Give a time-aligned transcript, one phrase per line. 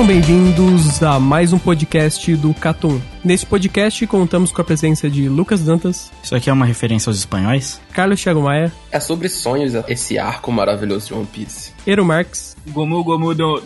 [0.00, 2.98] Sejam bem-vindos a mais um podcast do Catum.
[3.22, 7.18] Nesse podcast contamos com a presença de Lucas Dantas, Isso aqui é uma referência aos
[7.18, 7.78] espanhóis?
[7.92, 11.72] Carlos Thiago Maia, É sobre sonhos esse arco maravilhoso de One Piece.
[11.86, 13.62] Ero Marx, Gomu Gomu do...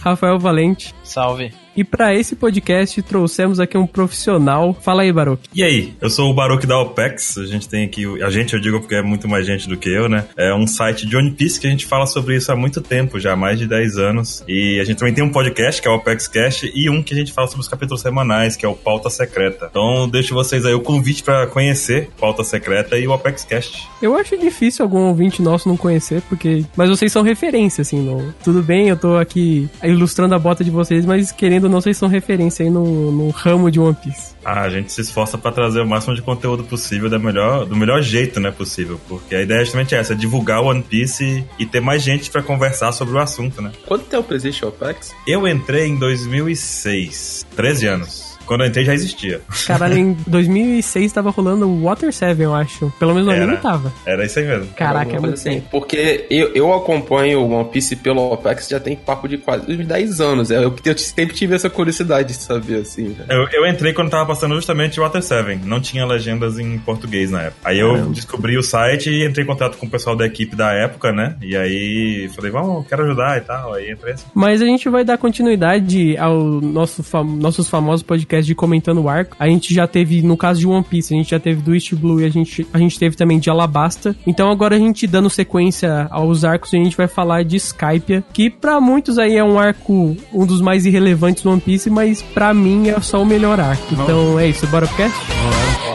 [0.00, 0.92] Rafael Valente.
[1.04, 1.54] Salve.
[1.76, 4.72] E para esse podcast trouxemos aqui um profissional.
[4.72, 5.42] Fala aí, Baruch.
[5.54, 8.60] E aí, eu sou o Baruch da OPEX, a gente tem aqui, a gente eu
[8.60, 10.24] digo porque é muito mais gente do que eu, né?
[10.36, 13.20] É um site de One Piece que a gente fala sobre isso há muito tempo,
[13.20, 14.42] já há mais de 10 anos.
[14.48, 17.12] E a gente também tem um podcast, que é o OPEX Cast, e um que
[17.12, 19.68] a gente fala sobre os capítulos semanais, que é o Pauta Secreta.
[19.70, 23.86] Então, deixo vocês aí o convite para conhecer Pauta Secreta e o OPEX Cast.
[24.00, 26.64] Eu acho difícil algum ouvinte nosso não conhecer, porque.
[26.74, 28.00] Mas vocês são referência, assim.
[28.00, 28.32] No...
[28.42, 31.96] Tudo bem, eu tô aqui ilustrando a bota de vocês, mas querendo ou não, vocês
[31.96, 34.34] são referência aí no, no ramo de One Piece.
[34.44, 37.76] Ah, a gente se esforça para trazer o máximo de conteúdo possível da melhor, do
[37.76, 39.00] melhor jeito, né, possível.
[39.08, 41.24] Porque a ideia é justamente essa, é divulgar o One Piece
[41.58, 43.72] e, e ter mais gente para conversar sobre o assunto, né?
[43.86, 45.14] Quanto tempo existe o Apex?
[45.26, 48.25] Eu entrei em 2006, 13 anos.
[48.46, 49.40] Quando eu entrei já existia.
[49.66, 52.92] Caralho, em 2006 tava rolando o Water 7, eu acho.
[52.98, 53.44] Pelo menos no Era.
[53.44, 53.92] anime tava.
[54.06, 54.66] Era isso aí mesmo.
[54.74, 55.50] Caraca, é muito assim.
[55.50, 55.68] tempo.
[55.70, 59.86] Porque eu, eu acompanho o One Piece pelo Apex já tem papo de quase uns
[59.86, 60.50] 10 anos.
[60.50, 63.08] É, Eu, eu sempre tive essa curiosidade de saber, assim.
[63.12, 63.30] velho.
[63.30, 65.60] Eu, eu entrei quando tava passando justamente o Water 7.
[65.64, 67.68] Não tinha legendas em português na época.
[67.68, 70.72] Aí eu descobri o site e entrei em contato com o pessoal da equipe da
[70.72, 71.36] época, né?
[71.42, 73.74] E aí falei, vamos, quero ajudar e tal.
[73.74, 74.26] Aí entrei assim.
[74.34, 79.08] Mas a gente vai dar continuidade ao nosso fam- nossos famosos podcasts de comentando o
[79.08, 79.36] arco.
[79.38, 81.94] A gente já teve, no caso de One Piece, a gente já teve do East
[81.94, 84.16] Blue e a gente, a gente teve também de Alabasta.
[84.26, 88.50] Então agora a gente dando sequência aos arcos, a gente vai falar de Skypiea, que
[88.50, 92.52] pra muitos aí é um arco, um dos mais irrelevantes do One Piece, mas pra
[92.52, 93.94] mim é só o melhor arco.
[93.94, 95.16] Então é isso, bora pro cast?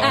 [0.01, 0.10] 青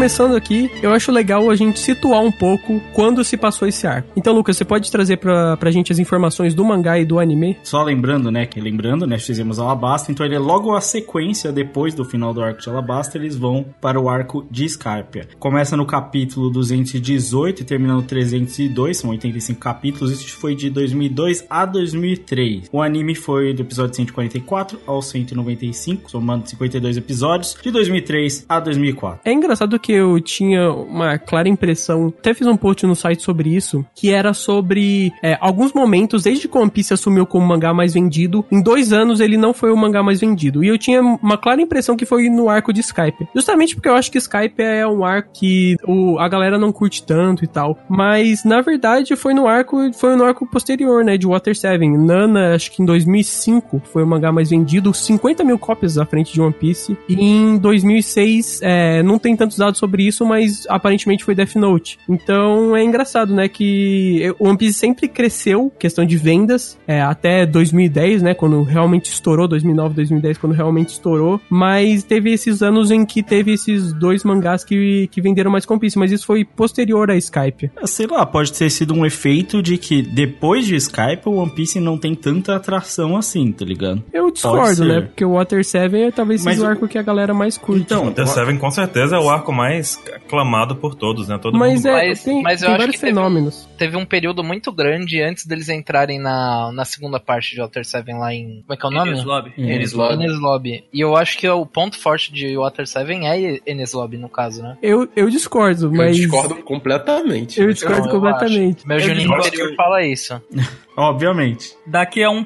[0.00, 4.10] Começando aqui, eu acho legal a gente situar um pouco quando se passou esse arco.
[4.16, 7.58] Então, Lucas, você pode trazer pra, pra gente as informações do mangá e do anime?
[7.62, 11.92] Só lembrando, né, que lembrando, né, fizemos Alabasta, então ele é logo a sequência depois
[11.92, 15.28] do final do arco de Alabasta, eles vão para o arco de Scarpia.
[15.38, 21.44] Começa no capítulo 218 e termina no 302, são 85 capítulos, isso foi de 2002
[21.50, 22.70] a 2003.
[22.72, 29.20] O anime foi do episódio 144 ao 195, somando 52 episódios, de 2003 a 2004.
[29.26, 33.54] É engraçado que eu tinha uma clara impressão, até fiz um post no site sobre
[33.54, 37.94] isso, que era sobre é, alguns momentos, desde que One Piece assumiu como mangá mais
[37.94, 40.62] vendido, em dois anos ele não foi o mangá mais vendido.
[40.62, 43.28] E eu tinha uma clara impressão que foi no arco de Skype.
[43.34, 47.02] Justamente porque eu acho que Skype é um arco que o, a galera não curte
[47.02, 47.78] tanto e tal.
[47.88, 51.70] Mas, na verdade, foi no arco, foi no arco posterior, né, de Water 7.
[51.88, 56.32] Nana, acho que em 2005 foi o mangá mais vendido, 50 mil cópias à frente
[56.32, 56.96] de One Piece.
[57.08, 61.98] E em 2006, é, não tem tantos dados sobre isso, mas aparentemente foi Death Note.
[62.08, 67.44] Então é engraçado, né, que o One Piece sempre cresceu, questão de vendas, é, até
[67.46, 73.04] 2010, né, quando realmente estourou, 2009, 2010, quando realmente estourou, mas teve esses anos em
[73.04, 76.44] que teve esses dois mangás que, que venderam mais com One Piece, mas isso foi
[76.44, 77.70] posterior a Skype.
[77.76, 81.50] Ah, Sei lá, pode ter sido um efeito de que depois de Skype o One
[81.50, 84.02] Piece não tem tanta atração assim, tá ligado?
[84.12, 87.02] Eu discordo, né, porque o Water 7 talvez Mas seja o o- arco que a
[87.02, 87.82] galera mais curte.
[87.82, 91.38] Então, Water 7 com certeza é o arco mais aclamado por todos, né?
[91.38, 93.68] Todo mas mundo é, Mas- tem, mas eu tem acho vários que fenômenos.
[93.80, 98.12] Teve um período muito grande antes deles entrarem na, na segunda parte de Water 7
[98.12, 98.60] lá em.
[98.66, 99.10] Como é que é o nome?
[99.12, 99.52] Enies Lobby.
[99.56, 100.14] Enies Lobby.
[100.14, 100.84] Enies Lobby.
[100.92, 104.62] E eu acho que o ponto forte de Water 7 é Enies Lobby, no caso,
[104.62, 104.76] né?
[104.82, 106.14] Eu, eu discordo, Eu mas.
[106.14, 107.58] discordo completamente.
[107.58, 108.78] Eu discordo eu completamente.
[108.80, 108.88] acho.
[108.88, 110.38] Meu Eu Juninho interior fala isso.
[110.96, 111.74] Obviamente.
[111.86, 112.44] Daqui a um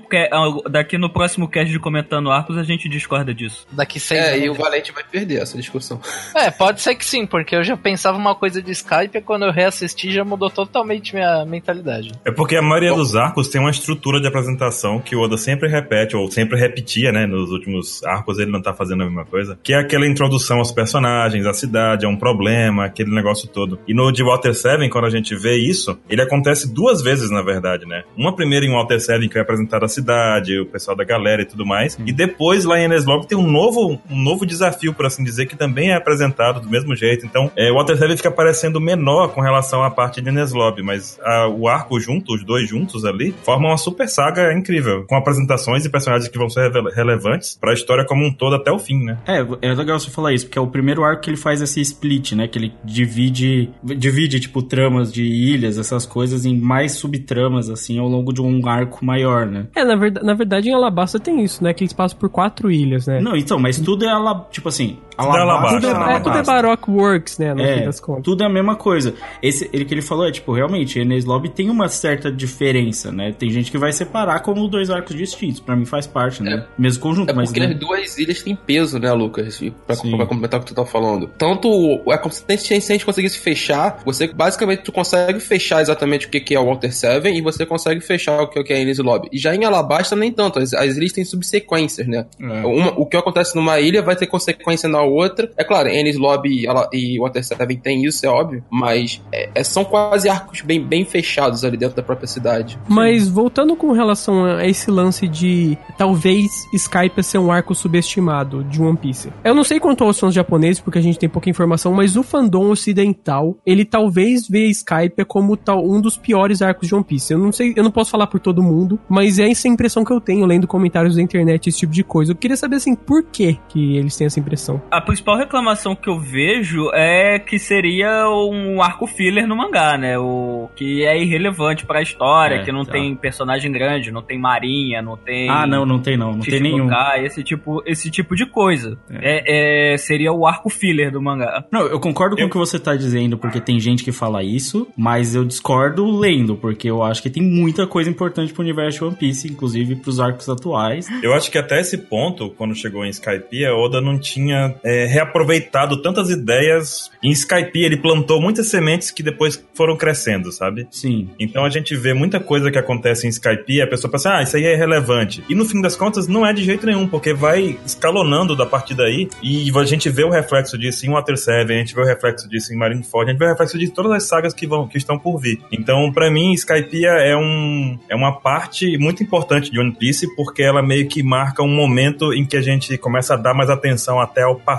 [0.71, 3.67] daqui no próximo cast de comentando arcos a gente discorda disso.
[3.73, 4.45] Daqui seis É, anos.
[4.45, 6.01] e o Valente vai perder essa discussão.
[6.37, 9.45] É, pode ser que sim, porque eu já pensava uma coisa de Skype e quando
[9.45, 12.13] eu reassisti já mudou totalmente minha mentalidade.
[12.25, 15.69] É porque a maioria dos arcos tem uma estrutura de apresentação que o Oda sempre
[15.69, 17.27] repete, ou sempre repetia, né?
[17.27, 19.59] Nos últimos arcos ele não tá fazendo a mesma coisa.
[19.63, 23.79] Que é aquela introdução aos personagens, à cidade, a um problema, aquele negócio todo.
[23.87, 27.43] E no de Water 7, quando a gente vê isso, ele acontece duas vezes, na
[27.43, 28.05] verdade, né?
[28.17, 31.45] Uma primeira em Water 7, que é apresentar a cidade, o pessoal da galera e
[31.45, 31.99] tudo mais.
[32.07, 35.47] E depois, lá em Enes Lobby, tem um novo, um novo desafio, por assim dizer,
[35.47, 37.27] que também é apresentado do mesmo jeito.
[37.27, 40.83] Então, é, o Water 7 fica parecendo menor com relação à parte de Enes Lobby,
[40.83, 45.17] mas a- o arco junto, os dois juntos ali, formam uma super saga incrível, com
[45.17, 48.79] apresentações e personagens que vão ser rele- relevantes pra história como um todo até o
[48.79, 49.19] fim, né?
[49.27, 51.81] É, é legal você falar isso, porque é o primeiro arco que ele faz esse
[51.81, 52.49] split, né?
[52.49, 58.09] Que ele divide, divide tipo, tramas de ilhas, essas coisas, em mais subtramas, assim, ao
[58.09, 59.67] longo de um arco maior, né?
[59.75, 61.73] É, na, verdade, na verdade, em Alabasta tem isso, né?
[61.75, 63.21] Que eles passam por quatro ilhas, né?
[63.21, 64.15] Não, então, mas tudo é,
[64.51, 65.75] tipo assim, Alabasta.
[65.77, 66.17] tudo, é, Alabasta.
[66.17, 67.55] é, tudo é Baroque Works, né?
[67.55, 68.25] No fim É, das contas.
[68.25, 69.15] tudo é a mesma coisa.
[69.43, 73.33] Esse, ele que ele falou é, tipo, realmente, Enes Lobby tem uma certa diferença, né?
[73.39, 75.61] Tem gente que vai separar como dois arcos distintos.
[75.61, 76.65] Pra mim faz parte, né?
[76.79, 77.49] Mesmo conjunto, É mas...
[77.51, 77.73] porque né?
[77.73, 79.61] as duas ilhas têm peso, né, Lucas?
[79.87, 80.17] Pra, Sim.
[80.17, 81.29] pra complementar o que tu tá falando.
[81.39, 81.69] Tanto.
[82.11, 86.41] É como se a gente conseguisse fechar, você basicamente tu consegue fechar exatamente o que
[86.41, 89.29] que é o Walter Seven e você consegue fechar o que que é Ines Lobby.
[89.33, 90.59] E já em Alabasta, nem tanto.
[90.59, 92.27] As, as ilhas têm subsequências, né?
[92.41, 92.45] É.
[92.67, 95.51] Uma- o que acontece numa ilha vai ter consequência na outra.
[95.57, 98.65] É claro, Ennis Lobby e Ala- e Water Seven tem isso, é óbvio.
[98.71, 102.79] Mas é- é- são quase arcos bem, bem fechados ali dentro da própria cidade.
[102.89, 108.81] Mas voltando com relação a esse lance de talvez Skype ser um arco subestimado de
[108.81, 109.33] One Piece.
[109.45, 112.23] Eu não sei quanto aos fãs japoneses, porque a gente tem pouca informação, mas o
[112.23, 117.33] fandom ocidental, ele talvez vê Skype como tal um dos piores arcos de One Piece.
[117.33, 120.13] Eu não sei, eu não posso falar por todo mundo, mas é essa impressão que
[120.13, 122.33] eu tenho lendo comentários da internet, esse tipo de coisa.
[122.33, 124.81] Eu queria saber assim, por que que eles têm essa impressão?
[124.97, 130.17] A principal reclamação que eu vejo é que seria um arco filler no mangá, né?
[130.17, 132.93] O que é irrelevante pra história, É, que não tá.
[132.93, 136.33] tem personagem grande, não tem marinha, não tem Ah, não, não tem não.
[136.33, 136.89] Não tem nenhum.
[137.25, 138.97] Esse tipo, esse tipo de coisa.
[139.11, 139.93] É.
[139.95, 141.65] é- seria o arco filler do mangá.
[141.73, 144.87] Não, eu concordo com o que você tá dizendo, porque tem gente que fala isso,
[144.97, 149.05] mas eu discordo lendo, porque eu acho que tem muita coisa importante pro universo de
[149.05, 151.07] One Piece, inclusive pros arcos atuais.
[151.23, 155.07] Eu acho que até esse ponto, quando chegou em Skype, a Oda não tinha é,
[155.07, 157.11] reaproveitado tantas ideias.
[157.23, 160.87] Em Skype, ele plantou muitas sementes que depois foram crescendo, sabe?
[160.91, 161.31] Sim.
[161.41, 164.43] Então a gente vê muita coisa que acontece em Skype e a pessoa pensa, ah,
[164.43, 165.43] isso aí é irrelevante.
[165.49, 168.95] E no fim das contas, não é de jeito nenhum, porque vai escalonando da partir
[168.95, 172.05] daí e a gente vê o reflexo disso em Water 7, a gente vê o
[172.05, 174.67] reflexo disso em Marineford, a gente vê o reflexo disso em todas as sagas que,
[174.67, 175.61] vão, que estão por vir.
[175.73, 180.63] Então, pra mim, Skypiea é, um, é uma parte muito importante de One Piece, porque
[180.63, 184.21] ela meio que marca um momento em que a gente começa a dar mais atenção
[184.21, 184.74] até ao passado,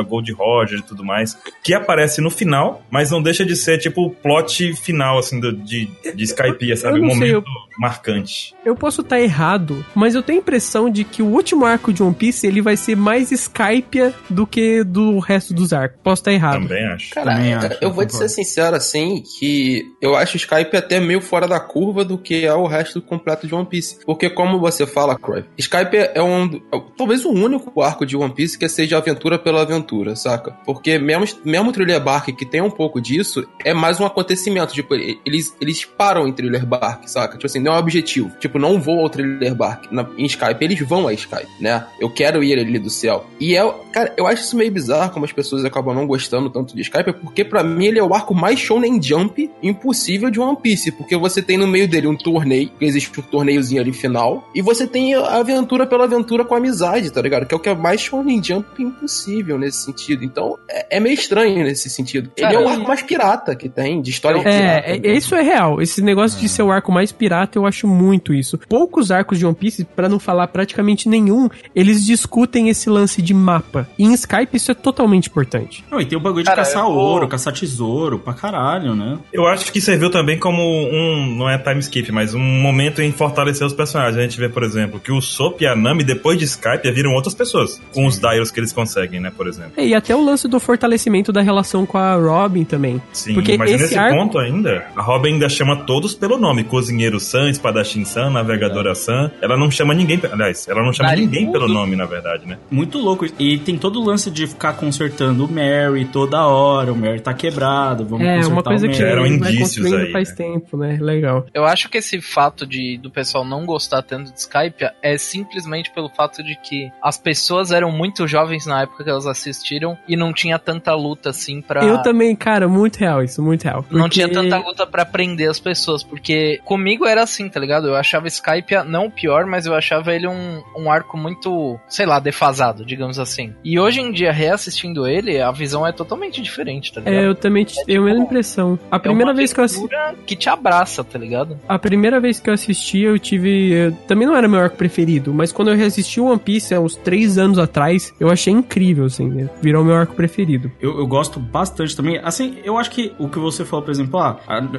[0.00, 3.78] a Gold Roger e tudo mais, que aparece no final, mas não deixa de ser
[3.78, 6.98] tipo o plot final, assim, do, de, de Skypiea, sabe?
[6.98, 8.54] Eu Um não sei, momento marcante.
[8.64, 12.02] Eu posso estar errado, mas eu tenho a impressão de que o último arco de
[12.02, 15.98] One Piece ele vai ser mais Skype do que do resto dos arcos.
[16.02, 16.62] Posso estar errado.
[16.62, 17.10] Também acho.
[17.14, 20.76] Cara, Também é, acho, eu vou te ser sincero assim, que eu acho o Skype
[20.76, 23.98] até meio fora da curva do que é o resto completo de One Piece.
[24.04, 28.32] Porque como você fala, Croy, Skype é um, é talvez o único arco de One
[28.32, 30.52] Piece que seja aventura pela aventura, saca?
[30.64, 34.72] Porque mesmo, mesmo o Thriller Bark, que tem um pouco disso, é mais um acontecimento,
[34.72, 37.34] tipo, eles, eles param em Thriller Bark, saca?
[37.34, 38.30] Tipo assim, não é um objetivo.
[38.38, 41.84] Tipo, não vou ao Thriller Bark na, em Skype, eles vão a Skype, né?
[42.00, 43.26] Eu quero ir ali do céu.
[43.40, 46.74] E é, cara, eu acho isso meio bizarro como as pessoas acabam não gostando tanto
[46.74, 50.56] de Skype, porque pra mim ele é o arco mais shonen jump impossível de One
[50.60, 54.48] Piece, porque você tem no meio dele um torneio, que existe um torneiozinho ali final,
[54.54, 57.46] e você tem a aventura pela aventura com amizade, tá ligado?
[57.46, 60.24] Que é o que é mais shonen jump impossível nesse sentido.
[60.24, 62.30] Então, é, é meio estranho nesse sentido.
[62.36, 65.08] Ele Cara, é o arco mais pirata que tem, de história É, pirata.
[65.08, 65.80] é, isso é real.
[65.80, 68.58] Esse negócio de ser o arco mais pirata eu acho muito isso.
[68.68, 73.32] Poucos arcos de One Piece, pra não falar praticamente nenhum, eles discutem esse lance de
[73.34, 73.88] mapa.
[73.98, 75.84] E em Skype isso é totalmente importante.
[75.90, 79.18] Não, e tem o bagulho de Cara, caçar eu ouro, caçar tesouro, pra caralho, né?
[79.32, 83.12] Eu acho que serviu também como um, não é time skip, mas um momento em
[83.12, 84.16] fortalecer os personagens.
[84.16, 87.12] A gente vê, por exemplo, que o Sop e a Nami, depois de Skype, viram
[87.12, 87.80] outras pessoas.
[87.92, 89.72] Com os dials que eles conseguem, né, por exemplo.
[89.76, 93.00] É, E até o lance do fortalecimento da relação com a Robin também.
[93.12, 96.64] Sim, Porque mas esse nesse arco- ponto ainda, a Robin ainda chama todos pelo nome.
[96.64, 99.30] Cozinheiro San, Espadachim San, Navegadora San.
[99.40, 102.58] Ela não chama ninguém, aliás, ela não chama ninguém pelo nome, na verdade, né?
[102.70, 103.26] Muito louco.
[103.38, 106.92] E tem todo o lance de ficar consertando o Mary toda hora.
[106.92, 109.02] O Mary tá quebrado, vamos É, consertar uma coisa o que.
[109.02, 110.34] Eram indícios construindo aí, faz né?
[110.36, 110.98] tempo, né?
[111.00, 111.46] Legal.
[111.54, 115.90] Eu acho que esse fato de do pessoal não gostar tanto de Skype é simplesmente
[115.92, 120.16] pelo fato de que as pessoas eram muito jovens na época que elas assistiram e
[120.16, 121.84] não tinha tanta luta assim pra.
[121.84, 123.84] Eu também, cara, muito real isso, muito real.
[123.90, 127.86] Não Porque- tinha tanta luta pra prender as pessoas, porque comigo era assim, tá ligado?
[127.88, 132.06] Eu achava Skype não o pior, mas eu achava ele um, um arco muito, sei
[132.06, 133.54] lá, defasado, digamos assim.
[133.64, 137.14] E hoje em dia, reassistindo ele, a visão é totalmente diferente, tá ligado?
[137.22, 138.78] É, eu também t- tenho a mesma impressão.
[138.90, 139.88] A primeira é uma vez que eu assisti.
[140.26, 141.58] que te abraça, tá ligado?
[141.68, 143.72] A primeira vez que eu assisti, eu tive.
[143.72, 146.96] eu- também não era meu arco preferido, mas quando eu reassisti One Piece há uns
[146.96, 149.48] três anos atrás, eu achei incrível, assim, né?
[149.60, 150.70] virou meu arco preferido.
[150.80, 152.18] Eu, eu gosto bastante também.
[152.22, 154.38] Assim, eu acho que o que você falou, por exemplo, ah,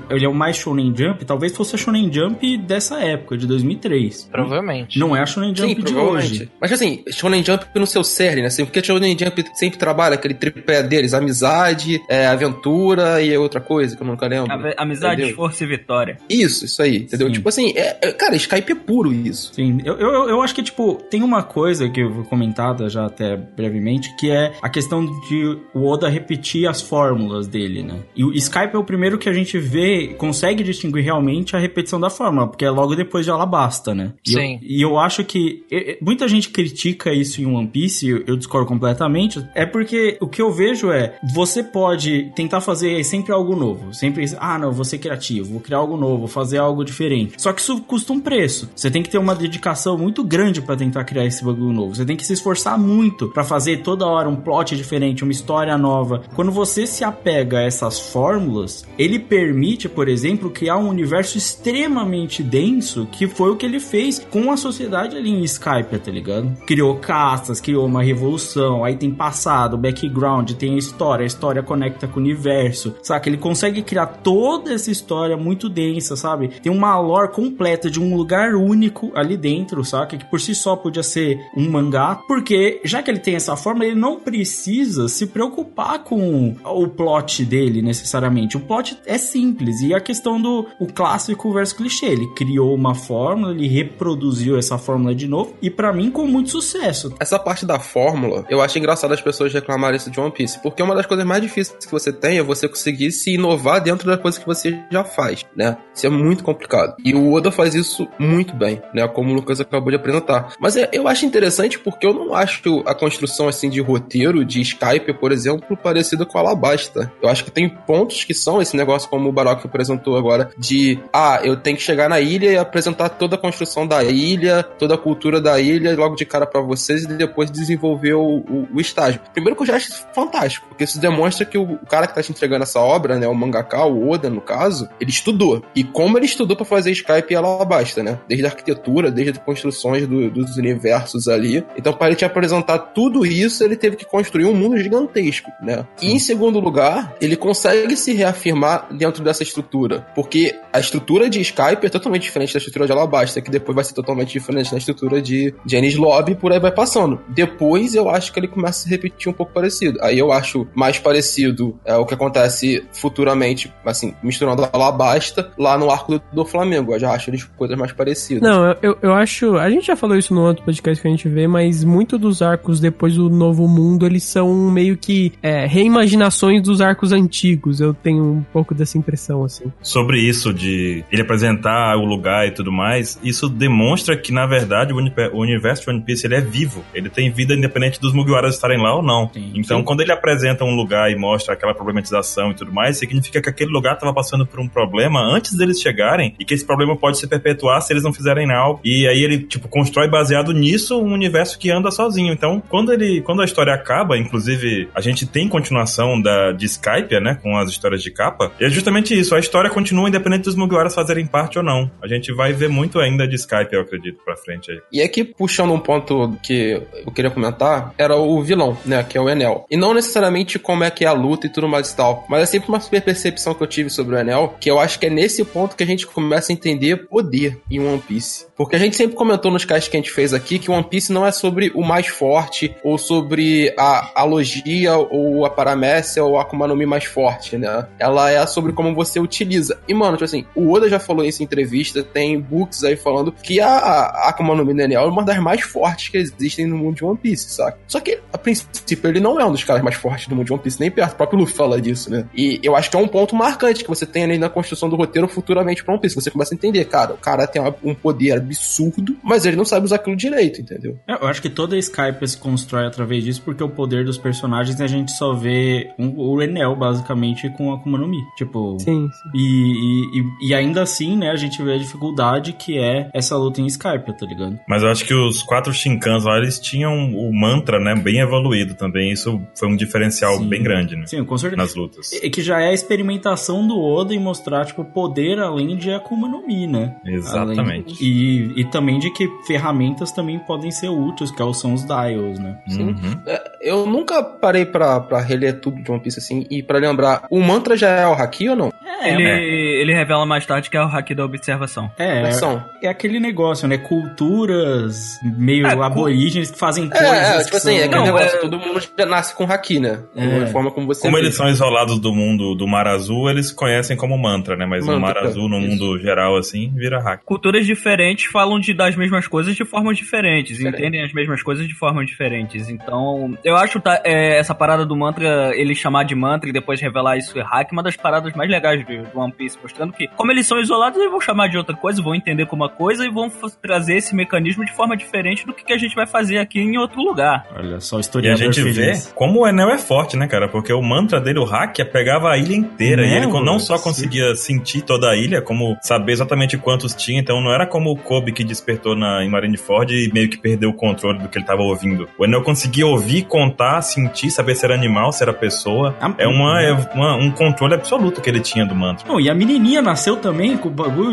[0.09, 4.29] ele é o mais Shonen Jump, talvez fosse a Shonen Jump dessa época, de 2003.
[4.31, 4.99] Provavelmente.
[4.99, 6.31] Não é a Shonen Jump Sim, de provavelmente.
[6.33, 6.51] hoje.
[6.61, 8.47] Mas assim, Shonen Jump no seu cerne, né?
[8.47, 13.95] Assim, porque Shonen Jump sempre trabalha aquele tripé deles, amizade, é, aventura e outra coisa
[13.95, 14.51] que eu nunca lembro.
[14.51, 15.35] Ave- Amizade, Entendeu?
[15.35, 16.17] força e vitória.
[16.29, 17.27] Isso, isso aí, entendeu?
[17.27, 17.33] Sim.
[17.33, 19.53] Tipo assim, é- é- cara, Skype é puro isso.
[19.53, 23.05] Sim, eu, eu, eu acho que, tipo, tem uma coisa que eu vou comentada já
[23.05, 27.95] até brevemente, que é a questão de o Oda repetir as fórmulas dele, né?
[28.15, 31.99] E o Skype é o primeiro que a gente vê, consegue distinguir realmente a repetição
[31.99, 34.13] da fórmula, porque é logo depois de Alabasta, né?
[34.25, 34.59] E eu- Sim.
[34.61, 35.63] e eu acho que
[36.01, 39.45] muita gente critica isso em One Piece, eu, eu discordo completamente.
[39.55, 43.93] É porque o que eu vejo é, você pode tentar fazer sempre algo novo.
[43.93, 47.33] Sempre, ah, não, vou ser criativo, vou criar algo novo, vou fazer algo diferente.
[47.37, 48.69] Só que isso custa um preço.
[48.75, 51.95] Você tem que ter uma dedicação muito grande pra tentar criar esse bagulho novo.
[51.95, 55.77] Você tem que se esforçar muito pra fazer toda hora um plot diferente, uma história
[55.77, 56.23] nova.
[56.35, 62.16] Quando você se apega a essas fórmulas, ele permite, por exemplo, criar um universo extremamente
[62.43, 66.55] denso, que foi o que ele fez com a sociedade ali em Skype, tá ligado?
[66.65, 72.07] Criou castas, criou uma revolução, aí tem passado, background, tem a história, a história conecta
[72.07, 73.29] com o universo, saca?
[73.29, 76.47] Ele consegue criar toda essa história muito densa, sabe?
[76.47, 80.17] Tem uma lore completa de um lugar único ali dentro, saca?
[80.17, 83.85] Que por si só podia ser um mangá, porque já que ele tem essa forma,
[83.85, 88.57] ele não precisa se preocupar com o plot dele necessariamente.
[88.57, 92.06] O plot é simples e a questão do o clássico versus clichê.
[92.07, 96.49] Ele criou uma fórmula, ele reproduziu essa fórmula de novo e pra mim com muito
[96.49, 97.13] sucesso.
[97.19, 100.81] Essa parte da fórmula, eu acho engraçado as pessoas reclamarem isso de One Piece, porque
[100.81, 104.17] uma das coisas mais difíceis que você tem é você conseguir se inovar dentro da
[104.17, 105.77] coisa que você já faz, né?
[105.93, 106.95] Isso é muito complicado.
[107.03, 109.07] E o Oda faz isso muito bem, né?
[109.07, 110.53] Como o Lucas acabou de apresentar.
[110.59, 114.61] Mas é- eu acho interessante porque eu não acho a construção assim de roteiro de
[114.61, 117.11] Skype, por exemplo, parecida com a Alabasta.
[117.21, 120.99] Eu acho que tem pontos que são esse negócio como o Baroque apresentou agora de
[121.13, 124.95] ah, eu tenho que chegar na ilha e apresentar toda a construção da ilha, toda
[124.95, 128.81] a cultura da ilha logo de cara pra vocês e depois desenvolver o, o- o
[128.81, 129.19] estágio.
[129.33, 132.31] Primeiro que eu já acho fantástico, porque isso demonstra que o cara que tá te
[132.31, 135.63] entregando essa obra, né, o mangaka, o Oda no caso, ele estudou.
[135.75, 138.19] E como ele estudou pra fazer Skype e Alabasta, né?
[138.27, 141.63] Desde a arquitetura, desde as construções do- dos universos ali.
[141.77, 145.85] Então, para ele te apresentar tudo isso, ele teve que construir um mundo gigantesco, né?
[146.01, 151.39] E em segundo lugar, ele consegue se reafirmar dentro dessa estrutura, porque a estrutura de
[151.41, 154.77] Skype é totalmente diferente da estrutura de Alabasta, que depois vai ser totalmente diferente da
[154.77, 157.19] estrutura de Janice Lobby, por aí vai passando.
[157.29, 159.99] Depois eu acho que ele começa a se repetir um pouco parecido.
[160.01, 165.89] Aí eu acho mais parecido é, o que acontece futuramente, assim, misturando Alabasta lá no
[165.89, 166.93] arco do, do Flamengo.
[166.93, 168.41] Eu já acho eles coisas mais parecidas.
[168.43, 169.55] Não, eu- eu, eu acho.
[169.57, 172.41] A gente já falou isso no outro podcast que a gente vê, mas muito dos
[172.41, 177.79] arcos depois do Novo Mundo, eles são meio que é, reimaginações dos arcos antigos.
[177.79, 179.65] Eu tenho um pouco dessa impressão, assim.
[179.81, 184.93] Sobre isso de ele apresentar o lugar e tudo mais, isso demonstra que, na verdade,
[184.93, 186.83] o, universo de One Piece ele é vivo.
[186.93, 189.29] Ele tem vida independente dos Mugiwaras estarem lá ou não.
[189.33, 189.51] Sim.
[189.55, 189.83] Então, Sim.
[189.83, 193.71] quando ele apresenta um lugar e mostra aquela problematização e tudo mais, significa que aquele
[193.71, 197.27] lugar estava passando por um problema antes deles chegarem e que esse problema pode se
[197.27, 198.79] perpetuar se eles não fizerem algo.
[198.83, 202.33] E aí ele, tipo, constrói baseado nisso um universo que anda sozinho.
[202.33, 207.19] Então, quando ele, quando a história acaba, inclusive, a gente tem continuação da, de Skype,
[207.19, 209.35] né, com as histórias de capa, e é justamente isso.
[209.35, 211.66] A história continua independente dos Mugiwaras fazerem parte ou não.
[212.01, 214.79] A gente vai ver muito ainda de Skype, eu acredito, pra frente aí.
[214.91, 219.03] E aqui, puxando um ponto que eu queria comentar, era o vilão, né?
[219.03, 219.65] Que é o Enel.
[219.69, 222.25] E não necessariamente como é que é a luta e tudo mais e tal.
[222.29, 224.99] Mas é sempre uma super percepção que eu tive sobre o Enel, que eu acho
[224.99, 228.45] que é nesse ponto que a gente começa a entender poder em One Piece.
[228.55, 231.11] Porque a gente sempre comentou nos casts que a gente fez aqui que One Piece
[231.11, 236.37] não é sobre o mais forte, ou sobre a, a logia, ou a paramécia, ou
[236.37, 237.87] a Akuma no Mi mais forte, né?
[237.99, 239.79] Ela é sobre como você utiliza.
[239.87, 243.31] E, mano, tipo assim, o Oda já falou isso em entrevista, tem books aí falando
[243.31, 246.65] que a, a Akuma no Mi do Enel é uma das mais fortes que existem
[246.67, 247.77] no mundo de One Piece, saca?
[247.87, 250.53] Só que, a princípio, ele não é um dos caras mais fortes do mundo de
[250.53, 251.13] One Piece, nem perto.
[251.13, 252.25] O próprio Luffy fala disso, né?
[252.35, 254.95] E eu acho que é um ponto marcante que você tem ali na construção do
[254.95, 256.15] roteiro futuramente pra One Piece.
[256.15, 259.85] Você começa a entender, cara, o cara tem um poder absurdo, mas ele não sabe
[259.85, 260.97] usar aquilo direito, entendeu?
[261.07, 264.17] É, Eu acho que toda a Skype se constrói através disso, porque o poder dos
[264.17, 268.17] personagens a gente só vê um- o Enel, basicamente, com a Akuma no Mi.
[268.37, 268.77] Tipo.
[268.79, 269.29] Sim, sim.
[269.35, 273.65] E, e, e- ainda assim, né, gente vê a dificuldade que é essa luta em
[273.67, 274.59] Skype, tá ligado?
[274.67, 278.73] Mas eu acho que os quatro Shinkans lá, eles tinham o mantra, né, bem evoluído
[278.75, 279.11] também.
[279.11, 280.47] Isso foi um diferencial Sim.
[280.49, 281.05] bem grande, né?
[281.05, 281.61] Sim, com certeza.
[281.61, 282.11] Nas lutas.
[282.21, 286.27] É que já é a experimentação do Oda em mostrar, tipo, poder além de Akuma
[286.27, 286.95] no Mi, né?
[287.05, 287.61] Exatamente.
[287.61, 292.39] Além- e, e também de que ferramentas também podem ser úteis, que são os dials,
[292.39, 292.57] né?
[292.67, 292.87] Sim.
[292.89, 293.21] Uhum.
[293.25, 297.25] É, Eu nunca parei pra, pra reler tudo de One Piece assim e pra lembrar,
[297.29, 298.73] o mantra já é o Haki ou não?
[299.01, 299.43] É, ele, né?
[299.43, 301.91] ele revela mais tarde que é o hack da observação.
[301.97, 302.63] É, Versão.
[302.81, 303.77] é aquele negócio, né?
[303.77, 307.07] Culturas meio É, aborígenes que fazem coisas.
[307.07, 309.79] É, é, tipo assim, é aquele Não, negócio, é- todo mundo já nasce com Haki,
[309.79, 309.99] né?
[310.15, 310.45] É.
[310.47, 314.17] Forma como você Como eles são isolados do mundo do Mar Azul, eles conhecem como
[314.17, 314.65] mantra, né?
[314.65, 315.67] Mas no Mar Mantra, Azul, no isso.
[315.69, 317.21] mundo geral, assim, vira hack.
[317.25, 320.79] Culturas diferentes falam de, das mesmas coisas de formas diferentes, Diferente.
[320.79, 322.69] entendem as mesmas coisas de formas diferentes.
[322.69, 326.79] Então, eu acho tá, é, essa parada do mantra, ele chamar de mantra e depois
[326.81, 330.07] revelar isso é hack, uma das paradas mais legais do, do One Piece, mostrando que,
[330.15, 333.05] como eles são isolados, eles vão chamar de outra coisa, vão entender como uma coisa
[333.05, 333.29] e vão
[333.61, 336.77] trazer esse mecanismo de forma diferente do que, que a gente vai fazer aqui em
[336.77, 337.45] outro lugar.
[337.55, 339.11] Olha só, E a gente vê feliz.
[339.15, 340.47] como o Enel é forte, né, cara?
[340.47, 343.01] Porque o mantra dele, o hack, pegava a ilha inteira.
[343.01, 347.19] Né, e ele não só conseguia sentir toda a ilha, como saber exatamente quantos tinha.
[347.19, 350.69] Então não era como o Kobe que despertou na, em Marineford e meio que perdeu
[350.69, 352.07] o controle do que ele tava ouvindo.
[352.17, 355.95] O Enel conseguia ouvir, contar, sentir, saber se era animal, se era pessoa.
[355.99, 359.07] Ah, É, uma, é uma- um controle absoluto que ele tinha do mantra.
[359.07, 361.06] Não, e a menininha nasceu também com o bagulho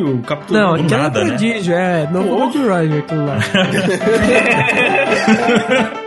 [0.54, 1.28] Não, aquilo nada, é né?
[1.30, 2.08] prodígio, é.
[2.10, 2.36] Novo Pô.
[2.36, 3.38] Gold Roger, aquilo lá.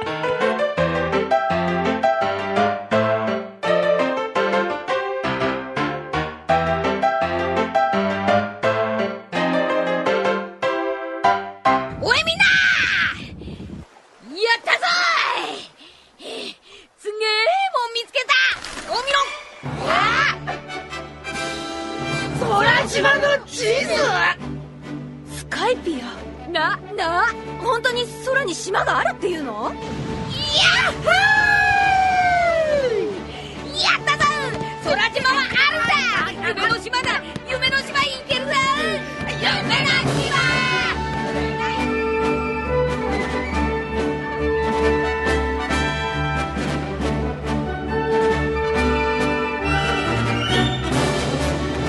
[30.58, 31.27] Yeah!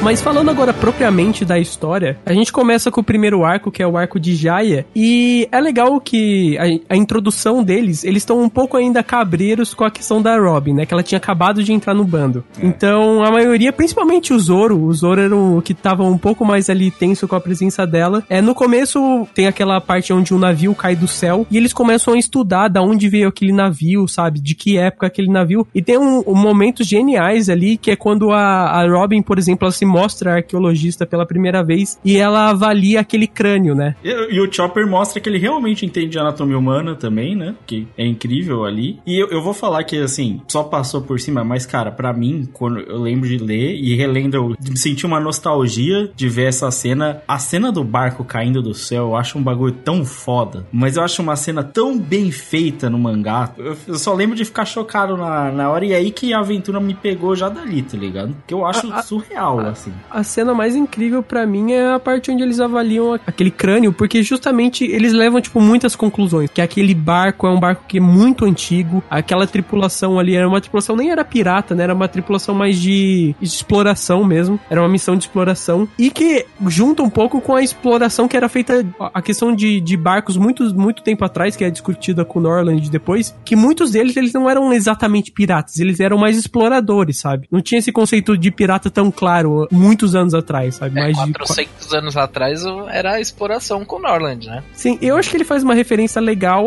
[0.01, 3.87] Mas falando agora propriamente da história, a gente começa com o primeiro arco, que é
[3.87, 8.49] o arco de Jaya, e é legal que a, a introdução deles, eles estão um
[8.49, 10.87] pouco ainda cabreiros com a questão da Robin, né?
[10.87, 12.45] Que ela tinha acabado de entrar no bando.
[12.63, 16.71] Então, a maioria, principalmente o Zoro, o Zoro era o que tava um pouco mais
[16.71, 18.23] ali tenso com a presença dela.
[18.31, 22.15] É, no começo tem aquela parte onde um navio cai do céu e eles começam
[22.15, 24.41] a estudar da onde veio aquele navio, sabe?
[24.41, 25.67] De que época aquele navio.
[25.75, 29.67] E tem um, um momentos geniais ali, que é quando a, a Robin, por exemplo,
[29.67, 33.97] ela se mostra arqueologista pela primeira vez e ela avalia aquele crânio, né?
[34.05, 37.55] E, e o Chopper mostra que ele realmente entende de anatomia humana também, né?
[37.67, 38.99] Que é incrível ali.
[39.07, 42.49] E eu, eu vou falar que, assim, só passou por cima, mas, cara, pra mim,
[42.53, 47.23] quando eu lembro de ler e relendo, eu senti uma nostalgia de ver essa cena.
[47.27, 50.67] A cena do barco caindo do céu, eu acho um bagulho tão foda.
[50.71, 53.53] Mas eu acho uma cena tão bem feita no mangá.
[53.57, 55.85] Eu, eu só lembro de ficar chocado na, na hora.
[55.85, 58.37] E aí que a aventura me pegou já dali, tá ligado?
[58.47, 59.93] Que eu acho A- a- surreal, assim.
[60.11, 64.23] A cena mais incrível pra mim é a parte onde eles avaliam aquele crânio, porque
[64.23, 66.51] justamente eles levam, tipo, muitas conclusões.
[66.51, 70.61] Que aquele barco é um barco que é muito antigo, aquela tripulação ali era uma
[70.61, 71.85] tripulação, nem era pirata, né?
[71.85, 74.59] Era uma tripulação mais de, de exploração mesmo.
[74.69, 75.89] Era uma missão de exploração.
[75.99, 79.97] E que junta um pouco com a exploração que era feita, a questão de, de
[79.97, 84.17] barcos muito, muito tempo atrás, que é discutida com o Norland depois, que muitos deles,
[84.17, 87.47] eles não eram exatamente piratas, eles eram mais exploradores, sabe?
[87.51, 90.99] Não tinha esse conceito de pirata tão claro muitos anos atrás, sabe?
[90.99, 94.63] É, Mais de 400 anos atrás era a exploração com o Norland, né?
[94.73, 96.65] Sim, eu acho que ele faz uma referência legal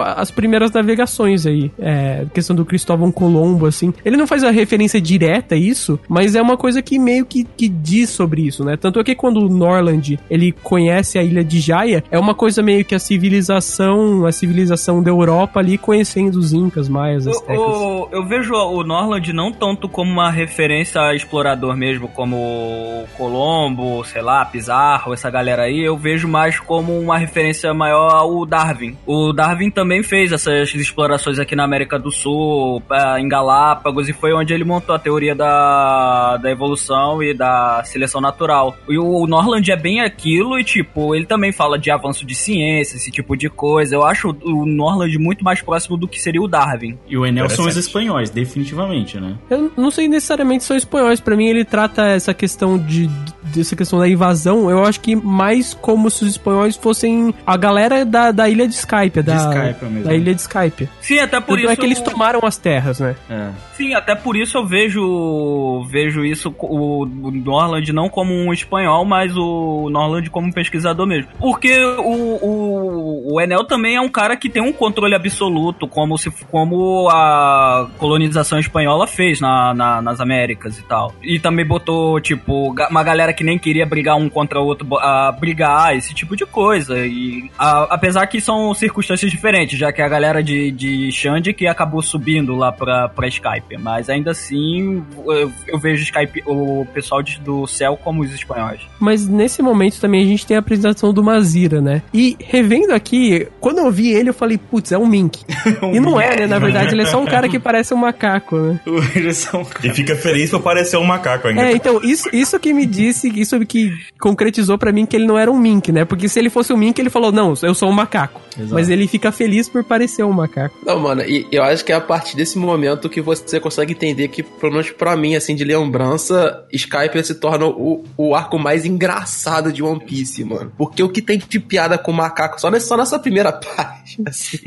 [0.00, 1.70] às primeiras navegações aí.
[1.78, 3.92] É, questão do Cristóvão Colombo, assim.
[4.04, 7.44] Ele não faz a referência direta a isso, mas é uma coisa que meio que,
[7.44, 8.76] que diz sobre isso, né?
[8.76, 12.62] Tanto é que quando o Norland, ele conhece a ilha de Jaya, é uma coisa
[12.62, 12.98] meio que a
[13.46, 17.56] civilização, a civilização da Europa ali conhecendo os incas, maias, Eu, astecas.
[17.56, 23.06] eu- eu vejo o Norland não tanto como uma referência a explorador mesmo, como o
[23.16, 25.80] Colombo, sei lá, Pizarro, essa galera aí.
[25.80, 28.96] Eu vejo mais como uma referência maior ao Darwin.
[29.06, 32.82] O Darwin também fez essas explorações aqui na América do Sul,
[33.18, 38.20] em Galápagos, e foi onde ele montou a teoria da, da evolução e da seleção
[38.20, 38.76] natural.
[38.88, 42.96] E o Norland é bem aquilo, e tipo, ele também fala de avanço de ciência,
[42.96, 43.94] esse tipo de coisa.
[43.94, 46.98] Eu acho o Norland muito mais próximo do que seria o Darwin.
[47.08, 49.36] E o Enel são os espanhóis, definitivamente, né?
[49.48, 51.20] Eu não sei necessariamente se são espanhóis.
[51.20, 53.08] Pra mim, ele trata essa questão de
[53.54, 54.68] dessa questão da invasão.
[54.68, 58.74] Eu acho que mais como se os espanhóis fossem a galera da, da ilha de
[58.74, 60.04] Skype, da, Skype mesmo.
[60.04, 60.88] da ilha de Skype.
[61.00, 61.70] Sim, até por Tanto isso.
[61.70, 63.14] é que eles tomaram as terras, né?
[63.30, 63.50] É.
[63.76, 69.04] Sim, até por isso eu vejo vejo isso o, o Norland não como um espanhol,
[69.04, 71.30] mas o Norland como um pesquisador mesmo.
[71.38, 76.18] Porque o, o, o Enel também é um cara que tem um controle absoluto, como
[76.18, 81.14] se como a colonização espanhola fez na, na- nas Américas e tal.
[81.22, 85.32] E também botou, tipo, uma galera que nem queria brigar um contra o outro a
[85.32, 86.98] brigar, esse tipo de coisa.
[87.06, 91.66] E a- apesar que são circunstâncias diferentes, já que a galera de, de Xande que
[91.66, 93.76] acabou subindo lá pra, pra Skype.
[93.78, 98.80] Mas ainda assim, eu, eu vejo Skype, o pessoal de- do céu como os espanhóis.
[99.00, 102.02] Mas nesse momento também a gente tem a apresentação do Mazira, né?
[102.12, 105.44] E revendo aqui, quando eu vi ele, eu falei, putz, é um Mink.
[105.92, 106.46] e não é, né?
[106.46, 108.80] Na verdade, ele é só um cara que parece um macaco, né?
[109.14, 109.66] Eles são.
[109.82, 111.62] E fica feliz por parecer um macaco ainda.
[111.62, 115.38] É, então, isso, isso que me disse, isso que concretizou pra mim que ele não
[115.38, 116.04] era um Mink, né?
[116.04, 118.40] Porque se ele fosse um Mink, ele falou, não, eu sou um macaco.
[118.56, 118.74] Exato.
[118.74, 120.76] Mas ele fica feliz por parecer um macaco.
[120.84, 124.28] Não, mano, e eu acho que é a partir desse momento que você consegue entender
[124.28, 128.84] que, pelo menos pra mim, assim, de lembrança, Skype se torna o, o arco mais
[128.84, 130.72] engraçado de One Piece, mano.
[130.76, 134.58] Porque o que tem de piada com macaco, só nessa, só nessa primeira página, assim,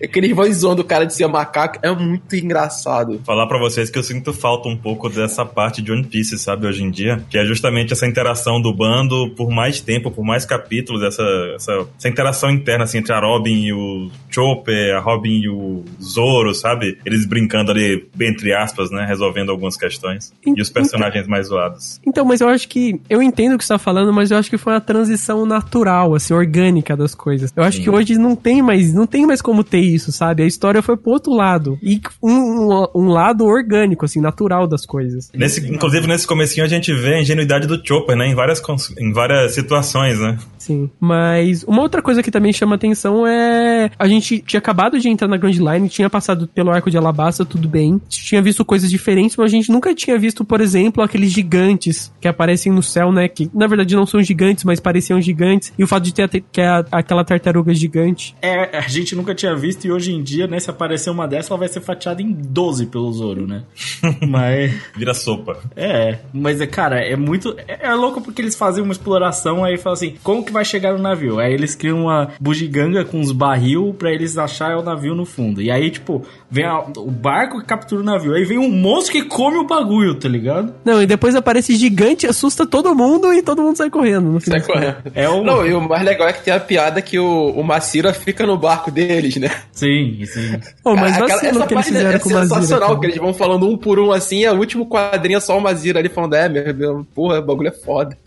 [0.00, 3.20] é que eles vão zoando o cara de ser macaco, é muito engraçado.
[3.24, 6.63] Falar pra vocês que eu sinto falta um pouco dessa parte de One Piece, sabe,
[6.66, 7.22] hoje em dia.
[7.30, 11.22] Que é justamente essa interação do bando por mais tempo, por mais capítulos, essa,
[11.54, 15.84] essa, essa interação interna, assim, entre a Robin e o Chopper, a Robin e o
[16.02, 16.98] Zoro, sabe?
[17.04, 19.04] Eles brincando ali, entre aspas, né?
[19.06, 20.32] Resolvendo algumas questões.
[20.44, 22.00] E os personagens mais zoados.
[22.06, 23.00] Então, mas eu acho que.
[23.08, 26.14] Eu entendo o que você tá falando, mas eu acho que foi uma transição natural,
[26.14, 27.52] assim, orgânica das coisas.
[27.54, 28.92] Eu acho que hoje não tem mais.
[28.92, 30.42] Não tem mais como ter isso, sabe?
[30.42, 31.78] A história foi pro outro lado.
[31.82, 35.30] E um, um, um lado orgânico, assim, natural das coisas.
[35.34, 38.28] Nesse, inclusive, nesse comecinho a gente vê a ingenuidade do Chopper, né?
[38.28, 38.62] Em várias,
[38.98, 40.38] em várias situações, né?
[40.58, 40.88] Sim.
[40.98, 43.90] Mas uma outra coisa que também chama atenção é.
[43.98, 47.44] A gente tinha acabado de entrar na Grand Line, tinha passado pelo arco de Alabasta,
[47.44, 48.00] tudo bem.
[48.08, 52.26] Tinha visto coisas diferentes, mas a gente nunca tinha visto, por exemplo, aqueles gigantes que
[52.28, 53.28] aparecem no céu, né?
[53.28, 55.72] Que na verdade não são gigantes, mas pareciam gigantes.
[55.78, 58.34] E o fato de ter que é a- aquela tartaruga gigante.
[58.40, 61.52] É, a gente nunca tinha visto e hoje em dia, né, se aparecer uma dessa,
[61.52, 63.64] ela vai ser fatiada em 12 pelo Zoro, né?
[64.26, 64.72] Mas.
[64.96, 65.58] Vira sopa.
[65.76, 67.54] É, mas é, cara, é muito.
[67.68, 70.92] É, é louco porque eles fazem uma exploração aí falam assim: como que vai chegar
[70.92, 71.38] no navio?
[71.38, 75.62] Aí eles criam uma bugiganga com uns barril pra eles acharem o navio no fundo.
[75.62, 78.34] E aí, tipo, vem a- o barco que captura o navio.
[78.34, 80.74] Aí vem um monstro que come o bagulho, tá ligado?
[80.84, 84.28] Não, e depois aparece gigante, assusta todo mundo e todo mundo sai correndo.
[84.30, 84.96] No fim Sai correndo.
[85.14, 85.42] É o.
[85.44, 88.44] Não, e o mais legal é que tem a piada que o, o Macira fica
[88.46, 89.50] no barco deles, né?
[89.72, 90.58] Sim, sim.
[90.84, 92.38] Oh, mas Aquela- vacilo essa que eles página fizeram é Mazira.
[92.54, 93.00] sensacional, cara.
[93.00, 95.60] que eles vão falando um por um assim, e o último quadrinho é só o
[95.60, 98.16] Mazira ali falando, é, meu, meu porra, o bagulho é foda.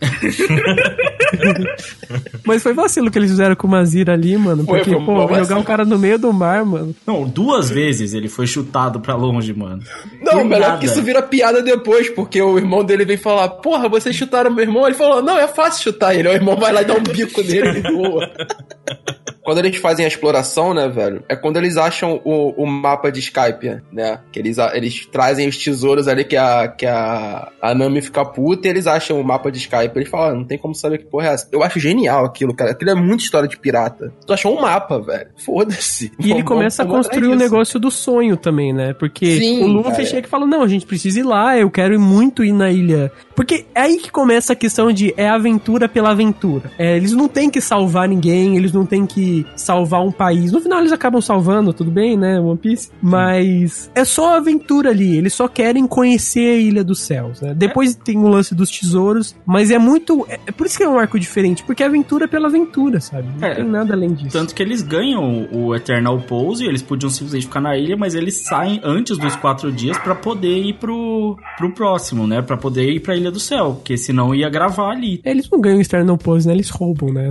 [2.44, 4.64] Mas foi vacilo que eles fizeram com o Mazira ali, mano.
[4.64, 6.94] Foi, Porque, foi um pô, jogar um cara no meio do mar, mano.
[7.06, 9.82] Não, duas vezes ele foi chutado pra longe, mano.
[10.22, 10.78] Não, melhor nada.
[10.78, 14.64] que isso vira piada depois, porque o irmão dele vem falar, porra, vocês chutaram meu
[14.64, 14.86] irmão?
[14.86, 16.28] Ele falou, não, é fácil chutar ele.
[16.28, 18.30] O irmão vai lá e dá um bico nele e voa.
[19.48, 21.24] Quando eles fazem a exploração, né, velho?
[21.26, 24.20] É quando eles acham o, o mapa de Skype, né?
[24.30, 28.22] Que eles, a- eles trazem os tesouros ali que a, que a, a Nami fica
[28.26, 29.92] puta e eles acham o mapa de Skype.
[29.96, 31.48] Eles falam, ah, não tem como saber que porra é essa.
[31.50, 32.72] Eu acho genial aquilo, cara.
[32.72, 34.12] Aquilo é muita história de pirata.
[34.26, 35.28] Tu achou um mapa, velho.
[35.38, 36.12] Foda-se.
[36.20, 37.50] E ele começa a vamos atrás construir o disso.
[37.50, 38.92] negócio do sonho também, né?
[38.92, 40.04] Porque Sim, o Luffy cara.
[40.04, 42.70] chega e fala: Não, a gente precisa ir lá, eu quero ir muito ir na
[42.70, 43.10] ilha.
[43.38, 46.72] Porque é aí que começa a questão de é aventura pela aventura.
[46.76, 50.50] É, eles não têm que salvar ninguém, eles não têm que salvar um país.
[50.50, 52.90] No final eles acabam salvando, tudo bem, né, One Piece?
[53.00, 57.54] Mas é só aventura ali, eles só querem conhecer a Ilha dos Céus, né?
[57.54, 60.26] Depois tem o lance dos tesouros, mas é muito...
[60.28, 63.28] É, é por isso que é um arco diferente, porque é aventura pela aventura, sabe?
[63.38, 63.54] Não É.
[63.54, 64.36] tem nada além disso.
[64.36, 68.34] Tanto que eles ganham o Eternal Pose, eles podiam simplesmente ficar na ilha, mas eles
[68.48, 72.42] saem antes dos quatro dias pra poder ir pro, pro próximo, né?
[72.42, 75.20] Pra poder ir pra Ilha Ilha do Céu, porque senão ia gravar ali.
[75.24, 76.54] Eles não ganham externo pose, né?
[76.54, 77.28] Eles roubam, né?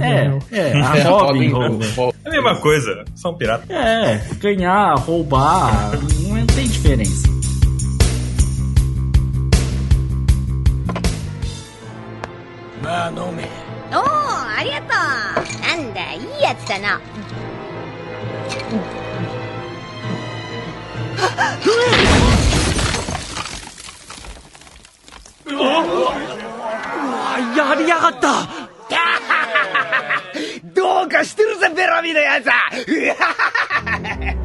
[0.51, 1.85] É, é a é, Robin rouba.
[2.23, 3.69] É a mesma coisa, são piratas.
[3.69, 5.91] É, ganhar, roubar,
[6.27, 7.27] não tem diferença.
[12.81, 13.43] Manome.
[13.91, 15.41] Oh, arigato!
[15.61, 16.73] Nanda, ii yatsu.
[25.49, 26.15] うわ
[27.55, 28.47] やりやがった。
[30.73, 32.69] どうかしてるぜベラミのやつは。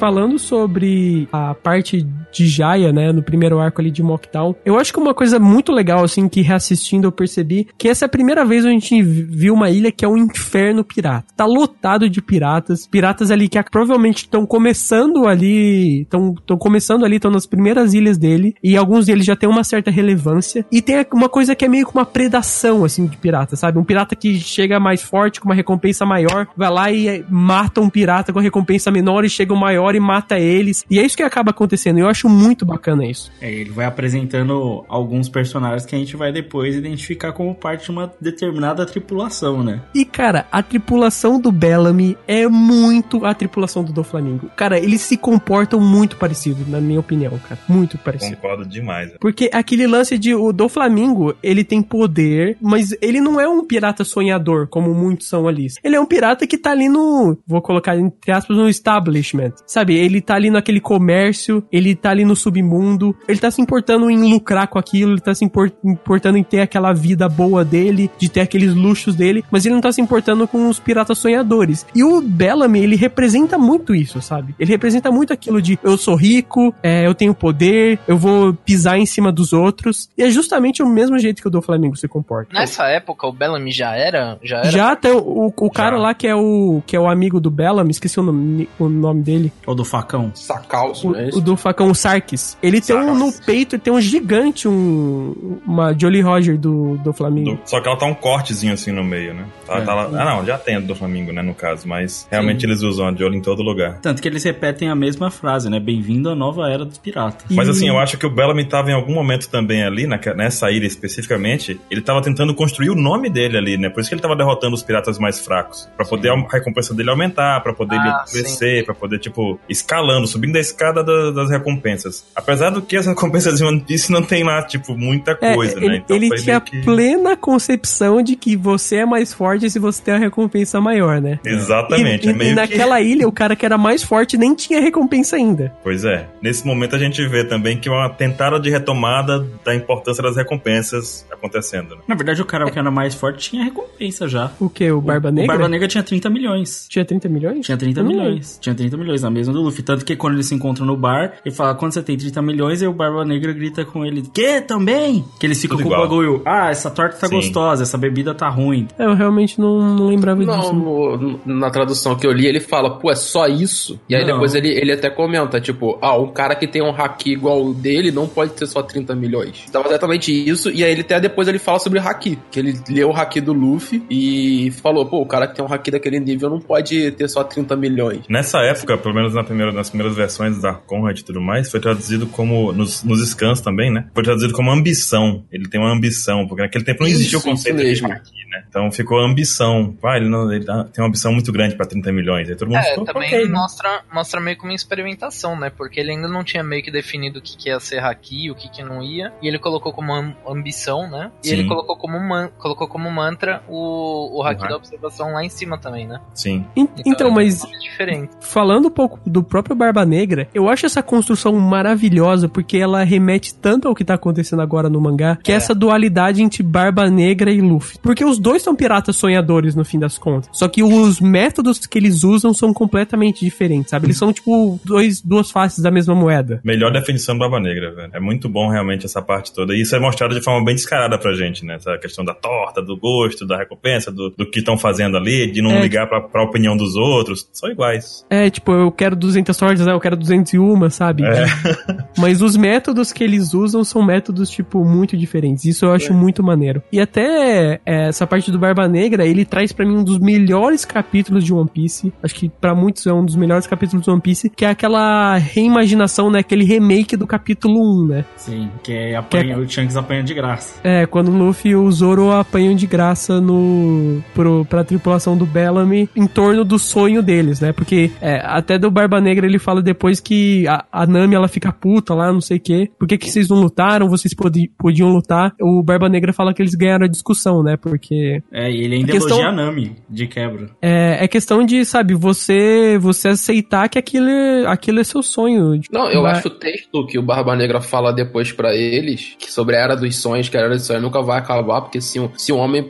[0.00, 4.94] Falando sobre a parte de Jaya, né, no primeiro arco ali de Mockdown, eu acho
[4.94, 8.42] que uma coisa muito legal, assim, que reassistindo eu percebi, que essa é a primeira
[8.42, 11.26] vez a gente viu uma ilha que é um inferno pirata.
[11.36, 17.30] Tá lotado de piratas, piratas ali que provavelmente estão começando ali, estão começando ali, estão
[17.30, 21.28] nas primeiras ilhas dele, e alguns deles já tem uma certa relevância, e tem uma
[21.28, 23.78] coisa que é meio que uma predação, assim, de pirata, sabe?
[23.78, 27.90] Um pirata que chega mais forte, com uma recompensa maior, vai lá e mata um
[27.90, 31.22] pirata com recompensa menor, e chega o maior e mata eles, e é isso que
[31.22, 33.30] acaba acontecendo, eu acho muito bacana isso.
[33.40, 37.90] É, ele vai apresentando alguns personagens que a gente vai depois identificar como parte de
[37.90, 39.80] uma determinada tripulação, né?
[39.94, 44.50] E, cara, a tripulação do Bellamy é muito a tripulação do Doflamingo.
[44.56, 47.60] Cara, eles se comportam muito parecido, na minha opinião, cara.
[47.68, 48.36] Muito parecido.
[48.36, 49.12] Concordo demais.
[49.20, 53.64] Porque aquele lance de o do Flamingo, ele tem poder, mas ele não é um
[53.64, 55.68] pirata sonhador, como muitos são ali.
[55.84, 59.52] Ele é um pirata que tá ali no, vou colocar entre aspas, no establishment.
[59.66, 59.79] Sabe?
[59.88, 64.18] Ele tá ali naquele comércio, ele tá ali no submundo, ele tá se importando em
[64.18, 68.28] lucrar com aquilo, ele tá se impor- importando em ter aquela vida boa dele, de
[68.28, 71.86] ter aqueles luxos dele, mas ele não tá se importando com os piratas sonhadores.
[71.94, 74.54] E o Bellamy, ele representa muito isso, sabe?
[74.58, 78.98] Ele representa muito aquilo de eu sou rico, é, eu tenho poder, eu vou pisar
[78.98, 80.08] em cima dos outros.
[80.16, 82.52] E é justamente o mesmo jeito que o do Flamengo se comporta.
[82.52, 84.38] Nessa época, o Bellamy já era.
[84.42, 84.70] Já era.
[84.70, 86.02] Já até o, o, o cara Já.
[86.02, 89.22] lá que é o que é o amigo do Bellamy, esqueci o nome, o nome
[89.22, 89.52] dele.
[89.70, 90.32] Ou do facão.
[90.34, 91.30] Sacalço, O, né?
[91.32, 92.58] o do facão o Sarkis.
[92.60, 93.46] Ele tem um no Sarkis.
[93.46, 97.52] peito, tem um gigante, um uma Jolly Roger do, do Flamengo.
[97.54, 99.44] Do- só que ela tá um cortezinho assim no meio, né?
[99.66, 99.80] Tá, É.
[99.82, 102.82] tá lá- ah, não, já tem a do Flamengo, né, no caso, mas realmente eles
[102.82, 103.98] usam a olho em todo lugar.
[104.00, 105.78] Tanto que eles repetem a mesma frase, né?
[105.78, 107.44] Bem-vindo à nova era dos piratas.
[107.48, 110.68] Mas assim, eu acho que o Bellamy tava em algum momento também ali, naque- nessa
[110.72, 113.88] ilha especificamente, ele tava tentando construir o nome dele ali, né?
[113.88, 115.88] Por isso que ele tava derrotando os piratas mais fracos.
[115.96, 118.84] Pra poder a recompensa dele aumentar, pra poder Ah, ele crescer, sim.
[118.84, 122.24] pra poder, tipo, escalando, subindo a escada da- das recompensas.
[122.34, 125.76] Apesar do que as recompensas de One Piece não tem lá, tipo, muita É, coisa,
[125.76, 125.96] ele, né?
[126.04, 126.82] Então ele foi tinha que...
[126.82, 131.38] plena concepção de que você é mais forte se você tem a recompensa maior, né?
[131.44, 132.60] Exatamente, E, é e- meio e que...
[132.60, 135.72] naquela ilha, o cara que era mais forte nem tinha recompensa ainda.
[135.82, 136.26] Pois é.
[136.42, 140.36] Nesse momento a gente vê também que é uma tentada de retomada da importância das
[140.36, 141.96] recompensas acontecendo.
[141.96, 142.02] Né?
[142.08, 144.50] Na verdade, o cara que era mais forte tinha recompensa já.
[144.58, 144.90] O que?
[144.90, 145.52] O Barba O Negra?
[145.54, 146.86] Barba Negra tinha 30 milhões.
[146.88, 147.66] Tinha 30 milhões?
[147.66, 148.58] Tinha 30 Eu não milhões.
[148.60, 149.82] Tinha 30 milhões na mesma do Luffy.
[149.82, 152.82] Tanto que quando eles se encontram no bar, ele fala: quando você tem 30 milhões,
[152.82, 155.24] e o Barba Negra grita com ele: Que também?
[155.38, 156.08] Que eles ficam Tudo com o igual.
[156.08, 157.36] bagulho: Ah, essa torta tá Sim.
[157.36, 158.86] gostosa, essa bebida tá ruim.
[158.98, 160.72] É, Eu realmente não, não lembrava disso.
[160.72, 163.98] Não, no- na tradução que eu li, ele fala, pô, é só isso?
[164.08, 164.34] E aí Não.
[164.34, 167.74] depois ele, ele até comenta, tipo, ah, um cara que tem um haki igual o
[167.74, 169.64] dele não pode ter só 30 milhões.
[169.68, 173.08] Então exatamente isso, e aí ele até depois ele fala sobre haki, que ele leu
[173.10, 176.50] o haki do Luffy e falou, pô, o cara que tem um haki daquele nível
[176.50, 178.20] não pode ter só 30 milhões.
[178.28, 181.80] Nessa época, pelo menos na primeira, nas primeiras versões da Conrad e tudo mais, foi
[181.80, 184.08] traduzido como, nos, nos scans também, né?
[184.14, 185.44] Foi traduzido como ambição.
[185.50, 188.64] Ele tem uma ambição, porque naquele tempo não existia Isso, o conceito de haki, né?
[188.68, 189.96] Então ficou ambição.
[190.00, 192.48] Vai, ele, não, ele dá- tem uma ambição muito grande pra 30 milhões.
[192.48, 193.50] Aí todo mundo É, ficou, também ok, né?
[193.52, 195.70] mostra, mostra meio que uma experimentação, né?
[195.70, 198.54] Porque ele ainda não tinha meio que definido o que, que ia ser haki, o
[198.54, 199.32] que, que não ia.
[199.42, 201.30] E ele colocou como am- ambição, né?
[201.44, 201.52] E Sim.
[201.54, 204.70] ele colocou como, man- colocou como mantra o, o haki haki.
[204.70, 206.20] da observação lá em cima também, né?
[206.34, 206.64] Sim.
[207.06, 208.30] Então, é mas diferente.
[208.40, 213.54] falando um pouco do próprio Barba Negra, eu acho essa construção maravilhosa porque ela remete
[213.54, 217.50] tanto ao que tá acontecendo agora no mangá, que é, essa dualidade entre Barba Negra
[217.50, 217.98] e Luffy.
[218.02, 220.50] Porque os dois são piratas sonhadores no fim das contas.
[220.52, 224.06] Só que os métodos que eles usam são completamente diferentes, sabe?
[224.06, 226.60] Eles são tipo dois, duas faces da mesma moeda.
[226.64, 228.10] Melhor definição do Barba Negra, velho.
[228.12, 229.74] É muito bom realmente essa parte toda.
[229.74, 231.74] E isso é mostrado de forma bem descarada pra gente, né?
[231.76, 235.62] Essa questão da torta, do gosto, da recompensa, do, do que estão fazendo ali, de
[235.62, 235.80] não É.
[235.80, 237.48] ligar pra, pra opinião dos outros.
[237.52, 238.24] São iguais.
[238.30, 239.92] É, tipo, eu quero 200 tortas, né?
[239.92, 241.24] eu quero 201, sabe?
[241.24, 241.46] É.
[242.18, 245.64] Mas os métodos que eles usam são métodos, tipo, muito diferentes.
[245.64, 246.82] Isso eu acho muito maneiro.
[246.92, 250.84] E até é, essa parte do Barba Negra, ele traz pra mim um dos melhores
[250.84, 252.12] capítulos de One Piece.
[252.22, 255.36] Acho que pra muitos é um dos melhores capítulos de One Piece, que é aquela
[255.36, 256.40] reimaginação, né?
[256.40, 258.24] Aquele remake do capítulo 1, né?
[258.36, 260.80] Sim, que é apanha, o Shanks apanha de graça.
[260.82, 265.46] É, quando o Luffy e o Zoro apanham de graça no pro, pra tripulação do
[265.46, 267.72] Bellamy em torno do sonho deles, né?
[267.72, 271.72] Porque é, até do Barba Negra ele fala depois que a, a Nami ela fica
[271.72, 272.90] puta lá, não sei o quê.
[272.98, 274.08] Por que, que vocês não lutaram?
[274.08, 275.52] Vocês podi, podiam lutar.
[275.60, 277.76] O Barba Negra fala que eles ganharam a discussão, né?
[277.76, 280.70] Porque É, e ele ainda A questão- elogia a Nami, de quebra.
[280.82, 285.80] é, é questão de, sabe, você você aceitar que aquilo é, aquilo é seu sonho.
[285.92, 289.50] Não, eu Vai- acho o texto que o Barba Negra fala depois pra eles, que
[289.52, 292.18] sobre a Era dos Sonhos, que a Era dos Sonhos nunca vai acabar, porque se
[292.20, 292.88] um, se um homem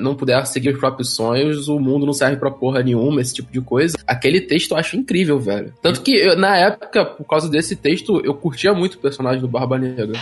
[0.00, 3.52] não puder seguir os próprios sonhos, o mundo não serve pra porra nenhuma, esse tipo
[3.52, 3.96] de coisa.
[4.06, 5.49] Aquele texto eu acho incrível, velho
[5.81, 9.47] Tanto que eu, na época, por causa desse texto, eu curtia muito o personagem do
[9.47, 10.13] Barba Negra.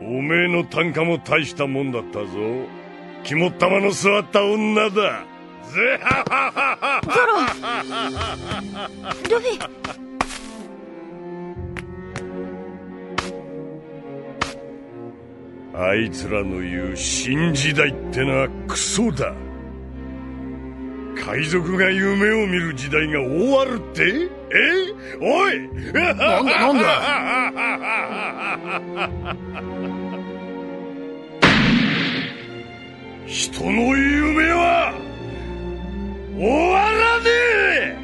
[0.00, 2.26] おめえの単価も大したもんだったぞ
[3.24, 7.38] 肝っ玉の座った女だぜはははは
[9.28, 9.78] ルフィ
[15.74, 19.34] あいつらの言う新時代ってのはクソだ
[21.15, 24.03] 海賊が夢を見る時代が終わるって？
[24.51, 24.93] え？
[25.21, 25.67] おい！
[25.93, 26.77] なんだなん
[33.25, 34.93] 人の夢は
[36.37, 37.97] 終わらねえ！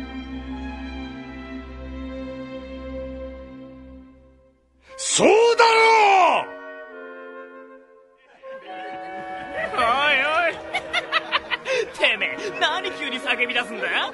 [4.97, 5.33] そうだ
[5.65, 6.49] ろう！
[9.77, 10.68] おいおい
[11.97, 14.13] てめえ何急に叫び出すんだよ？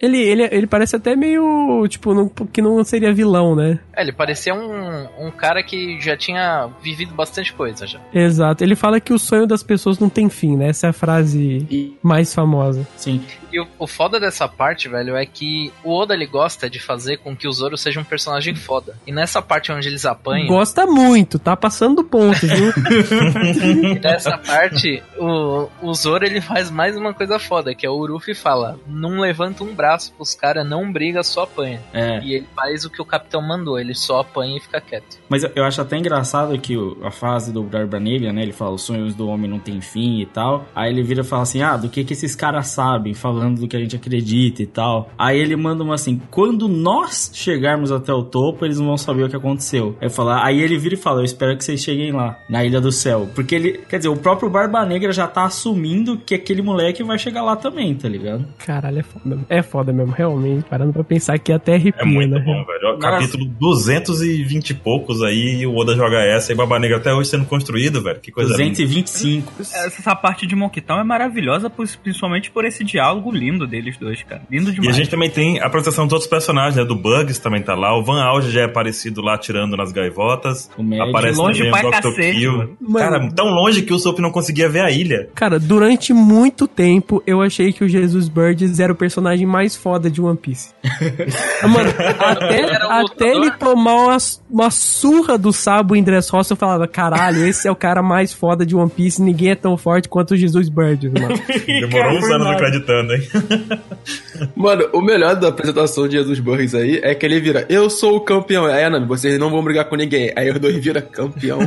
[0.00, 3.80] Ele, ele, ele parece até meio, tipo, não, que não seria vilão, né?
[3.94, 8.00] É, ele parecia um, um cara que já tinha vivido bastante coisa já.
[8.14, 8.62] Exato.
[8.62, 10.68] Ele fala que o sonho das pessoas não tem fim, né?
[10.68, 12.86] Essa é a frase mais famosa.
[12.96, 13.20] Sim.
[13.52, 17.16] E o, o foda dessa parte, velho, é que o Oda ele gosta de fazer
[17.16, 18.96] com que o Zoro seja um personagem foda.
[19.06, 22.72] E nessa parte onde eles apanham, Gosta muito, tá passando do ponto, viu?
[23.96, 27.96] e nessa parte, o, o Zoro ele faz mais uma coisa foda, que é o
[27.96, 31.80] Urufi fala: não levanta um braço pros caras, não briga, só apanha.
[31.92, 32.20] É.
[32.22, 35.18] E ele faz o que o capitão mandou, ele só apanha e fica quieto.
[35.28, 38.42] Mas eu- acho até engraçado que a fase do Barba Negra, né?
[38.42, 40.66] Ele fala, os sonhos do homem não tem fim e tal.
[40.74, 43.12] Aí ele vira e fala assim, ah, do que que esses caras sabem?
[43.14, 45.10] Falando do que a gente acredita e tal.
[45.18, 49.24] Aí ele manda uma assim, quando nós chegarmos até o topo, eles não vão saber
[49.24, 49.96] o que aconteceu.
[50.00, 52.80] Aí, fala, aí ele vira e fala, eu espero que vocês cheguem lá, na Ilha
[52.80, 53.28] do Céu.
[53.34, 57.18] Porque ele, quer dizer, o próprio Barba Negra já tá assumindo que aquele moleque vai
[57.18, 58.46] chegar lá também, tá ligado?
[58.58, 59.38] Caralho, é foda.
[59.48, 60.64] É foda mesmo, realmente.
[60.68, 62.40] Parando pra pensar que até arrepia, É muito né?
[62.40, 62.82] bom, velho.
[62.82, 62.98] Nossa.
[62.98, 67.30] Capítulo 220 e poucos aí, e o Oda joga essa e Baba Negra até hoje
[67.30, 68.20] sendo construído, velho.
[68.20, 68.70] Que coisa linda.
[68.70, 69.52] 225.
[69.60, 71.70] Essa parte de Monktown é maravilhosa,
[72.02, 74.42] principalmente por esse diálogo lindo deles dois, cara.
[74.50, 74.94] Lindo E demais.
[74.94, 76.84] a gente também tem a apresentação de outros personagens, né?
[76.84, 77.96] Do Bugs também tá lá.
[77.98, 80.70] O Van Alge já é aparecido lá tirando nas gaivotas.
[80.76, 81.08] O Mad.
[81.08, 82.14] Aparece Longe também o Dr.
[82.14, 82.76] Kill.
[82.94, 85.28] Cara, tão longe que o Soap não conseguia ver a ilha.
[85.34, 90.10] Cara, durante muito tempo eu achei que o Jesus Burgess era o personagem mais foda
[90.10, 90.70] de One Piece.
[91.62, 94.16] Mano, até, um até ele tomar uma,
[94.50, 98.64] uma surra do Sabo em Dressrosa, eu falava, caralho, esse é o cara mais foda
[98.64, 101.34] de One Piece, ninguém é tão forte quanto o Jesus Burgess, mano.
[101.66, 103.22] Demorou uns anos acreditando, hein?
[104.54, 108.16] Mano, o melhor da apresentação de Jesus Burris aí é que ele vira, eu sou
[108.16, 108.66] o campeão.
[108.66, 110.32] Aí, Anami, vocês não vão brigar com ninguém.
[110.36, 111.58] Aí os dois vira campeão.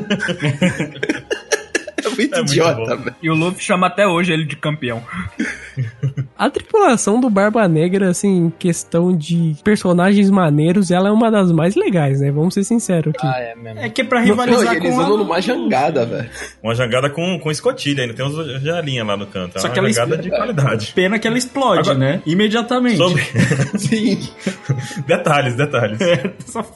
[2.08, 3.16] É muito É idiota, velho.
[3.22, 5.04] E o Luffy chama até hoje ele de campeão.
[6.38, 11.52] A tripulação do Barba Negra, assim, em questão de personagens maneiros, ela é uma das
[11.52, 12.32] mais legais, né?
[12.32, 13.26] Vamos ser sinceros aqui.
[13.26, 13.80] Ah, é mesmo.
[13.80, 15.04] É que é pra Não, rivalizar e eles com a...
[15.04, 16.30] andam numa jangada, velho.
[16.64, 19.58] Uma jangada com, com escotilha, ainda tem uns janelinha lá no canto.
[19.58, 20.92] É Só uma que ela jangada de qualidade.
[20.94, 22.22] Pena que ela explode, Agora- né?
[22.26, 22.98] Imediatamente.
[22.98, 23.22] Sobre...
[23.78, 24.20] Sim.
[25.06, 26.00] detalhes, detalhes.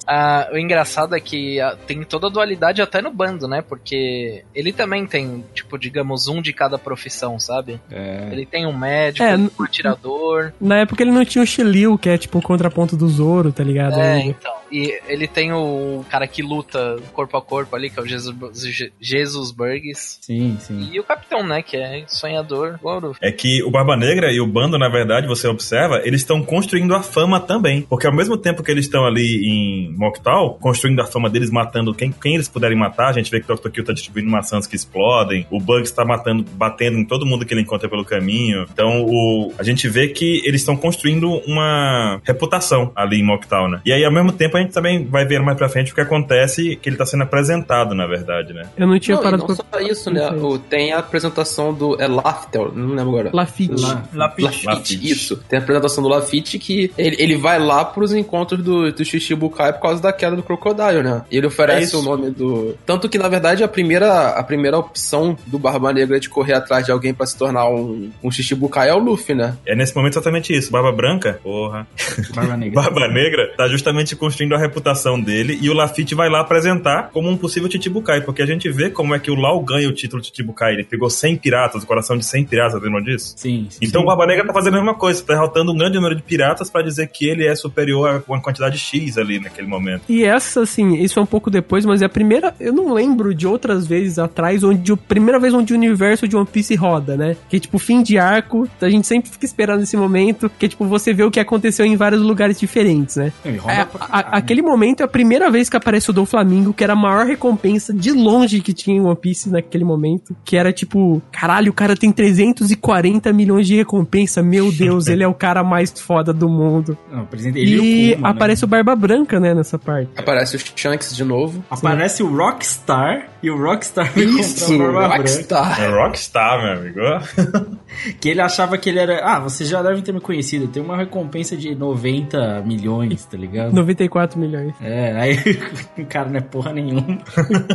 [0.07, 3.61] Ah, o engraçado é que ah, tem toda a dualidade até no bando, né?
[3.67, 5.14] Porque ele também tem,
[5.53, 7.79] tipo, digamos, um de cada profissão, sabe?
[7.91, 8.29] É.
[8.31, 10.51] Ele tem um médico, É, um atirador.
[10.59, 13.63] Na época ele não tinha o Shiryu, que é tipo o contraponto do Zoro, tá
[13.63, 13.99] ligado?
[13.99, 14.53] É, então.
[14.75, 18.35] E ele tem o cara que luta corpo a corpo ali, que é o Jesus,
[18.65, 20.19] Je- Jesus Burgess.
[20.21, 20.89] Sim, sim.
[20.91, 21.61] E o capitão, né?
[21.61, 22.77] Que é sonhador.
[22.81, 23.15] Goro.
[23.21, 26.93] É que o Barba Negra e o bando, na verdade, você observa, eles estão construindo
[26.93, 27.83] a fama também.
[27.83, 31.93] Porque ao mesmo tempo que eles estão ali em Moktal, construindo a fama deles, matando
[31.93, 33.69] quem, quem eles puderem matar, a gente vê que o Dr.
[33.69, 37.53] Kill tá distribuindo maçãs que explodem, o Bugs tá matando, batendo em todo mundo que
[37.53, 38.65] ele encontra pelo caminho.
[38.71, 43.81] Então, o, a gente vê que eles estão construindo uma reputação ali em Moktal, né?
[43.85, 46.01] E aí, ao mesmo tempo, a gente também vai ver mais pra frente o que
[46.01, 48.63] acontece, que ele tá sendo apresentado, na verdade, né?
[48.77, 49.65] Eu não tinha Não, parado não pra...
[49.79, 50.29] só isso, né?
[50.31, 51.99] O- tem a apresentação do.
[52.01, 53.29] É Laftel, não lembro agora.
[53.33, 53.81] Lafitte.
[53.81, 54.03] Lá.
[54.13, 54.65] Lafitte.
[54.65, 55.37] Lafitte, isso.
[55.49, 59.73] Tem a apresentação do Lafitte que ele, ele vai lá pros encontros do, do Shichibukai
[59.73, 61.23] por causa da queda do Crocodile, né?
[61.31, 61.99] E ele É oferece isso.
[61.99, 62.75] o nome do.
[62.85, 66.85] Tanto que, na verdade, a primeira, a primeira opção do Barba Negra de correr atrás
[66.85, 69.57] de alguém pra se tornar um, um Shichibukai é o Luffy, né?
[69.65, 70.71] É nesse momento exatamente isso.
[70.71, 71.87] Barba Branca, porra.
[72.33, 72.81] Barba Negra.
[72.81, 77.29] Barba Negra tá justamente construindo a reputação dele e o Lafitte vai lá apresentar como
[77.29, 80.21] um possível Chichibukai, porque a gente vê como é que o Lau ganha o título
[80.21, 80.73] de Chichibukai.
[80.73, 83.33] Ele pegou 100 piratas, o coração de 100 piratas, lembram disso?
[83.37, 83.79] Sim, sim.
[83.81, 86.21] Então o Barba Negra tá fazendo a mesma coisa, tá derrotando um grande número de
[86.21, 90.03] piratas pra dizer que ele é superior a uma quantidade X ali naquele momento.
[90.09, 92.53] E essa, assim, isso é um pouco depois, mas é a primeira.
[92.59, 96.35] Eu não lembro de outras vezes atrás, onde a primeira vez onde o universo de
[96.35, 97.35] One Piece roda, né?
[97.49, 101.13] Que tipo, fim de arco, a gente sempre fica esperando esse momento, que tipo, você
[101.13, 103.31] vê o que aconteceu em vários lugares diferentes, né?
[103.43, 104.34] Ele roda É, pra a-.
[104.37, 107.25] aquele momento é a primeira vez que aparece o do Flamingo, que era a maior
[107.25, 110.35] recompensa de longe que tinha em One Piece naquele momento.
[110.43, 114.41] Que era tipo, caralho, o cara tem 340 milhões de recompensa.
[114.41, 116.97] Meu Deus, ele é o cara mais foda do mundo.
[117.11, 118.33] Não, E, o Kuma, né?
[118.35, 120.09] aparece o Barba Branca, né, nessa parte.
[120.17, 121.63] Aparece o Shanks de novo.
[121.69, 125.17] Aparece o Rockstar e o Rockstar vai Isso, o Barba Branca.
[125.17, 125.81] Rockstar.
[125.81, 127.75] É Rockstar, meu amigo.
[128.19, 129.23] Que ele achava que ele era.
[129.23, 130.67] Ah, vocês já devem ter me conhecido.
[130.67, 133.73] Tem uma recompensa de 90 milhões, tá ligado?
[133.73, 134.73] 94 milhões.
[134.81, 135.37] É, aí
[135.97, 137.19] o cara não é porra nenhuma.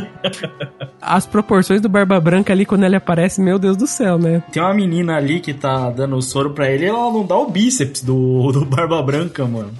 [1.01, 4.43] As proporções do Barba Branca ali, quando ele aparece, meu Deus do céu, né?
[4.51, 7.35] Tem uma menina ali que tá dando o soro pra ele e ela não dá
[7.35, 9.71] o bíceps do, do Barba Branca, mano.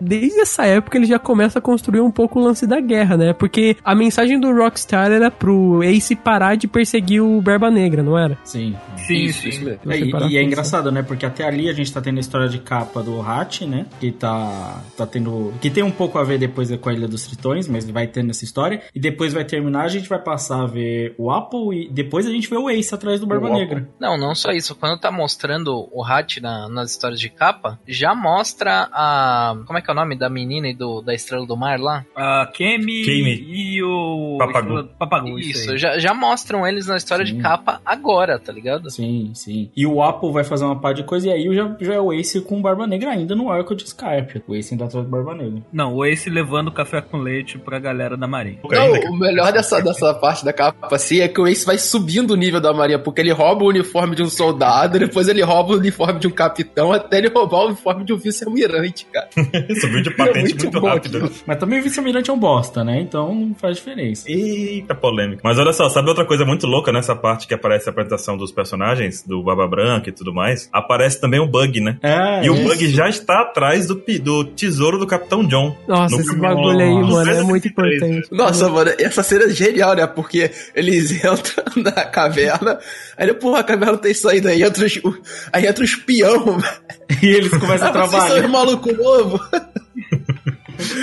[0.00, 3.32] Desde essa época ele já começa a construir um pouco o lance da guerra, né?
[3.32, 8.18] Porque a mensagem do Rockstar era pro Ace parar de perseguir o Barba Negra, não
[8.18, 8.38] era?
[8.44, 8.74] Sim.
[9.06, 9.48] Sim, Isso, sim.
[9.50, 9.92] isso mesmo.
[9.92, 11.02] É, e, e é engraçado, né?
[11.02, 13.86] Porque até ali a gente tá tendo a história de capa do Hat, né?
[14.00, 15.52] Que tá, tá tendo.
[15.60, 18.30] Que tem um pouco a ver depois com a Ilha dos Tritões, mas vai tendo
[18.30, 18.82] essa história.
[18.94, 22.30] E depois vai terminar, a gente vai passar a ver o Apple e depois a
[22.30, 23.88] gente vê o Ace atrás do Barba O Negra.
[24.00, 24.74] Não, não só isso.
[24.74, 29.54] Quando tá mostrando o Hat na- nas histórias de capa, já mostra a.
[29.66, 32.04] Como é que é o nome da menina e do, da Estrela do Mar lá?
[32.16, 33.44] A Kemi, Kemi.
[33.48, 34.36] e o...
[34.38, 34.84] Papagu.
[34.98, 35.78] Papagu, Isso, aí.
[35.78, 37.36] já, já mostram eles na história Sim.
[37.36, 38.90] de capa agora, tá ligado?
[38.90, 39.70] Sim, sim.
[39.76, 42.12] E o Apple vai fazer uma par de coisa, e aí já, já é o
[42.12, 44.42] Ace com o Barba Negra ainda no arco de Scarpe.
[44.46, 45.62] O Ace ainda atrás do Barba Negra.
[45.72, 48.58] Não, o Ace levando café com leite pra galera da Marinha.
[48.70, 52.32] Não, o melhor dessa, dessa parte da capa assim é que o Ace vai subindo
[52.32, 55.74] o nível da marinha, porque ele rouba o uniforme de um soldado, depois ele rouba
[55.74, 59.28] o uniforme de um capitão, até ele roubar o uniforme de um vice-almirante, cara.
[59.80, 61.16] Subiu de É patente muito muito bom rápido.
[61.18, 61.32] aquilo.
[61.46, 63.00] Mas também o vice-almirante é um bosta, né?
[63.00, 64.24] Então não faz diferença.
[64.30, 65.42] Eita, polêmica.
[65.44, 68.50] Mas olha só, sabe outra coisa muito louca nessa parte que aparece a apresentação dos
[68.50, 70.68] personagens, do Barba Branca e tudo mais?
[70.72, 71.98] Aparece também o Bug, né?
[72.02, 72.64] É, E o isso.
[72.64, 75.76] Bug já está atrás do, pi- do tesouro do Capitão John.
[75.86, 78.28] Nossa, No esse bagulho aí, mano, é muito 363, importante.
[78.32, 80.06] Nossa, mano, essa cena é genial, né?
[80.06, 82.78] Porque eles entram na caverna,
[83.16, 85.18] aí ele, porra, a caverna tem saída, aí entra os, o-
[85.52, 86.58] aí entra o espião,
[87.22, 88.48] E eles começam a Ah, vocês são trabalhar.
[88.48, 89.38] maluco novo.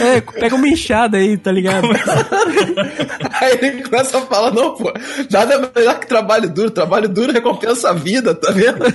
[0.01, 1.87] É, pega uma enxada aí, tá ligado?
[3.39, 4.91] Aí ele começa a falar, não, pô,
[5.31, 8.85] nada melhor que trabalho duro, trabalho duro recompensa a vida, tá vendo?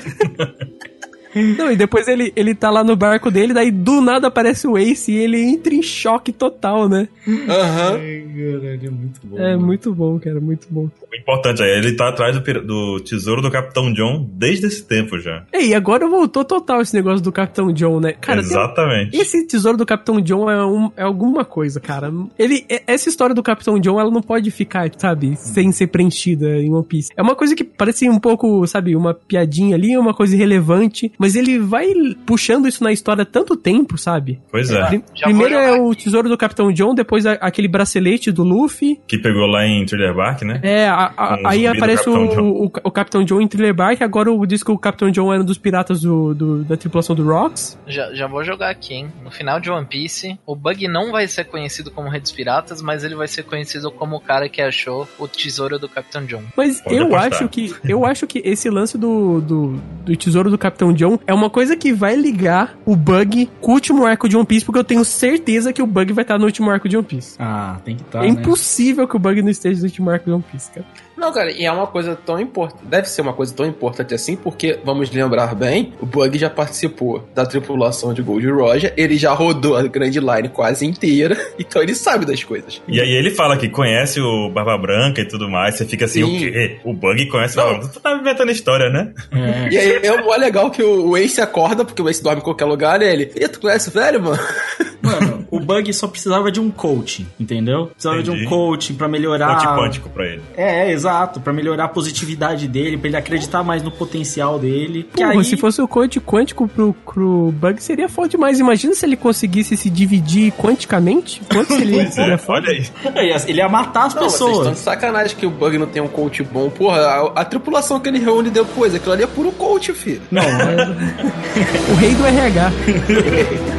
[1.59, 4.77] Não, e depois ele, ele tá lá no barco dele, daí do nada aparece o
[4.79, 7.09] Ace e ele entra em choque total, né?
[7.29, 7.99] Aham.
[7.99, 9.39] Caralho, é muito bom.
[9.39, 10.85] É muito bom, cara, muito bom.
[11.11, 15.19] O importante é, ele tá atrás do, do tesouro do Capitão John desde esse tempo
[15.19, 15.45] já.
[15.53, 18.13] Ei, agora voltou total esse negócio do Capitão John, né?
[18.13, 19.17] Cara, tem- Exatamente.
[19.17, 22.13] Esse tesouro do Capitão John é, um- é alguma coisa, cara.
[22.39, 26.59] Ele, é- essa história do Capitão John, ela não pode ficar, sabe, sem ser preenchida
[26.59, 27.13] em One Piece.
[27.17, 31.26] É uma coisa que parece um pouco, sabe, uma piadinha ali, uma coisa irrelevante, mas
[31.35, 31.89] ele vai
[32.25, 34.41] puxando isso na história há tanto tempo, sabe?
[34.51, 35.03] Pois é.
[35.15, 39.01] Já Primeiro é o tesouro do Capitão John, depois a- aquele bracelete do Luffy.
[39.07, 40.61] Que pegou lá em Thriller Bark, né?
[40.63, 42.51] É, a- a- aí aparece o, Capitão John.
[42.51, 45.43] o, o Capitão John em Thriller Bark, agora o- diz que o Capitão John era
[45.43, 47.79] um dos piratas do, do- da tripulação do Rocks.
[47.87, 49.09] Já, já vou jogar aqui, hein?
[49.25, 52.83] No final de One Piece, o Bug não vai ser conhecido como Rei dos Piratas,
[52.83, 56.43] mas ele vai ser conhecido como o cara que achou o tesouro do Capitão John.
[56.57, 57.33] Mas Pode eu apostar.
[57.33, 61.35] acho que eu acho que esse lance do, do, do tesouro do Capitão John é
[61.35, 64.79] uma coisa que vai ligar o Bug com o último arco de One Piece, porque
[64.79, 67.37] eu tenho certeza que o Bug vai estar no último arco de One Piece.
[67.39, 68.19] Ah, tem que estar.
[68.19, 68.29] é né?
[68.29, 70.87] impossível que o Bug não esteja no último arco de One Piece, cara.
[71.17, 72.85] Não, cara, e é uma coisa tão importante.
[72.85, 77.27] Deve ser uma coisa tão importante assim, porque, vamos lembrar bem, o Bug já participou
[77.35, 81.95] da tripulação de Gold Roger, ele já rodou a Grand Line quase inteira, então ele
[81.95, 82.83] sabe das coisas.
[82.87, 85.77] E aí ele fala que conhece o Barba Branca e tudo mais.
[85.77, 86.49] Você fica assim, Sim.
[86.49, 86.79] o quê?
[86.85, 87.93] O Bug conhece o Barba Branca.
[87.95, 89.13] Tu tá inventando história, né?
[89.33, 89.69] É.
[89.73, 92.67] E aí é mó legal que o Ace acorda, porque o Ace dorme em qualquer
[92.67, 93.33] lugar, e ele.
[93.35, 94.39] E tu conhece o velho, mano?
[95.07, 97.87] Mano, o Bug só precisava de um coaching, entendeu?
[97.87, 98.47] Precisava de Entendi.
[98.47, 99.55] um coaching pra melhorar.
[99.55, 100.43] Ponte quântico pra ele.
[100.57, 105.09] É, é, exato, Pra melhorar a positividade dele, pra ele acreditar mais no potencial dele.
[105.15, 108.59] Que Porra, aí, se fosse o código quântico pro, pro Bug, seria foda demais.
[108.59, 111.41] Imagina se ele conseguisse se dividir quanticamente.
[111.51, 112.69] Quanto seria, Pois seria é, foda?
[112.69, 112.87] olha aí.
[113.17, 114.71] ele ia- ele ia matar as Não, vocês estão pessoas.
[114.77, 116.69] de sacanagem que o Bug não tem um coach bom.
[116.71, 120.23] Porra, a, a tripulação que ele reúne depois, aquilo ali é puro coach, filho.
[120.31, 120.43] Não,
[121.93, 122.73] O rei do RH.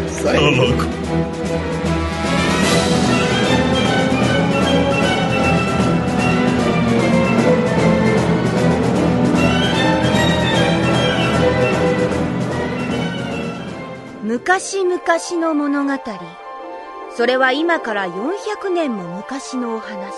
[0.10, 0.38] Isso aí.
[0.38, 0.86] Ô, louco.
[14.38, 15.02] 昔々
[15.42, 15.94] の物語。
[17.16, 20.14] それは今から400年も昔のお話。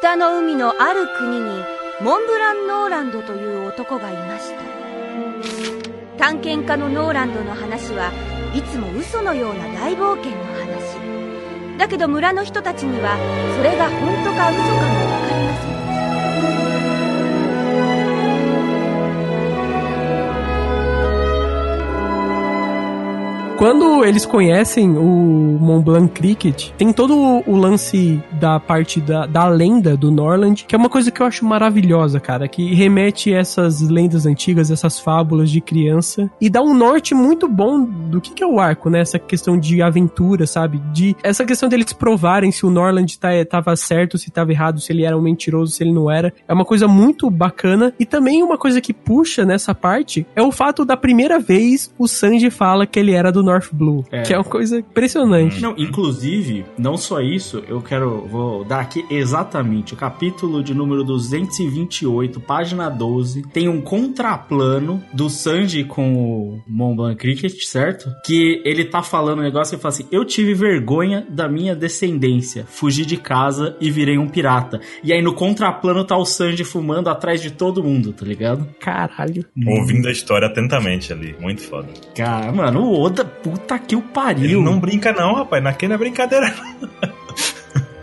[0.00, 1.62] 北の海のある国に
[2.00, 4.62] モンブラン・ノーランドという男がいました。
[6.18, 8.10] 探検家のノーランドの話は
[8.52, 11.78] いつも嘘のような大冒険の話。
[11.78, 13.16] だけど村の人たちには
[13.56, 14.80] それが本当か嘘かも
[15.12, 15.54] わかりま
[16.56, 16.63] せん。
[23.56, 29.96] Quando eles conhecem o Mont Blanc Cricket, tem todo o- lance da parte da, da lenda
[29.96, 34.26] do Norland, que é uma coisa que eu acho maravilhosa, cara, que remete essas lendas
[34.26, 38.46] antigas, essas fábulas de criança, e dá um norte muito bom do que, que é
[38.46, 39.00] o arco, né?
[39.00, 40.82] Essa questão de aventura, sabe?
[40.92, 44.92] De essa questão deles provarem se o Norland tá, tava certo, se tava errado, se
[44.92, 46.34] ele era um mentiroso, se ele não era.
[46.46, 47.94] É uma coisa muito bacana.
[48.00, 52.08] E também uma coisa que puxa nessa parte é o fato da primeira vez o
[52.08, 54.04] Sanji fala que ele era do North Blue.
[54.10, 54.22] É.
[54.22, 55.60] Que é uma coisa impressionante.
[55.60, 61.04] Não, inclusive, não só isso, eu quero, vou dar aqui exatamente o capítulo de número
[61.04, 68.10] 228, página 12, tem um contraplano do Sanji com o Mont Blanc Cricket, certo?
[68.24, 72.64] Que ele tá falando um negócio e fala assim, eu tive vergonha da minha descendência,
[72.66, 74.80] fugi de casa e virei um pirata.
[75.02, 78.66] E aí no contraplano tá o Sanji fumando atrás de todo mundo, tá ligado?
[78.80, 79.44] Caralho.
[79.66, 81.34] Ouvindo a história atentamente ali.
[81.40, 81.88] Muito foda.
[82.14, 84.62] Cara, mano, o Oda, puta que o Ele pariu.
[84.62, 85.62] não brinca não, rapaz.
[85.62, 86.52] Naquele não é brincadeira.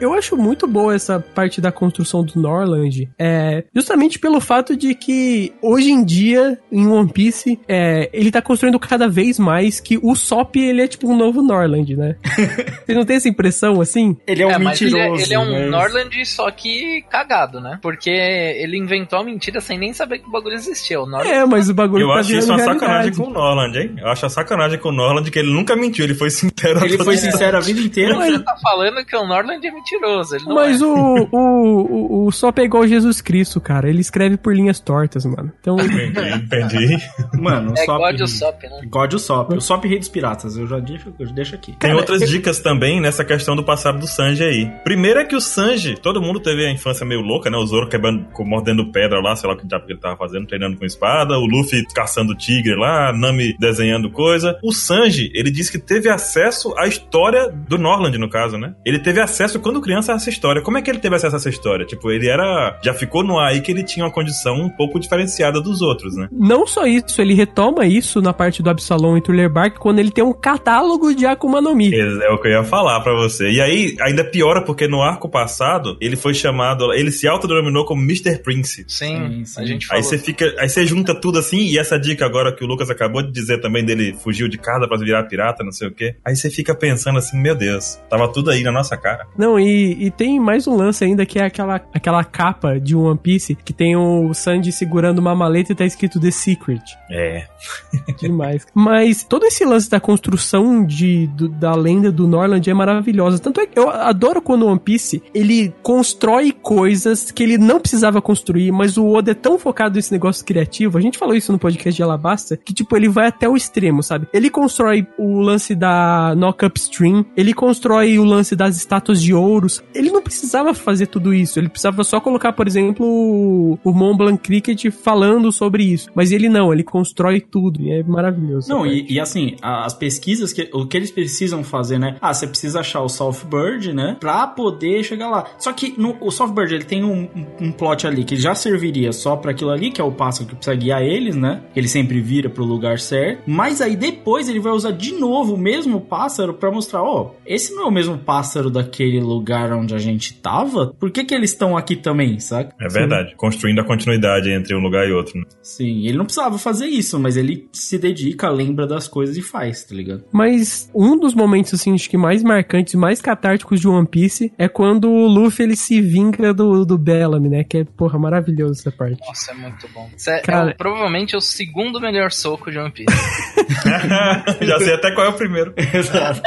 [0.02, 4.96] Eu acho muito boa essa parte da construção do Norland, é, justamente pelo fato de
[4.96, 10.00] que hoje em dia, em One Piece, é, ele tá construindo cada vez mais que
[10.02, 12.16] o Sop, ele é tipo um novo Norland, né?
[12.86, 14.18] Você não tem essa impressão, assim?
[14.26, 15.22] Ele é um é, mas ele, mentiroso.
[15.22, 17.78] é- ele é um mas- Norland, só que cagado, né?
[17.82, 21.00] Porque ele inventou a mentira sem nem saber que o bagulho existia.
[21.00, 22.80] O Norland É, mas o bagulho Eu tá acho isso uma realidade.
[22.80, 23.96] sacanagem com o Norland, hein?
[24.00, 26.84] Eu acho a sacanagem com o Norland que ele nunca mentiu, ele foi sincero.
[26.84, 28.16] Ele foi sincero a vida inteira.
[28.16, 29.91] Você tá falando que o Norland é mentiroso.
[29.96, 30.86] Ele não Mas é.
[30.86, 33.90] o, o, o, o Sop é igual Jesus Cristo, cara.
[33.90, 35.52] Ele escreve por linhas tortas, mano.
[35.60, 36.98] Então, Entendi, entendi.
[37.34, 38.00] Mano, o É Sop...
[38.00, 38.82] God o Sop, né?
[38.88, 39.54] God o Sop.
[39.54, 40.58] O Sop Rei dos Piratas.
[40.58, 41.76] Eu já deixo, eu deixo aqui.
[41.80, 44.72] Tem outras dicas também nessa questão do passado do Sanji aí.
[44.84, 47.58] Primeiro é que o Sanji, todo mundo teve a infância meio louca, né?
[47.58, 50.86] O Zoro quebrando, mordendo pedra lá, sei lá o que ele tava fazendo, treinando com
[50.86, 54.58] espada, o Luffy caçando tigre lá, a Nami desenhando coisa.
[54.64, 58.74] O Sanji, ele disse que teve acesso à história do Norland, no caso, né?
[58.86, 60.62] Ele teve acesso quando criança essa história.
[60.62, 61.86] Como é que ele teve acesso a essa história?
[61.86, 62.80] Tipo, ele era.
[62.84, 66.16] Já ficou no ar aí que ele tinha uma condição um pouco diferenciada dos outros,
[66.16, 66.28] né?
[66.32, 70.12] Não só isso, ele retoma isso na parte do Absalom e Thriller Bark quando ele
[70.12, 71.92] tem um catálogo de Akuma no Mi.
[71.94, 73.50] É o que eu ia falar pra você.
[73.50, 76.94] E aí, ainda piora porque no arco passado, ele foi chamado.
[76.94, 78.40] Ele se autodenominou como Mr.
[78.44, 78.86] Prince.
[78.88, 80.04] Sim, a gente Aí falou.
[80.04, 80.54] você fica.
[80.60, 83.60] Aí você junta tudo assim, e essa dica agora que o Lucas acabou de dizer
[83.60, 86.16] também dele fugiu de casa pra virar pirata, não sei o quê.
[86.26, 89.26] Aí você fica pensando assim, meu Deus, tava tudo aí na nossa cara.
[89.38, 93.18] Não, e, e tem mais um lance ainda que é aquela, aquela capa de One
[93.18, 96.82] Piece que tem o Sanji segurando uma maleta e tá escrito The Secret.
[97.10, 97.46] É.
[98.20, 98.66] Demais.
[98.74, 103.40] Mas todo esse lance da construção de, do- da lenda do Norland é maravilhosa.
[103.40, 107.80] Tanto é que eu adoro quando o One Piece ele constrói coisas que ele não
[107.80, 110.98] precisava construir, mas o Oda é tão focado nesse negócio criativo.
[110.98, 114.02] A gente falou isso no podcast de Alabasta, que tipo, ele vai até o extremo,
[114.02, 114.28] sabe?
[114.34, 119.84] Ele constrói o lance da Knock Upstream, ele constrói o lance das estátuas de ouros.
[119.94, 124.42] Ele não precisava fazer tudo isso, ele precisava só colocar, por exemplo, o, Mont Blanc
[124.42, 126.10] Cricket falando sobre isso.
[126.16, 128.70] Mas ele não, ele constrói tudo e é maravilhoso.
[128.70, 132.18] Não, e, e assim, as pesquisas, que, o que eles precisam fazer, né?
[132.22, 134.18] Ah, você precisa achar o Southbird, né?
[134.20, 135.46] Pra poder chegar lá.
[135.58, 139.12] Só que no, o Southbird, ele tem um, um, um plot ali que já serviria
[139.12, 141.64] só pra aquilo ali, que é o pássaro que precisa guiar eles, né?
[141.76, 143.44] Ele sempre vira pro lugar certo.
[143.46, 147.74] Mas aí depois ele vai usar de novo o mesmo pássaro pra mostrar, ó, esse
[147.74, 150.94] não é o mesmo pássaro daquele lugar onde a gente tava?
[151.00, 152.76] Por que que eles estão aqui também, saca?
[152.80, 153.36] É verdade.
[153.36, 155.38] Construindo a continuidade entre um lugar e outro.
[155.40, 155.46] Né?
[155.62, 159.84] Sim, ele não precisava fazer isso, mas ele se dedica, lembra das coisas e faz,
[159.84, 160.24] tá ligado?
[160.32, 164.68] Mas um dos momentos, assim, acho que mais marcantes, mais catárticos de One Piece é
[164.68, 167.64] quando o Luffy, ele se vinga do, do Bellamy, né?
[167.64, 169.20] Que é, porra, maravilhoso essa parte.
[169.26, 170.10] Nossa, é muito bom.
[170.16, 173.12] Isso é, Cara- é o- provavelmente o segundo melhor soco de One Piece.
[174.62, 175.74] Já sei até qual é o primeiro.
[175.94, 176.42] Exato.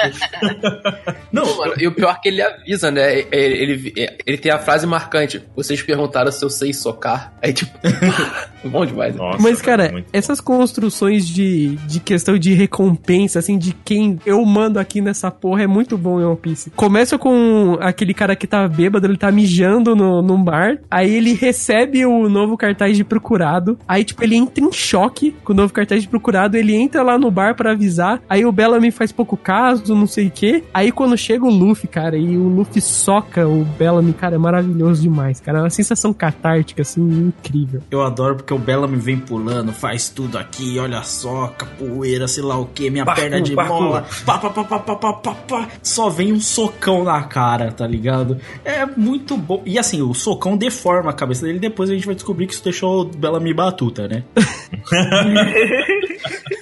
[1.32, 3.24] Não, mano, e o pior é que ele avisa, né?
[3.30, 3.94] Ele, ele,
[4.26, 5.42] ele tem a frase marcante.
[5.54, 7.32] Vocês perguntaram se eu sei socar.
[7.42, 7.72] Aí, tipo,
[8.64, 9.14] bom demais.
[9.14, 9.20] né?
[9.20, 14.78] Nossa, Mas, cara, essas construções de, de questão de recompensa, assim, de quem eu mando
[14.78, 16.70] aqui nessa porra é muito bom em One Piece.
[16.70, 21.34] Começa com aquele cara que tá bêbado, ele tá mijando no, num bar, aí ele
[21.34, 25.72] recebe o novo cartaz de procurado, aí, tipo, ele entra em choque com o novo
[25.72, 29.36] cartaz de procurado, ele entra lá no bar pra avisar, aí o Bellamy faz pouco
[29.36, 33.46] caso, não sei o quê, aí quando chega o Luffy, cara, e o Luffy soca
[33.46, 37.82] o Bellamy, cara, é maravilhoso demais, cara, é uma sensação catártica, assim, incrível.
[37.90, 42.58] Eu adoro porque o Bellamy vem pulando, faz tudo aqui, olha só, capoeira, sei lá
[42.58, 43.82] o que, minha perna de parkour.
[43.82, 45.68] mola, pá, pá, pá, pá, pá, pá, pá, pá.
[45.82, 48.38] só vem um socão na cara, tá ligado?
[48.64, 49.62] É muito bom.
[49.64, 52.64] E assim, o socão deforma a cabeça dele, depois a gente vai descobrir que isso
[52.64, 54.24] deixou o Bellamy batuta, né?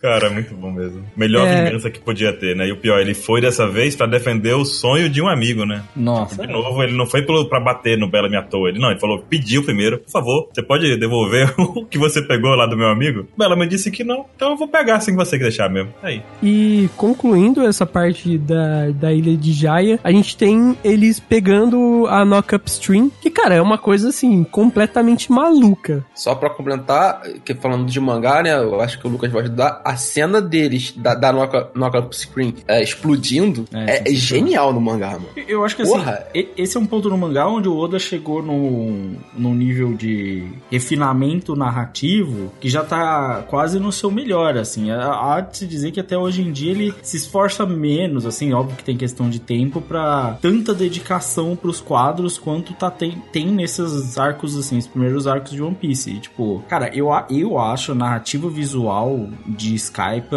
[0.00, 1.04] Cara, é muito bom mesmo.
[1.16, 1.64] Melhor É.
[1.64, 2.66] vingança que podia ter, né?
[2.66, 5.82] E o pior, ele foi dessa vez pra defender o sonho de um amigo, né?
[5.94, 6.46] Nossa.
[6.46, 8.68] De novo, ele não foi pra bater no Bellamy à toa.
[8.70, 12.54] Ele não, ele falou, pediu primeiro, por favor, você pode devolver o que você pegou
[12.54, 13.26] lá do meu amigo?
[13.34, 15.92] O Bellamy disse que não, então eu vou pegar assim que você que deixar mesmo.
[16.02, 16.22] Aí.
[16.42, 22.24] E concluindo essa parte da, da ilha de Jaya, a gente tem eles pegando a
[22.24, 26.04] Knock Upstream, que, cara, é uma coisa assim, completamente maluca.
[26.14, 28.54] Só pra complementar, que falando de mangá, né?
[28.54, 29.80] Eu acho que o Lucas vai ajudar.
[29.90, 34.20] A cena deles, da, da knock, knock Up Screen, é, explodindo, É, é, é sensacional.
[34.20, 35.28] genial no mangá, mano.
[35.48, 36.26] Eu acho que assim, Porra.
[36.34, 40.46] e- esse é um ponto no mangá onde o Oda chegou num, num nível de
[40.70, 44.90] refinamento narrativo que já tá quase no seu melhor, assim.
[44.90, 48.76] Há de se dizer que até hoje em dia ele se esforça menos, assim, óbvio
[48.76, 54.16] que tem questão de tempo pra tanta dedicação pros quadros quanto tá, tem, tem nesses
[54.18, 56.10] arcos, assim, os primeiros arcos de One Piece.
[56.10, 60.30] E, tipo, cara, eu, a- eu acho a narrativa visual de Skype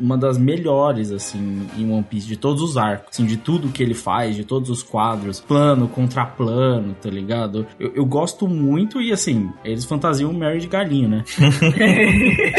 [0.00, 3.82] uma das melhores, assim, em One Piece, de todos os arcos, assim, de tudo que
[3.82, 7.66] ele faz, de todos os quadros, plano contra plano, tá ligado?
[7.78, 11.24] Eu, eu gosto muito e, assim, eles fantasiam o Mary de galinha, né?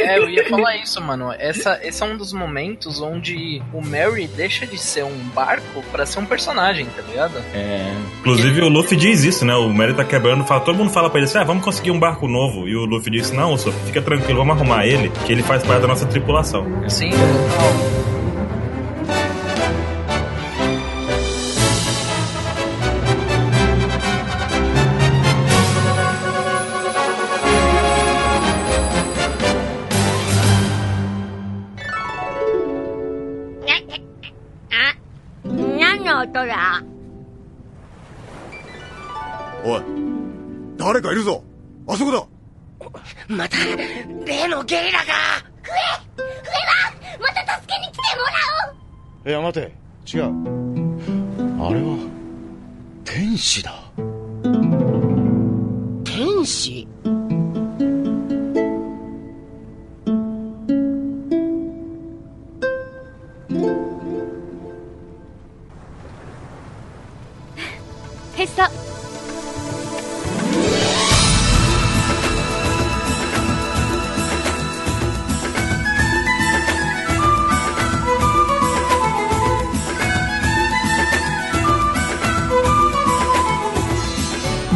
[0.02, 1.32] É, eu ia falar isso, mano.
[1.38, 6.06] Essa, esse é um dos momentos onde o Mary deixa de ser um barco pra
[6.06, 7.38] ser um personagem, tá ligado?
[7.54, 7.94] É.
[8.20, 9.56] Inclusive o Luffy diz isso, né?
[9.56, 12.00] O Mary tá quebrando, fala, todo mundo fala pra ele assim, ah, vamos conseguir um
[12.00, 12.68] barco novo.
[12.68, 15.82] E o Luffy diz, não, Usopp, fica tranquilo, vamos arrumar ele, que ele faz parte
[15.82, 16.31] da nossa tripulação.
[16.88, 17.12] Sim,
[39.64, 39.82] おい
[40.78, 41.44] 誰かいるぞ。
[41.88, 42.28] あそこだ。
[43.28, 43.58] また
[44.26, 48.32] 例のゲリラが笛笛はまた助けに来てもら
[48.68, 48.74] お
[49.26, 49.30] う。
[49.30, 49.82] いや待て。
[50.14, 50.24] 違う。
[51.64, 51.98] あれは
[53.06, 53.72] 天使だ。
[56.04, 56.88] 天使？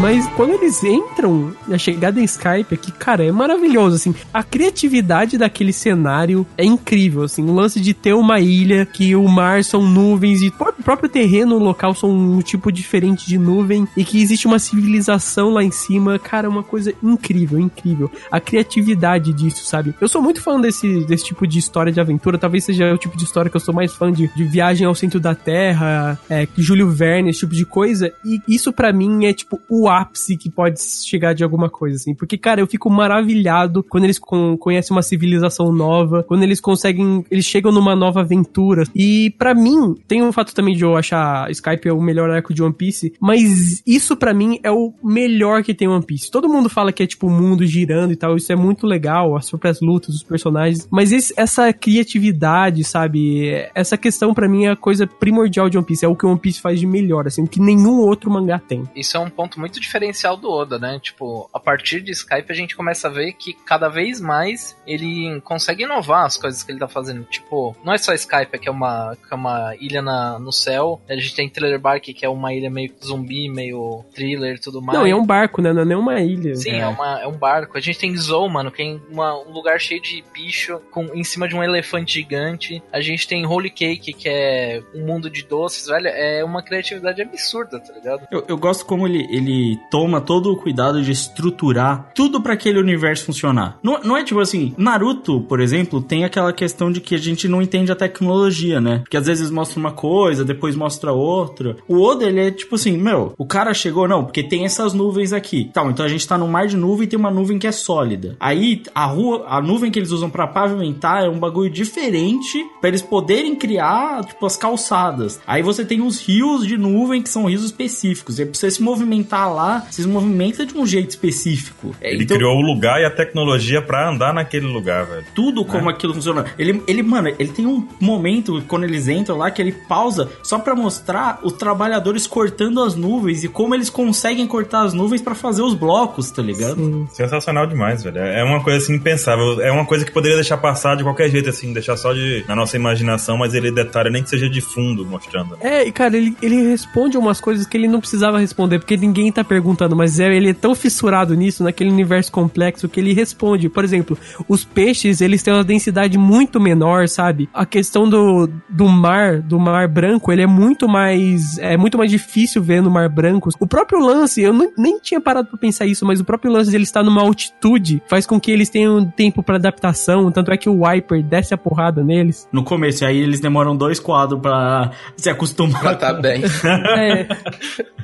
[0.06, 4.14] Mas quando eles entram, a chegada em Skype aqui, cara, é maravilhoso, assim.
[4.32, 7.42] A criatividade daquele cenário é incrível, assim.
[7.44, 11.58] O lance de ter uma ilha que o mar são nuvens e o próprio terreno
[11.58, 16.20] local são um tipo diferente de nuvem e que existe uma civilização lá em cima,
[16.20, 18.12] cara, é uma coisa incrível, incrível.
[18.30, 19.96] A criatividade disso, sabe?
[20.00, 23.18] Eu sou muito fã desse, desse tipo de história de aventura, talvez seja o tipo
[23.18, 26.48] de história que eu sou mais fã de, de viagem ao centro da Terra, é,
[26.56, 30.50] Júlio Verne, esse tipo de coisa, e isso para mim é tipo o ápice que
[30.50, 32.14] pode chegar de alguma coisa, assim.
[32.14, 37.26] Porque, cara, eu fico maravilhado quando eles con conhecem uma civilização nova, quando eles conseguem,
[37.30, 38.84] eles chegam numa nova aventura.
[38.96, 42.54] E para mim, tem o fato também de eu achar Skype é o melhor arco
[42.54, 46.32] de One Piece, mas isso para mim é o melhor que tem One Piece.
[46.32, 49.36] Todo mundo fala que é tipo o mundo girando e tal, isso é muito legal,
[49.36, 53.68] as próprias lutas, os personagens, mas esse, essa criatividade, sabe?
[53.74, 56.40] Essa questão para mim é a coisa primordial de One Piece, é o que One
[56.40, 58.84] Piece faz de melhor, assim, que nenhum outro mangá tem.
[58.96, 61.00] Isso é um ponto muito diferencial do Oda, né?
[61.02, 65.40] Tipo, a partir de Skype a gente começa a ver que cada vez mais ele
[65.42, 67.24] consegue inovar as coisas que ele tá fazendo.
[67.24, 71.02] Tipo, não é só Skype, que é uma, que é uma ilha na, no céu.
[71.10, 74.82] A gente tem Thriller Bark, que é uma ilha meio zumbi, meio thriller e tudo
[74.82, 74.98] mais.
[74.98, 75.74] Não, é um barco, né?
[75.74, 76.56] Não é nem uma ilha.
[76.56, 76.80] Sim, é.
[76.80, 77.78] é, uma, é um barco.
[77.78, 81.24] A gente tem Zou, mano, que é uma, um lugar cheio de bicho com, em
[81.24, 82.82] cima de um elefante gigante.
[82.92, 86.08] A gente tem Holy Cake, que é um mundo de doces, velho.
[86.08, 88.28] É uma criatividade absurda, tá ligado?
[88.32, 92.80] Eu, eu gosto como ele, ele toma todo o cuidado de estruturar tudo para aquele
[92.80, 93.78] universo funcionar.
[93.82, 97.48] Não, não é tipo assim, Naruto, por exemplo, tem aquela questão de que a gente
[97.48, 99.04] não entende a tecnologia, né?
[99.10, 101.76] Que às vezes mostra uma coisa, depois mostra outra.
[101.88, 105.34] O Oda, ele é tipo assim, meu, o cara chegou, não, porque tem essas nuvens
[105.34, 105.70] aqui.
[105.74, 107.72] Tá, então a gente tá no mar de nuvem e tem uma nuvem que é
[107.72, 108.36] sólida.
[108.40, 112.90] Aí a rua, a nuvem que eles usam para pavimentar é um bagulho diferente para
[112.90, 115.40] eles poderem criar, tipo, as calçadas.
[115.46, 118.40] Aí você tem os rios de nuvem que são rios específicos.
[118.40, 121.96] E pra você se movimentar lá, você se movimenta de um jeito específico.
[122.02, 125.26] Ele então, criou o lugar e a tecnologia para andar naquele lugar, velho.
[125.34, 126.46] Tudo como aquilo funciona.
[126.58, 130.60] Ele, ele, mano, ele tem um momento quando eles entram lá que ele pausa só
[130.60, 135.36] para mostrar os trabalhadores cortando as nuvens e como eles conseguem cortar as nuvens para
[135.36, 136.76] fazer os blocos, tá ligado?
[136.76, 137.08] Sim.
[137.12, 138.18] Sensacional demais, velho.
[138.20, 139.62] É uma coisa assim impensável.
[139.62, 142.56] É uma coisa que poderia deixar passar de qualquer jeito, assim, deixar só de na
[142.56, 145.58] nossa imaginação, mas ele detalha nem que seja de fundo mostrando.
[145.62, 149.32] É, e cara, ele, ele responde umas coisas que ele não precisava responder, porque ninguém
[149.32, 153.70] tá perguntando, mas é, ele é tão fissurado nisso, naquele universo complexo, que ele responde.
[153.70, 154.18] Por exemplo,
[154.48, 157.50] os peixes, eles têm uma densidade muito menor, sabe?
[157.54, 162.12] A questão do, do mar, do mar branco, ele é muito mais é muito mais
[162.12, 163.50] difícil ver no mar branco.
[163.60, 166.70] O próprio lance, eu não, nem tinha parado pra pensar isso, mas o próprio lance
[166.70, 170.58] de ele estar numa altitude faz com que eles tenham tempo para adaptação, tanto é
[170.58, 172.48] que o Wiper desce a porrada neles.
[172.52, 175.82] No começo, aí eles demoram dois quadros para se acostumar.
[175.82, 176.44] Pra tá bem.
[176.98, 177.28] é.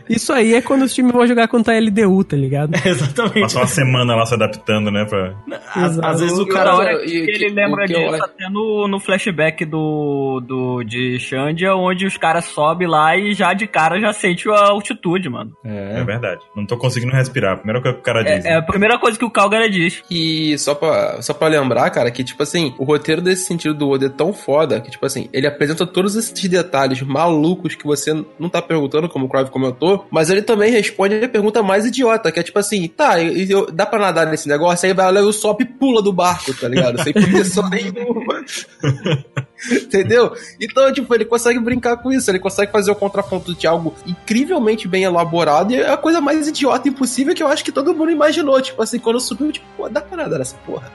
[0.10, 2.76] Isso aí é quando os times vão jogar contra a LDU, tá ligado?
[2.76, 3.42] É, exatamente.
[3.42, 5.06] Passar uma semana lá se adaptando, né?
[5.06, 5.34] Pra...
[5.76, 6.76] Às, às vezes o cara.
[6.76, 12.46] olha, ele lembra disso até no, no flashback do, do, de Xandia, onde os caras
[12.46, 15.52] sobem lá e já de cara já sente a altitude, mano.
[15.64, 16.42] É, é verdade.
[16.56, 17.58] Não tô conseguindo respirar.
[17.58, 18.46] Primeira coisa que o cara diz.
[18.46, 20.04] É, é a primeira coisa que o Calgary diz.
[20.10, 23.90] E só pra, só pra lembrar, cara, que, tipo assim, o roteiro desse sentido do
[23.90, 28.14] Oda é tão foda que, tipo assim, ele apresenta todos esses detalhes malucos que você
[28.40, 32.32] não tá perguntando, como o Crave comentou, mas ele também responde a pergunta mais idiota,
[32.32, 34.88] que é tipo assim, tá, eu, eu, dá pra nadar nesse negócio?
[34.88, 37.02] Aí vai lá o Sop e pula do barco, tá ligado?
[37.04, 38.44] Sem proteção nenhuma.
[39.72, 40.36] Entendeu?
[40.60, 44.88] Então, tipo, ele consegue brincar com isso, ele consegue fazer o contraponto de algo incrivelmente
[44.88, 48.12] bem elaborado e é a coisa mais idiota impossível que eu acho que todo mundo
[48.12, 48.60] imaginou.
[48.62, 50.92] Tipo assim, quando subiu, tipo, pô, dá pra nadar nessa porra.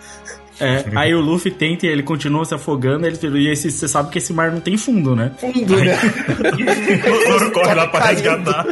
[0.61, 4.11] É, aí o Luffy tenta e ele continua se afogando, ele, e esse, você sabe
[4.11, 5.33] que esse mar não tem fundo, né?
[5.39, 5.99] Fundo, né?
[7.11, 8.67] o Zoro corre lá pra resgatar.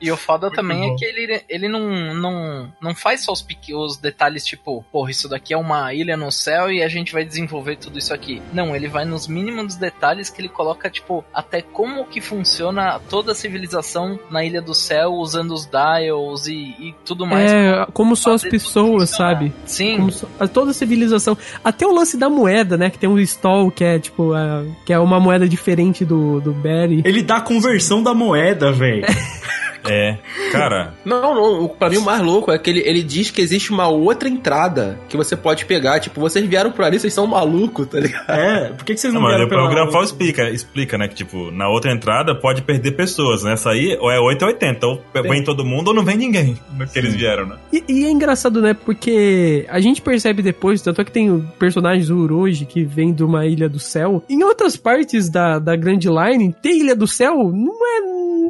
[0.00, 0.94] E o foda também bom.
[0.94, 3.44] é que ele, ele não, não, não faz só os,
[3.74, 7.24] os detalhes tipo, porra, isso daqui é uma ilha no céu e a gente vai
[7.24, 8.40] desenvolver tudo isso aqui.
[8.52, 13.32] Não, ele vai nos mínimos detalhes que ele coloca, tipo, até como que funciona toda
[13.32, 17.50] a civilização na Ilha do Céu usando os dials e, e tudo mais.
[17.52, 19.52] É, como são as pessoas, sabe?
[19.66, 19.96] Sim.
[19.98, 21.36] Como so- a- toda a civilização.
[21.62, 22.90] Até o lance da moeda, né?
[22.90, 24.32] Que tem um stall que é tipo.
[24.32, 27.02] a- que é uma moeda diferente do, do Berry.
[27.04, 29.04] Ele dá a conversão da moeda, velho.
[29.88, 30.18] É,
[30.52, 33.70] cara, Não, não, pra mim o mais louco é que ele, ele diz que existe
[33.70, 36.00] uma outra entrada que você pode pegar.
[36.00, 38.30] Tipo, vocês vieram por ali, vocês são malucos, tá ligado?
[38.30, 39.84] É, por que, que vocês não, Não, vieram depois o pela...
[39.84, 41.08] Granfal explica, explica, né?
[41.08, 43.42] Que, tipo, na outra entrada pode perder pessoas.
[43.42, 44.86] Nessa aí, ou é 8 ou 80.
[44.86, 47.56] Ou vem todo mundo ou não vem ninguém no que eles vieram, né?
[47.72, 48.74] E, e é engraçado, né?
[48.74, 53.12] Porque a gente percebe depois, tanto é que tem o personagem do Uroji que vem
[53.12, 54.22] de uma ilha do céu.
[54.28, 58.00] Em outras partes da, da Grand Line, ter ilha do céu não é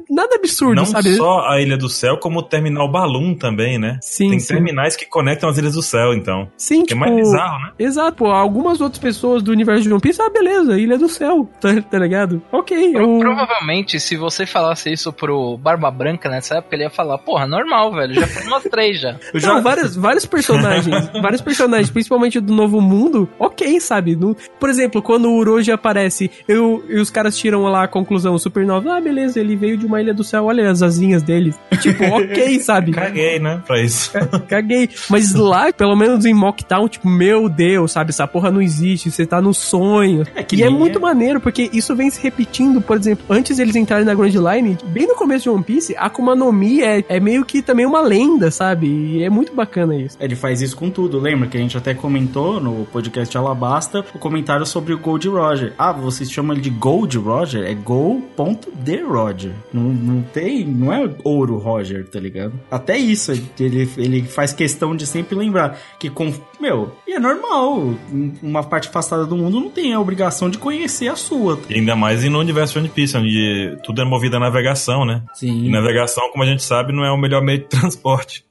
[0.09, 1.11] nada absurdo, não sabe?
[1.21, 3.99] Só a Ilha do Céu, como o Terminal Balloon também, né?
[4.03, 4.55] Sim, Tem sim.
[4.55, 6.49] terminais que conectam as Ilhas do Céu, então.
[6.57, 7.71] Sim, Que é tipo, mais bizarro, né?
[7.79, 11.49] Exato, pô, algumas outras pessoas do universo de One Piece, ah, beleza, Ilha do Céu,
[11.61, 12.43] tá, tá ligado?
[12.53, 13.19] Ok, Pro- eu...
[13.21, 17.93] Provavelmente, se você falasse isso pro Barba Branca nessa época, ele ia falar, porra, normal,
[17.93, 19.17] velho, já foi umas três já.
[19.33, 24.15] Eu já- Não, vários, vários personagens, vários personagens, principalmente do Novo Mundo, ok, sabe?
[24.17, 28.37] No- por exemplo, quando o Uroji aparece eu, e os caras tiram lá a conclusão
[28.39, 31.55] supernova, ah, beleza, ele veio de uma ilha do céu, olha as asinhas dele.
[31.81, 32.93] Tipo, ok, sabe?
[32.93, 33.61] Caguei, né?
[33.67, 34.13] Pra isso.
[34.49, 34.89] Caguei.
[35.09, 38.11] Mas lá, pelo menos em Mocktown, tipo, meu Deus, sabe?
[38.11, 40.25] Essa porra não existe, você tá no sonho.
[40.35, 43.59] É que e é muito é- maneiro, porque isso vem se repetindo, por exemplo, antes
[43.59, 46.83] eles entrarem na Grand Line, bem no começo de One Piece, a Akuma no Mi
[46.83, 48.87] é, é meio que também uma lenda, sabe?
[48.87, 50.17] E é muito bacana isso.
[50.21, 54.19] Ele faz isso com tudo, lembra que a gente até comentou no podcast Alabasta o
[54.19, 55.73] comentário sobre o Gold Roger.
[55.79, 57.65] Ah, vocês chamam ele de Gold Roger?
[57.65, 59.53] É Go.de Roger.
[59.73, 62.53] Não, não tem, não é ouro Roger, tá ligado?
[62.71, 67.95] Até isso, ele, ele faz questão de sempre lembrar que com, meu, e é normal,
[68.43, 71.59] uma parte afastada do mundo não tem a obrigação de conhecer a sua.
[71.69, 75.23] E ainda mais no universo de One Piece, onde tudo é movido a navegação, né?
[75.35, 75.67] Sim.
[75.67, 78.45] E navegação, como a gente sabe, não é o melhor meio de transporte.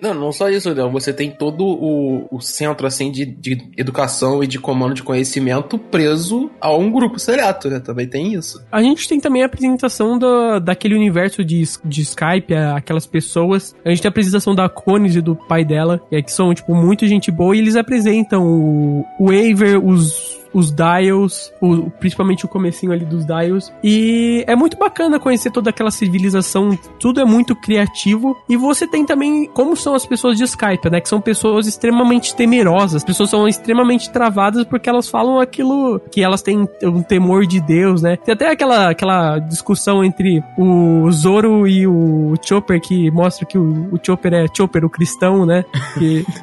[0.00, 0.90] Não, não só isso, Leão.
[0.92, 5.78] Você tem todo o, o centro, assim, de, de educação e de comando de conhecimento
[5.78, 7.80] preso a um grupo seleto, né?
[7.80, 8.64] Também tem isso.
[8.70, 13.74] A gente tem também a apresentação da, daquele universo de, de Skype, aquelas pessoas.
[13.84, 16.74] A gente tem a apresentação da Cones e do pai dela, é, que são, tipo,
[16.74, 20.39] muito gente e eles apresentam o, o Waver, os.
[20.52, 23.72] Os dials, o- principalmente o comecinho ali dos dials.
[23.82, 26.76] E é muito bacana conhecer toda aquela civilização.
[26.98, 28.36] Tudo é muito criativo.
[28.48, 31.00] E você tem também como são as pessoas de Skype, né?
[31.00, 32.96] Que são pessoas extremamente temerosas.
[32.96, 37.60] As pessoas são extremamente travadas porque elas falam aquilo que elas têm um temor de
[37.60, 38.16] Deus, né?
[38.16, 43.88] Tem até aquela, aquela discussão entre o Zoro e o Chopper que mostra que o,
[43.94, 45.64] o Chopper é Chopper, o cristão, né?
[45.98, 46.24] Que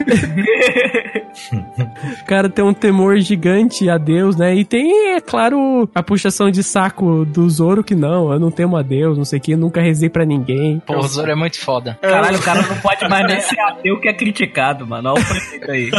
[2.21, 4.55] o cara tem um temor gigante a Deus, né?
[4.55, 8.77] E tem, é claro, a puxação de saco do Zoro que não, eu não temo
[8.77, 10.79] a Deus, não sei o que, nunca rezei pra ninguém.
[10.85, 11.97] Pô, o Zoro é muito foda.
[12.01, 15.09] Caralho, o cara não pode mais nem ser ateu que é criticado, mano.
[15.13, 15.91] Olha o prefeito aí.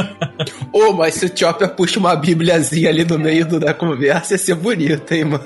[0.73, 4.39] Ô, mas se o Chopper puxa uma bíbliazinha ali no meio do- da conversa, ia
[4.39, 5.43] ser bonito, hein, mano?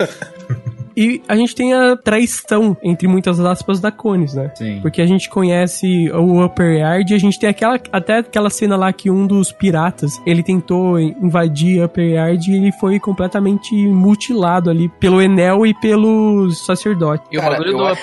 [0.97, 4.51] E a gente tem a traição, entre muitas aspas, da Cones, né?
[4.55, 4.80] Sim.
[4.80, 8.76] Porque a gente conhece o Upper Yard e a gente tem aquela, até aquela cena
[8.76, 14.70] lá que um dos piratas, ele tentou invadir Upper Yard e ele foi completamente mutilado
[14.70, 17.26] ali pelo Enel e pelos sacerdotes.
[17.30, 18.03] E o bagulho do acho-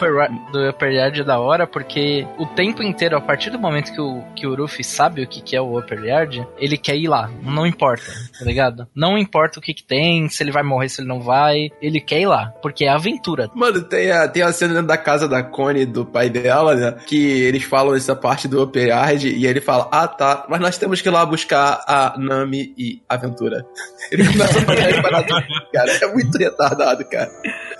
[0.52, 4.02] do upper Yard é da hora porque o tempo inteiro, a partir do momento que
[4.02, 7.08] o, que o Ruffy sabe o que, que é o Upper Yard, ele quer ir
[7.08, 7.30] lá.
[7.44, 8.04] Não importa,
[8.38, 8.88] tá ligado?
[8.96, 11.70] Não importa o que, que tem, se ele vai morrer, se ele não vai.
[11.82, 13.50] Ele quer ir lá, porque é aventura.
[13.54, 16.96] Mano, tem a, tem a cena dentro da casa da Connie, do pai dela, né?
[17.06, 20.78] Que eles falam essa parte do Upper Yard e ele fala, ah tá, mas nós
[20.78, 23.66] temos que ir lá buscar a Nami e Aventura.
[24.12, 25.92] Ele começa a fazer as cara.
[26.02, 27.30] É muito retardado, cara.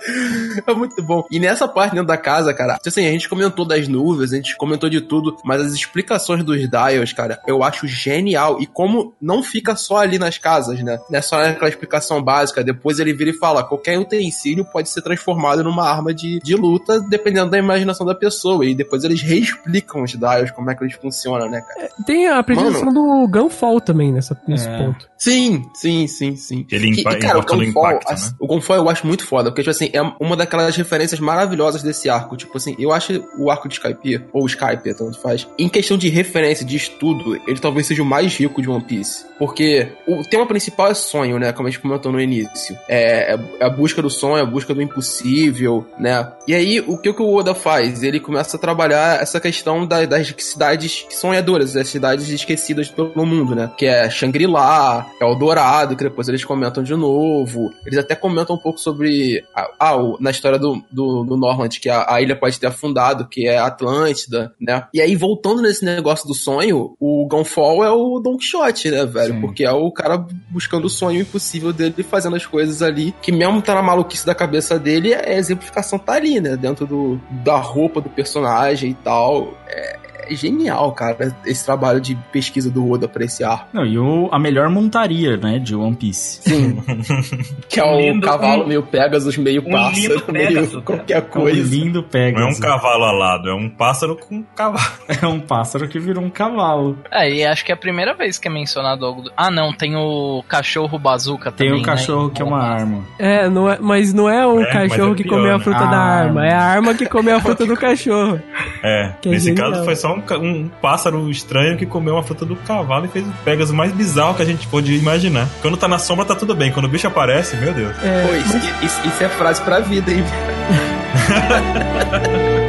[0.66, 1.24] É muito bom.
[1.30, 4.56] E nessa parte dentro da casa, cara, assim, a gente comentou das nuvens, a gente
[4.56, 8.60] comentou de tudo, mas as explicações dos dials, cara, eu acho genial.
[8.60, 10.98] E como não fica só ali nas casas, né?
[11.10, 12.62] Não é só aquela explicação básica.
[12.62, 17.00] Depois ele vira e fala: qualquer utensílio pode ser transformado numa arma de, de luta,
[17.00, 18.64] dependendo da imaginação da pessoa.
[18.64, 21.90] E depois eles reexplicam os dials, como é que eles funcionam, né, cara?
[22.06, 24.78] Tem a apresentação do Gunfall também nessa, nesse É.
[24.78, 25.08] ponto.
[25.16, 26.66] Sim, sim, sim, sim.
[26.70, 28.16] Ele e, cara, o Gunfall, impacto, né?
[28.38, 32.08] o Gunfall eu acho muito foda, porque, tipo assim, é uma daquelas referências maravilhosas desse
[32.08, 32.36] arco.
[32.36, 36.08] Tipo assim, eu acho o arco de Skype, ou Skype, tanto faz, em questão de
[36.08, 39.24] referência, de estudo, ele talvez seja o mais rico de One Piece.
[39.38, 41.52] Porque o tema principal é sonho, né?
[41.52, 42.76] Como a gente comentou no início.
[42.88, 46.30] É, é a busca do sonho, a busca do impossível, né?
[46.46, 48.02] E aí, o que, o que o Oda faz?
[48.02, 53.54] Ele começa a trabalhar essa questão da- das cidades sonhadoras, das cidades esquecidas pelo mundo,
[53.54, 53.70] né?
[53.78, 57.72] Que é Shangri-La, é o Dourado, que depois eles comentam de novo.
[57.86, 59.44] Eles até comentam um pouco sobre.
[59.54, 63.26] Ah, ah, na história do, do, do Norland, que a, a ilha pode ter afundado,
[63.26, 64.86] que é Atlântida, né?
[64.92, 69.34] E aí, voltando nesse negócio do sonho, o Gunfall é o Don Quixote, né, velho?
[69.34, 69.40] Sim.
[69.40, 73.32] Porque é o cara buscando o sonho impossível dele e fazendo as coisas ali, que
[73.32, 76.56] mesmo tá na maluquice da cabeça dele, a exemplificação tá ali, né?
[76.56, 79.54] Dentro do, da roupa do personagem e tal.
[79.66, 83.66] É genial, cara, esse trabalho de pesquisa do Oda pra esse arco.
[83.72, 86.40] Não, e o, a melhor montaria, né, de One Piece.
[86.42, 86.80] Sim.
[87.68, 90.82] que é Um lindo- cavalo um- meio Pegasus, meio um pássaro, lindo Pegasus, meio cara.
[90.82, 91.76] qualquer É um coisa.
[91.76, 92.40] lindo Não pega.
[92.40, 94.80] é um cavalo alado, é um pássaro com um cavalo.
[95.22, 96.96] É um pássaro que virou um cavalo.
[97.10, 99.32] É, e acho que é a primeira vez que é mencionado algo do...
[99.36, 102.32] Ah, não, tem o cachorro bazuca Tem também, o cachorro né?
[102.34, 103.04] que é uma arma.
[103.18, 105.58] É, não é, mas não é o É, mas cachorro é que pior, comeu a
[105.58, 105.64] né?
[105.64, 106.46] fruta A da arma, arma.
[106.46, 108.40] é a arma que comeu a fruta do cachorro.
[108.82, 109.72] É, Que é nesse genial.
[109.72, 113.08] caso foi só um, ca- um pássaro estranho que comeu uma fruta do cavalo e
[113.08, 115.48] fez o Pegasus mais bizarro que a gente pôde imaginar.
[115.62, 117.94] Quando tá na sombra tá tudo bem, quando o bicho aparece, meu Deus.
[118.02, 120.24] É, Pô, isso, isso- isso é frase pra vida, hein?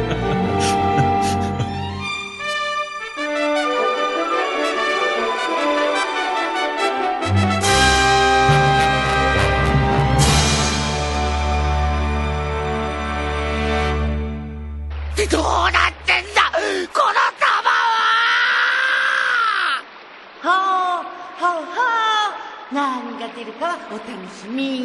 [24.52, 24.84] み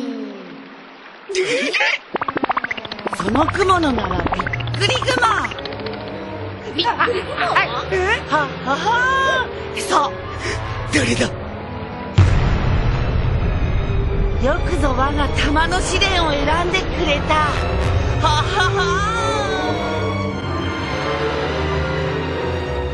[3.18, 4.44] その雲のならびっ
[4.80, 5.18] くり雲
[6.74, 7.36] びっくり雲
[7.92, 7.96] え
[8.28, 8.86] ははは
[9.78, 10.12] さあ
[10.94, 11.28] 誰だ？
[14.44, 17.36] よくぞ我が玉の試練を選んでくれた。
[18.22, 18.78] ははは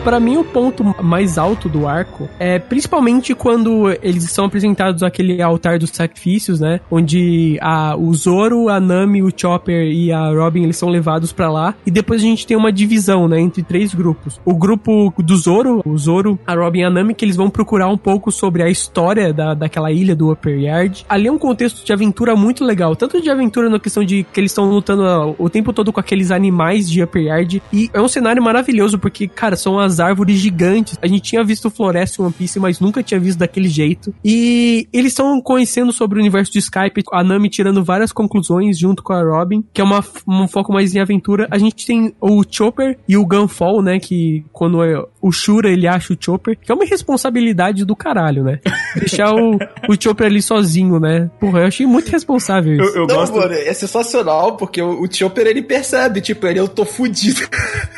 [0.04, 5.42] Pra mim, o ponto mais alto do arco é principalmente quando eles são apresentados aquele
[5.42, 6.82] altar dos sacrifícios, né?
[6.92, 11.50] Onde a, o Zoro, a Nami, o Chopper e a Robin eles são levados pra
[11.50, 11.74] lá.
[11.86, 13.40] E depois a gente tem uma divisão, né?
[13.40, 14.42] Entre três grupos.
[14.44, 17.88] O grupo do Zoro, o Zoro, a Robin e a Nami, que eles vão procurar
[17.88, 21.06] um pouco sobre a história da, daquela ilha do Upper Yard.
[21.08, 22.94] Ali é um contexto de aventura muito legal.
[22.94, 26.00] Tanto de aventura na questão de que eles estão lutando ah, o tempo todo com
[26.02, 27.64] aqueles animais de Upper Yard.
[27.72, 30.98] E é um cenário maravilhoso, porque, cara, são as árvores gigantes.
[31.02, 34.14] A gente tinha visto Floresta em One Piece, mas nunca tinha visto daquele jeito.
[34.24, 39.02] E eles estão conhecendo sobre o universo de Skype, a Nami tirando várias conclusões junto
[39.04, 41.48] com a Robin, que é uma, um foco mais em aventura.
[41.52, 44.00] A gente tem o Chopper e o Gunfall, né?
[44.00, 48.44] Que quando é- o Shura ele acha o Chopper, que é uma responsabilidade do caralho,
[48.44, 48.60] né?
[48.98, 49.56] Deixar o,
[49.90, 51.30] o Chopper ali sozinho, né?
[51.40, 52.84] Porra, eu achei muito responsável isso.
[52.96, 53.36] Eu, eu Não, gosto.
[53.36, 57.42] mano, é sensacional, porque o, o Chopper, ele percebe, tipo, ele, eu tô fudido.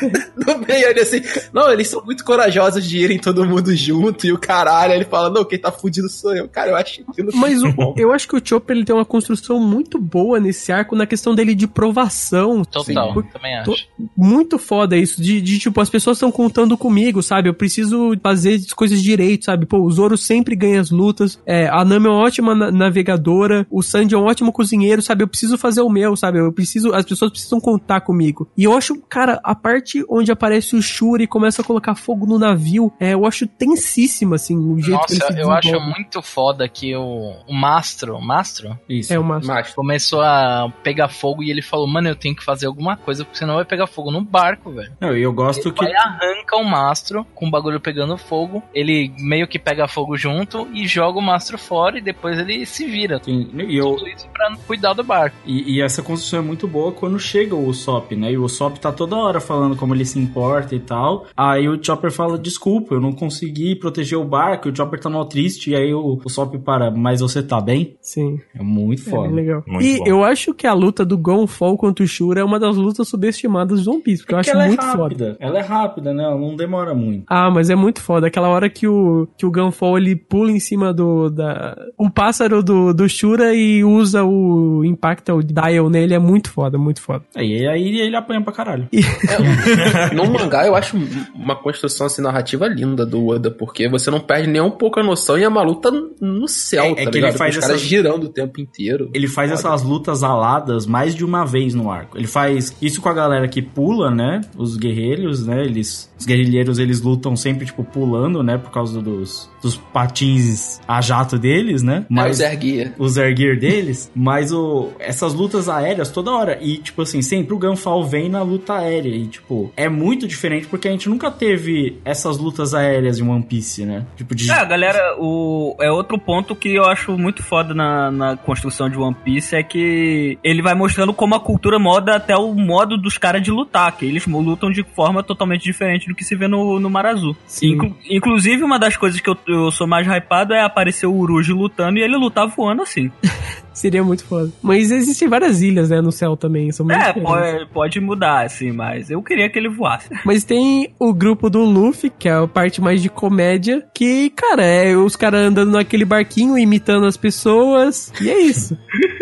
[0.36, 1.20] no meio, ele assim,
[1.52, 5.30] não, eles são muito corajosos de irem todo mundo junto, e o caralho, ele fala,
[5.30, 6.48] não, quem tá fudido sou eu.
[6.48, 7.94] Cara, eu acho aquilo Mas o- bom.
[7.96, 11.34] eu acho que o Chopper ele tem uma construção muito boa nesse arco na questão
[11.34, 12.62] dele de provação.
[12.64, 13.86] Total, também Tô- acho.
[14.16, 17.48] Muito foda isso, de, de, tipo, as pessoas estão contando comigo, sabe?
[17.48, 19.66] Eu preciso fazer as coisas direito, sabe?
[19.66, 23.66] Pô, o Zoro sempre ganha as lutas, é, a Nami é uma ótima na- navegadora,
[23.70, 25.22] o Sanji é um ótimo cozinheiro, sabe?
[25.22, 26.38] Eu preciso fazer o meu, sabe?
[26.38, 28.48] Eu preciso, as pessoas precisam contar comigo.
[28.56, 32.26] E eu acho, cara, a parte onde aparece o Shuri e começa a colocar fogo
[32.26, 35.80] no navio, é, eu acho tensíssima, assim, o jeito que ele Nossa, se eu acho
[35.80, 38.78] muito foda que o, o Mastro, Mastro?
[38.88, 39.12] Isso.
[39.12, 39.40] É uma...
[39.40, 43.24] Mas, Começou a pegar fogo e ele falou, mano, eu tenho que fazer alguma coisa,
[43.24, 44.92] porque senão vai pegar fogo no barco, velho.
[45.00, 45.84] Não, e eu gosto Ele que.
[45.84, 48.62] vai e arranca o mastro com o bagulho pegando fogo.
[48.74, 52.86] Ele meio que pega fogo junto e joga o mastro fora e depois ele se
[52.86, 53.20] vira.
[53.22, 55.36] Sim, e, eu, Tudo isso pra cuidar do barco.
[55.46, 58.32] e, e essa construção é muito boa quando chega o Usopp, né?
[58.32, 61.26] E o Usopp tá toda hora falando como ele se importa e tal.
[61.36, 64.68] Aí o Chopper fala: Desculpa, eu não consegui proteger o barco.
[64.68, 65.70] E o Chopper tá mal triste.
[65.70, 67.96] E aí o Usopp para: Mas você tá bem?
[68.00, 68.38] Sim.
[68.54, 69.26] É muito É foda.
[69.28, 69.62] bem legal.
[69.66, 70.04] Muito e bom.
[70.06, 73.82] eu acho que a luta do Gonfall contra o Shura é uma das lutas subestimadas
[73.82, 75.02] de One Piece, porque eu Porque acho ela muito é foda.
[75.02, 75.36] rápida.
[75.40, 76.24] Ela é rápida, né?
[76.24, 77.24] Ela não demora muito.
[77.28, 78.26] Ah, mas é muito foda.
[78.26, 81.30] Aquela hora que o, que o Gunfall ele pula em cima do.
[81.30, 81.76] Da...
[81.98, 86.14] O pássaro do, do Shura e usa o Impactal Dial nele.
[86.14, 87.24] É muito foda, muito foda.
[87.34, 88.88] Aí, aí ele apanha pra caralho.
[88.92, 90.96] É, no mangá eu acho
[91.34, 95.02] uma construção assim, narrativa linda do Oda, porque você não perde nem um pouco a
[95.02, 97.30] noção e a Malu tá no céu, É- é tá que ligado?
[97.30, 99.10] ele faz essas- girando o tempo inteiro.
[99.14, 102.16] Ele faz essas lutas aladas mais de uma vez no arco.
[102.18, 104.40] Ele faz isso com a galera que pula, né?
[104.56, 105.64] Os guerreiros, né?
[105.64, 108.56] Eles, os guerrilheiros, eles lutam sempre, tipo, pulando, né?
[108.56, 112.06] Por causa dos, dos patins a jato deles, né?
[112.10, 112.94] É, o Zerguia.
[112.98, 116.58] o Zergear deles, mas o, essas lutas aéreas toda hora.
[116.60, 119.14] E, tipo assim, sempre o Gunfall vem na luta aérea.
[119.14, 123.42] E, tipo, é muito diferente porque a gente nunca teve essas lutas aéreas em One
[123.42, 124.06] Piece, né?
[124.16, 124.50] Tipo, de.
[124.50, 128.96] É, galera, o, é outro ponto que eu acho muito foda na, na construção de
[128.96, 133.18] One Piece é que ele vai mostrando como a cultura moda até o modo dos
[133.18, 136.78] caras de lutar, que eles lutam de forma totalmente diferente do que se vê no,
[136.80, 137.36] no Mar Azul.
[137.62, 141.52] Inclu- inclusive, uma das coisas que eu, eu sou mais hypado é aparecer o Uruji
[141.52, 143.10] lutando e ele lutar voando assim.
[143.72, 144.50] Seria muito foda.
[144.62, 146.72] Mas existem várias ilhas, né, no céu também.
[146.72, 150.08] São É, pode, pode mudar, assim, mas eu queria que ele voasse.
[150.24, 154.64] Mas tem o grupo do Luffy, que é a parte mais de comédia, que, cara,
[154.64, 158.78] é os caras andando naquele barquinho, imitando as pessoas, e é isso.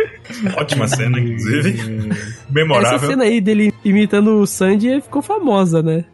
[0.56, 1.70] Ótima cena, inclusive.
[2.10, 2.98] Essa Memorável.
[3.10, 6.04] cena aí dele imitando o Sandy ficou famosa, né?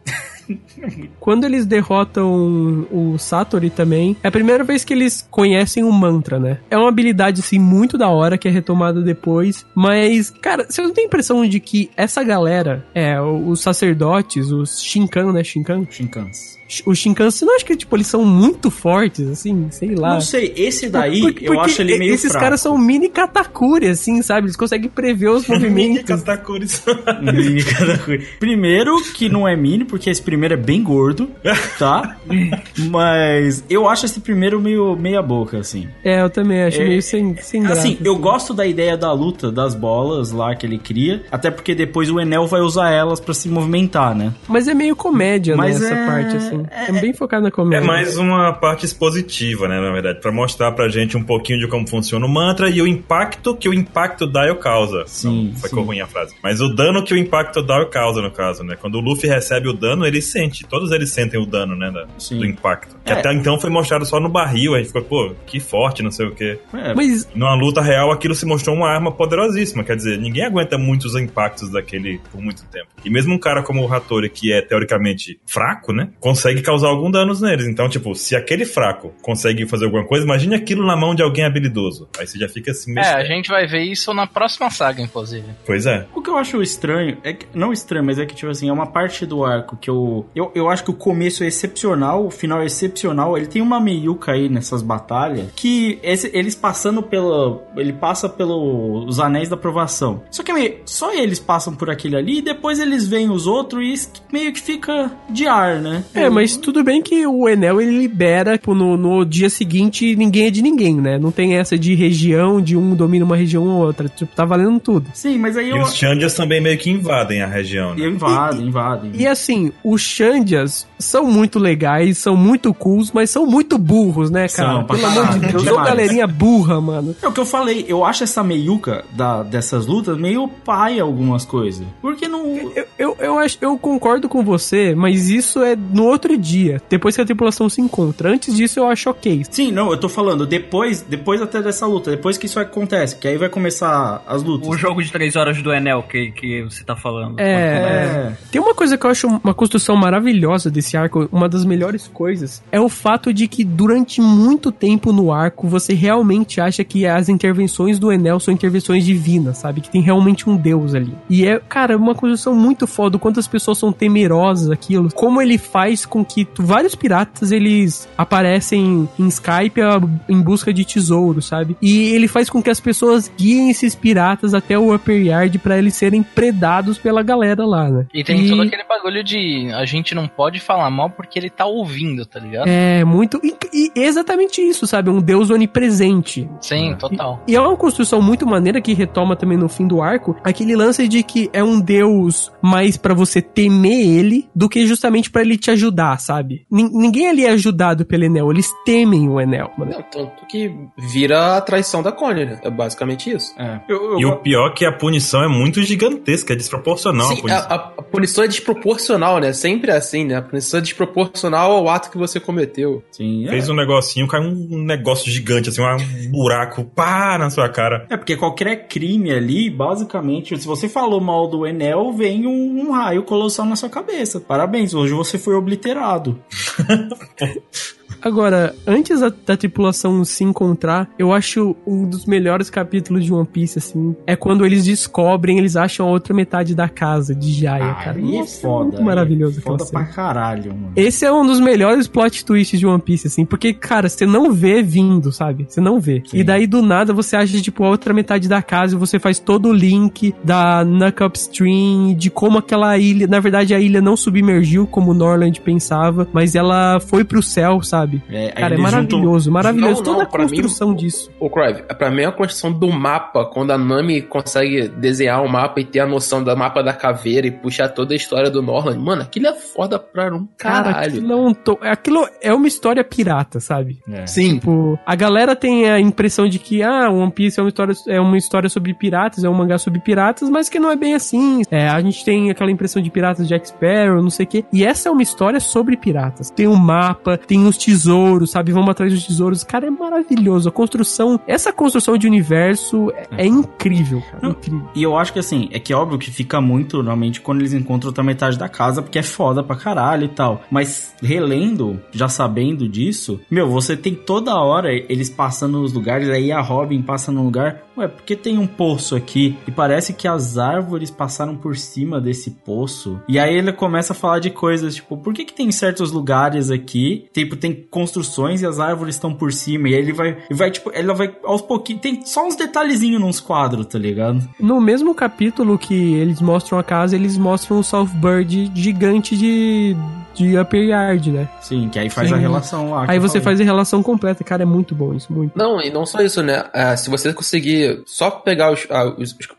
[1.19, 6.39] Quando eles derrotam o Satori também, é a primeira vez que eles conhecem o mantra,
[6.39, 6.59] né?
[6.69, 9.65] É uma habilidade, assim, muito da hora, que é retomada depois.
[9.75, 14.81] Mas, cara, você não tem a impressão de que essa galera, é, os sacerdotes, os
[14.81, 15.43] Shinkan, né?
[15.43, 15.85] Shinkan?
[15.89, 16.60] Shinkans.
[16.85, 19.67] Os Shinkan, você não acha que, tipo, eles são muito fortes, assim?
[19.71, 20.13] Sei lá.
[20.13, 22.45] Não sei, esse daí Porque- eu porque acho ele meio Esses fraco.
[22.45, 24.45] caras são mini Katakuri, assim, sabe?
[24.47, 26.03] Eles conseguem prever os movimentos.
[26.03, 26.83] Katakuris.
[27.21, 28.25] Mini Katakuri.
[28.39, 31.29] Primeiro, que não é mini, porque esse primeiro é bem gordo,
[31.77, 32.17] tá?
[32.89, 35.87] Mas eu acho esse primeiro meio meia boca, assim.
[36.03, 37.81] É, eu também acho É, meio sem, sem graça.
[37.81, 41.73] Assim, eu gosto da ideia da luta das bolas lá que ele cria, até porque
[41.75, 44.33] depois o Enel vai usar elas pra se movimentar, né?
[44.47, 46.60] Mas é meio comédia, Mas né, essa é- parte, assim.
[46.69, 47.85] É, bem focado na É comédia.
[47.87, 51.87] mais uma parte expositiva, né, na verdade, Pra mostrar pra gente um pouquinho de como
[51.87, 55.03] funciona o mantra e o impacto que o impacto dial causa.
[55.07, 55.67] Sim, Não, sim.
[55.67, 56.35] ficou ruim a frase.
[56.43, 58.75] Mas o dano que o impacto dial causa, no caso, né?
[58.79, 60.65] Quando o Luffy recebe o dano, ele sente.
[60.67, 62.39] Todos eles sentem o dano, né, da- Sim.
[62.39, 62.95] do impacto.
[63.03, 63.15] Que É.
[63.15, 66.27] até então foi mostrado só no barril, a gente ficou, pô, que forte, não sei
[66.27, 66.59] o quê.
[66.73, 69.83] É, Mas, Numa luta real, aquilo se mostrou uma arma poderosíssima.
[69.83, 72.87] Quer dizer, ninguém aguenta muitos impactos daquele por muito tempo.
[73.03, 76.09] E mesmo um cara como o Hattori, que é teoricamente fraco, né?
[76.19, 77.65] Consegue causar algum danos neles.
[77.67, 81.45] Então, tipo, se aquele fraco consegue fazer alguma coisa, imagine aquilo na mão de alguém
[81.45, 82.09] habilidoso.
[82.19, 85.01] Aí você já fica assim, meio É, a gente vai ver isso na próxima saga,
[85.01, 85.45] inclusive.
[85.65, 86.05] Pois é.
[86.13, 88.73] O que eu acho estranho, é que, não estranho, mas é que, tipo assim, é
[88.73, 90.51] uma parte do arco que eu, eu.
[90.55, 93.37] Eu acho que o começo é excepcional, o final é excepcional.
[93.37, 97.61] Ele tem uma meiuca aí nessas batalhas que esse- eles passando pela.
[97.77, 100.23] Ele passa pelos anéis da aprovação.
[100.31, 103.81] Só que meio, só eles passam por aquele ali e depois eles veem os outros
[103.85, 106.03] e meio que fica de ar, né?
[106.13, 110.47] é, mas tudo bem que o Enel, ele libera, tipo, no, no dia seguinte, ninguém
[110.47, 111.17] é de ninguém, né?
[111.17, 114.07] Não tem essa de região, de um domina uma região ou outra.
[114.09, 115.07] Tipo, tá valendo tudo.
[115.13, 115.81] Sim, mas aí E eu.
[115.83, 118.05] os Chandias também meio que invadem a região, né?
[118.05, 119.11] Eu invado, invadem.
[119.15, 124.47] E assim, os Xandias são muito legais, são muito cools, mas são muito burros, né,
[124.47, 124.73] cara?
[124.73, 125.87] São, pra Pelo amor de Deus, demais.
[125.87, 127.15] galerinha burra, mano.
[127.21, 131.45] É o que eu falei, eu acho essa meiuca da, dessas lutas meio paia algumas
[131.45, 131.85] coisas.
[132.01, 132.45] Porque não.
[132.75, 137.15] Eu, eu, eu, acho, eu concordo com você, mas isso é no outro dia, depois
[137.15, 138.31] que a tripulação se encontra.
[138.31, 139.43] Antes disso, eu acho ok.
[139.49, 143.27] Sim, não, eu tô falando depois, depois até dessa luta, depois que isso acontece, que
[143.27, 144.67] aí vai começar as lutas.
[144.67, 147.39] O jogo de três horas do Enel que, que você tá falando.
[147.39, 148.37] É, é.
[148.51, 152.61] Tem uma coisa que eu acho uma construção maravilhosa desse arco, uma das melhores coisas,
[152.71, 157.29] é o fato de que durante muito tempo no arco você realmente acha que as
[157.29, 159.81] intervenções do Enel são intervenções divinas, sabe?
[159.81, 161.15] Que tem realmente um deus ali.
[161.29, 165.41] E é, cara, uma construção muito foda, o quanto as pessoas são temerosas aquilo, como
[165.41, 170.83] ele faz com que tu- vários piratas eles aparecem em Skype a- em busca de
[170.85, 171.75] tesouro, sabe?
[171.81, 175.77] E ele faz com que as pessoas guiem esses piratas até o Upper Yard pra
[175.77, 178.05] eles serem predados pela galera lá, né?
[178.13, 181.65] E tem todo aquele bagulho de a gente não pode falar mal porque ele tá
[181.65, 182.67] ouvindo, tá ligado?
[182.67, 183.39] É, muito.
[183.43, 185.09] E, e exatamente isso, sabe?
[185.09, 186.49] Um deus onipresente.
[186.59, 187.43] Sim, total.
[187.47, 191.07] E é uma construção muito maneira que retoma também no fim do arco aquele lance
[191.07, 195.57] de que é um deus mais pra você temer ele do que justamente pra ele
[195.57, 196.65] te ajudar ajudar, sabe?
[196.69, 199.91] Nin- ninguém ali é ajudado pelo Enel, eles temem o Enel, mano.
[199.91, 202.59] Não, tanto que vira a traição da Connie, né?
[202.63, 203.53] É basicamente isso.
[203.57, 203.79] É.
[203.87, 207.27] Eu, eu- E o pior é que a punição é muito gigantesca, é desproporcional.
[207.27, 207.65] a Sim, punição.
[207.69, 209.53] a, a- a punição é desproporcional, né?
[209.53, 210.35] Sempre é assim, né?
[210.37, 213.03] A punição é desproporcional ao ato que você cometeu.
[213.11, 213.49] Sim, é.
[213.49, 218.05] Fez um negocinho, caiu um negócio gigante, assim, um buraco, pá, na sua cara.
[218.09, 222.91] É porque qualquer crime ali, basicamente, se você falou mal do Enel, vem um, um
[222.91, 224.39] raio colossal na sua cabeça.
[224.39, 226.43] Parabéns, hoje você foi obliterado alterado.
[228.21, 233.47] Agora, antes da, da tripulação se encontrar, eu acho um dos melhores capítulos de One
[233.47, 237.93] Piece, assim, é quando eles descobrem, eles acham a outra metade da casa de Jaya,
[237.95, 238.17] cara.
[238.17, 238.83] Aí é Nossa, foda.
[238.85, 240.91] muito maravilhoso aí é Foda pra caralho, mano.
[240.95, 244.51] Esse é um dos melhores plot twists de One Piece, assim, porque, cara, você não
[244.51, 245.65] vê vindo, sabe?
[245.67, 246.21] Você não vê.
[246.25, 246.37] Sim.
[246.37, 249.39] E daí, do nada, você acha, tipo, a outra metade da casa e você faz
[249.39, 254.15] todo o link da Nuck Upstream, de como aquela ilha, na verdade, a ilha não
[254.15, 258.10] submergiu como Norland pensava, mas ela foi pro céu, sabe?
[258.29, 260.03] É, aí Cara, é maravilhoso, maravilhoso.
[260.03, 261.29] Não, não, Toda a pra mim- construção disso.
[261.39, 265.79] O Crive, pra mim a construção do mapa, quando a Nami consegue desenhar o mapa
[265.79, 268.99] e ter a noção do mapa da caveira e puxar toda a história do Norland,
[268.99, 271.07] mano, aquilo é foda pra um Cara, caralho.
[271.17, 273.99] aquilo é, um to- aquilo é uma história pirata, sabe?
[274.09, 274.25] É.
[274.25, 274.55] Sim.
[274.55, 278.19] Tipo, a galera tem a impressão de que, ah, One Piece é uma história, é
[278.19, 281.61] uma história sobre piratas, é um mangá sobre piratas, mas que não é bem assim.
[281.71, 284.65] É, a gente tem aquela impressão de piratas Jack Sparrow, não sei o quê.
[284.71, 286.49] E essa é uma história sobre piratas.
[286.49, 288.00] Tem um mapa, tem os tesouros,
[288.47, 288.71] sabe?
[288.71, 289.63] Vamos atrás dos tesouros.
[289.63, 290.69] Cara, é maravilhoso.
[290.69, 294.39] A construção, essa construção de universo é, é incrível, cara.
[294.41, 294.89] Não, incrível.
[294.95, 298.09] E eu acho que assim, é que óbvio que fica muito normalmente quando eles encontram
[298.09, 300.61] outra metade da casa, porque é foda pra caralho e tal.
[300.69, 306.51] Mas relendo, já sabendo disso, meu, você tem toda hora eles passando nos lugares, aí
[306.51, 309.57] a Robin passa num lugar, ué, porque tem um poço aqui?
[309.67, 313.19] E parece que as árvores passaram por cima desse poço.
[313.27, 316.69] E aí ele começa a falar de coisas, tipo, por que que tem certos lugares
[316.69, 320.57] aqui, tipo, tem construções e as árvores estão por cima, e aí ele vai, ele
[320.57, 324.41] vai, tipo, ele vai aos pouquinhos, tem só uns detalhezinhos nos quadros, tá ligado?
[324.59, 329.95] No mesmo capítulo que eles mostram a casa, eles mostram o Southbird gigante de,
[330.33, 331.49] de Upper Yard, né?
[331.61, 332.35] Sim, que aí faz Sim.
[332.35, 333.05] a relação lá.
[333.07, 333.43] Aí você falei.
[333.57, 334.43] faz a relação completa.
[334.43, 335.51] Cara, é muito bom isso, muito.
[335.57, 336.63] Não, e não só isso, né?
[336.73, 338.87] É, se você conseguir só pegar os-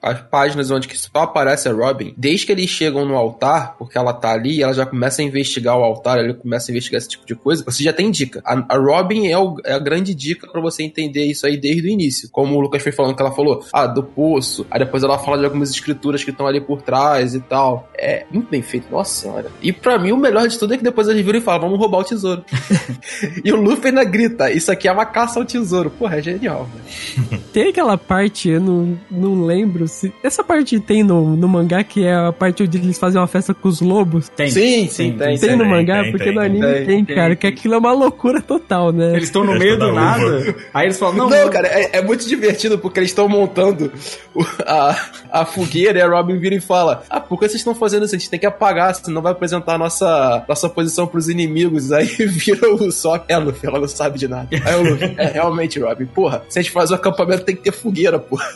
[0.02, 3.98] as páginas onde que só aparece a Robin, desde que eles chegam no altar, porque
[3.98, 6.98] ela tá ali e ela já começa a investigar o altar, ele começa a investigar
[6.98, 8.42] esse tipo de coisa, você já tem dica.
[8.44, 11.86] A, a Robin é, o- é a grande dica pra você entender isso aí desde
[11.88, 12.28] o início.
[12.30, 15.38] Como o Lucas foi falando que ela falou, ah, do poço, aí depois ela fala
[15.38, 17.88] de algumas escrituras que estão ali por trás e tal.
[17.96, 19.46] É muito bem feito, nossa senhora.
[19.62, 21.78] E pra mim o melhor de tudo é que depois eles viram e falam, vamos
[21.78, 22.44] roubar o tesouro.
[23.44, 25.90] e o Luffy ainda grita, isso aqui é uma caça ao tesouro.
[25.90, 27.42] Porra, é genial, velho.
[27.52, 30.12] Tem aquela parte, eu não, não lembro se.
[30.22, 33.52] Essa parte tem no, no mangá, que é a parte onde eles fazem uma festa
[33.52, 34.28] com os lobos.
[34.30, 34.48] Tem.
[34.50, 35.38] Sim, sim, tem.
[35.38, 37.36] Tem no tem, mangá, tem, porque tem, no anime tem, tem, tem, cara, tem.
[37.36, 38.11] que aquilo é uma loucura
[38.46, 39.10] total, né?
[39.12, 40.24] Eles estão no meio do da nada.
[40.24, 40.54] uva.
[40.72, 43.92] Aí eles falam, Não, não, cara, é, é muito divertido porque eles estão montando
[44.34, 44.96] o- a,
[45.30, 48.14] a fogueira e a Robin vira e fala: Ah, por que vocês estão fazendo isso?
[48.14, 51.90] A gente tem que apagar, senão vai apresentar a nossa, nossa posição pros inimigos.
[51.92, 53.24] Aí vira o Sop.
[53.28, 54.48] É, Luffy, ela não sabe de nada.
[54.64, 57.62] Aí o Luffy, é realmente, Robin, porra, se a gente faz o acampamento tem que
[57.62, 58.46] ter fogueira, porra.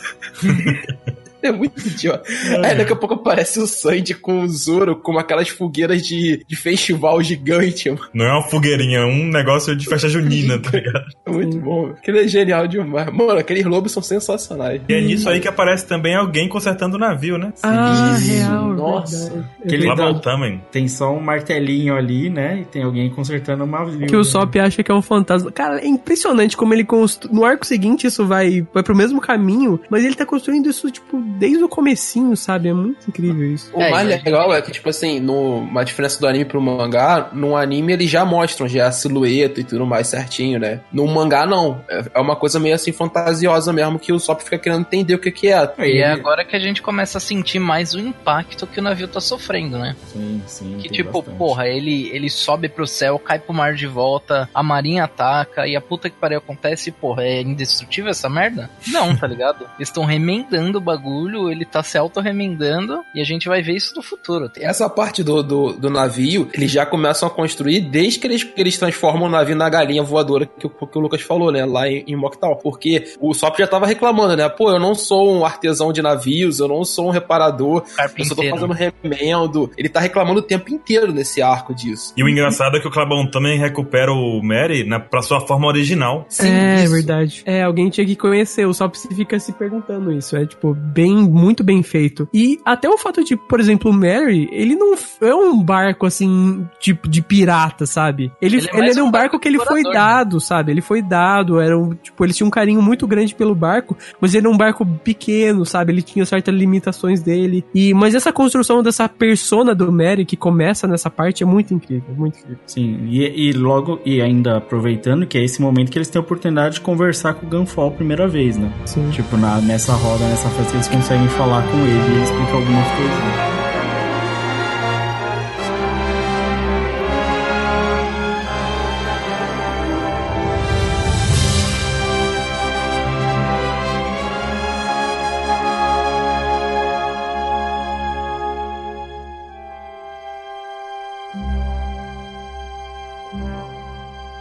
[1.47, 2.23] É muito idiota.
[2.63, 6.55] Aí daqui a pouco aparece o Sandy com o Zoro, com aquelas fogueiras de, de
[6.55, 7.89] festival gigante.
[7.89, 8.01] mano.
[8.13, 11.05] Não é uma fogueirinha, é um negócio de festa junina, tá ligado?
[11.27, 11.87] É muito bom.
[11.89, 13.11] Aquele é genial demais.
[13.13, 14.81] Mano, aqueles lobos são sensacionais.
[14.87, 17.51] E é nisso aí que aparece também alguém consertando o navio, né?
[17.63, 19.29] Ah, real, Nossa.
[19.29, 19.47] verdade.
[19.67, 20.59] Que ele Lá dá- voltamos.
[20.71, 22.61] tem só um martelinho ali, né?
[22.61, 24.07] E tem alguém consertando uma navio.
[24.07, 25.51] Que o Sop acha que é um fantasma.
[25.51, 27.35] Cara, é impressionante como ele construiu.
[27.35, 31.19] No arco seguinte, isso vai, vai pro mesmo caminho, mas ele tá construindo isso, tipo,
[31.37, 32.69] desde o comecinho, sabe?
[32.69, 33.71] É muito incrível isso.
[33.73, 36.61] O É, mais e- legal é que, tipo assim, no, uma diferença do anime pro
[36.61, 40.81] mangá, no anime eles já mostram já a silhueta e tudo mais certinho, né?
[40.91, 41.81] No mangá, não.
[41.89, 45.19] É, é uma coisa meio assim fantasiosa mesmo, que o Sop fica querendo entender o
[45.19, 45.71] que que é.
[45.79, 49.07] E é agora que a gente começa a sentir mais o impacto que o navio
[49.07, 49.95] tá sofrendo, né?
[50.07, 50.77] Sim, sim.
[50.77, 51.37] Que tipo, bastante.
[51.37, 55.75] porra, ele, ele sobe pro céu, cai pro mar de volta, a marinha ataca e
[55.75, 58.69] a puta que pariu acontece, porra, é indestrutível essa merda?
[58.87, 59.65] Não, tá ligado?
[59.77, 61.07] Eles estão remendando o bagulho,
[61.51, 64.49] ele tá se auto-remendando e a gente vai ver isso no futuro.
[64.59, 68.59] Essa parte do, do, do navio, eles já começam a construir desde que eles, que
[68.59, 71.65] eles transformam o navio na galinha voadora que, o- que o Lucas falou, né?
[71.65, 72.57] Lá em, em Moctal.
[72.57, 74.47] Porque o Sop já tava reclamando, né?
[74.49, 77.83] Pô, eu não sou um artesão de navios, eu não sou um reparador,
[78.17, 79.71] eu só tô fazendo remendo.
[79.77, 82.13] Ele tá reclamando o tempo inteiro nesse arco disso.
[82.17, 85.67] E o engraçado é que o Clabão também recupera o Mary na, pra sua forma
[85.67, 86.25] original.
[86.29, 86.93] Sim, é isso.
[86.93, 87.43] verdade.
[87.45, 88.65] É, alguém tinha que conhecer.
[88.65, 90.35] O Sop se fica se perguntando isso.
[90.35, 92.27] É, tipo, bem bem, muito bem feito.
[92.33, 96.67] E até o fato de, por exemplo, o Mary, ele não é um barco assim,
[96.79, 98.31] tipo de pirata, sabe?
[98.41, 99.91] Ele, Ele ele, é era um um barco que ele foi né?
[99.91, 100.71] dado, sabe?
[100.71, 104.33] Ele foi dado, era um, tipo, eles tinham um carinho muito grande pelo barco, mas
[104.33, 105.91] ele era um barco pequeno, sabe?
[105.91, 107.65] Ele tinha certas limitações dele.
[107.73, 112.13] E mas essa construção dessa persona do Mary que começa nessa parte é muito incrível,
[112.15, 112.59] muito incrível.
[112.67, 116.23] Sim, e, e logo, e ainda aproveitando que é esse momento que eles têm a
[116.23, 118.71] oportunidade de conversar com o Gunfall a primeira vez, né?
[118.85, 119.09] Sim.
[119.11, 122.88] Tipo, na, nessa roda, nessa festa, eles conseguem falar com ele e ele explica algumas
[122.92, 123.52] coisas.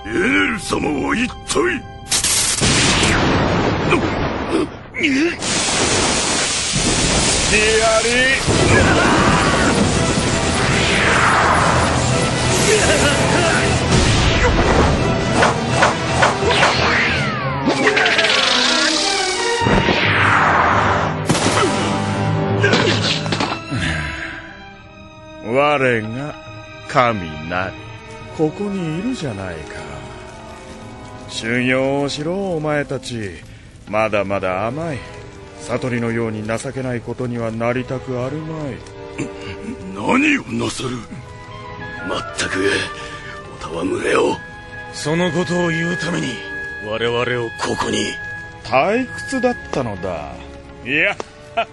[0.03, 1.81] エネル様は一体
[25.44, 26.34] 我が
[26.88, 27.74] 神なり。
[28.36, 29.76] ここにいるじゃないか。
[31.28, 33.30] 修行をしろお前たち。
[33.88, 35.15] まだまだ甘い
[35.68, 38.76] 悟りのように情けないことにはなりたくあるまい。
[39.94, 40.90] 何をなさる？
[42.08, 42.70] まったく
[43.74, 44.36] お戯れを。
[44.92, 46.28] そのことを言うために
[46.88, 48.06] 我々をここに。
[48.64, 50.32] 退屈だったのだ。
[50.84, 51.16] いや
[51.54, 51.66] ま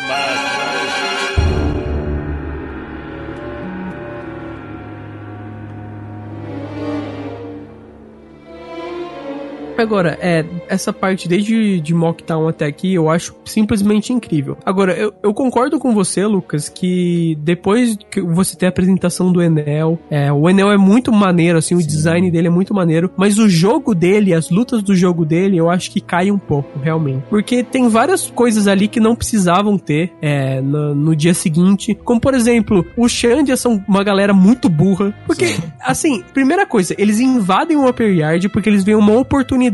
[0.00, 1.41] あ
[9.82, 14.56] Agora, é, essa parte desde de Mocktown até aqui eu acho simplesmente incrível.
[14.64, 19.42] Agora, eu, eu concordo com você, Lucas, que depois que você tem a apresentação do
[19.42, 23.38] Enel, é, o Enel é muito maneiro, assim, o design dele é muito maneiro, mas
[23.38, 27.24] o jogo dele, as lutas do jogo dele, eu acho que cai um pouco, realmente.
[27.28, 32.20] Porque tem várias coisas ali que não precisavam ter é, no, no dia seguinte, como
[32.20, 37.76] por exemplo, os Xandia são uma galera muito burra, porque, assim, primeira coisa, eles invadem
[37.76, 39.71] o Upper Yard porque eles veem uma oportunidade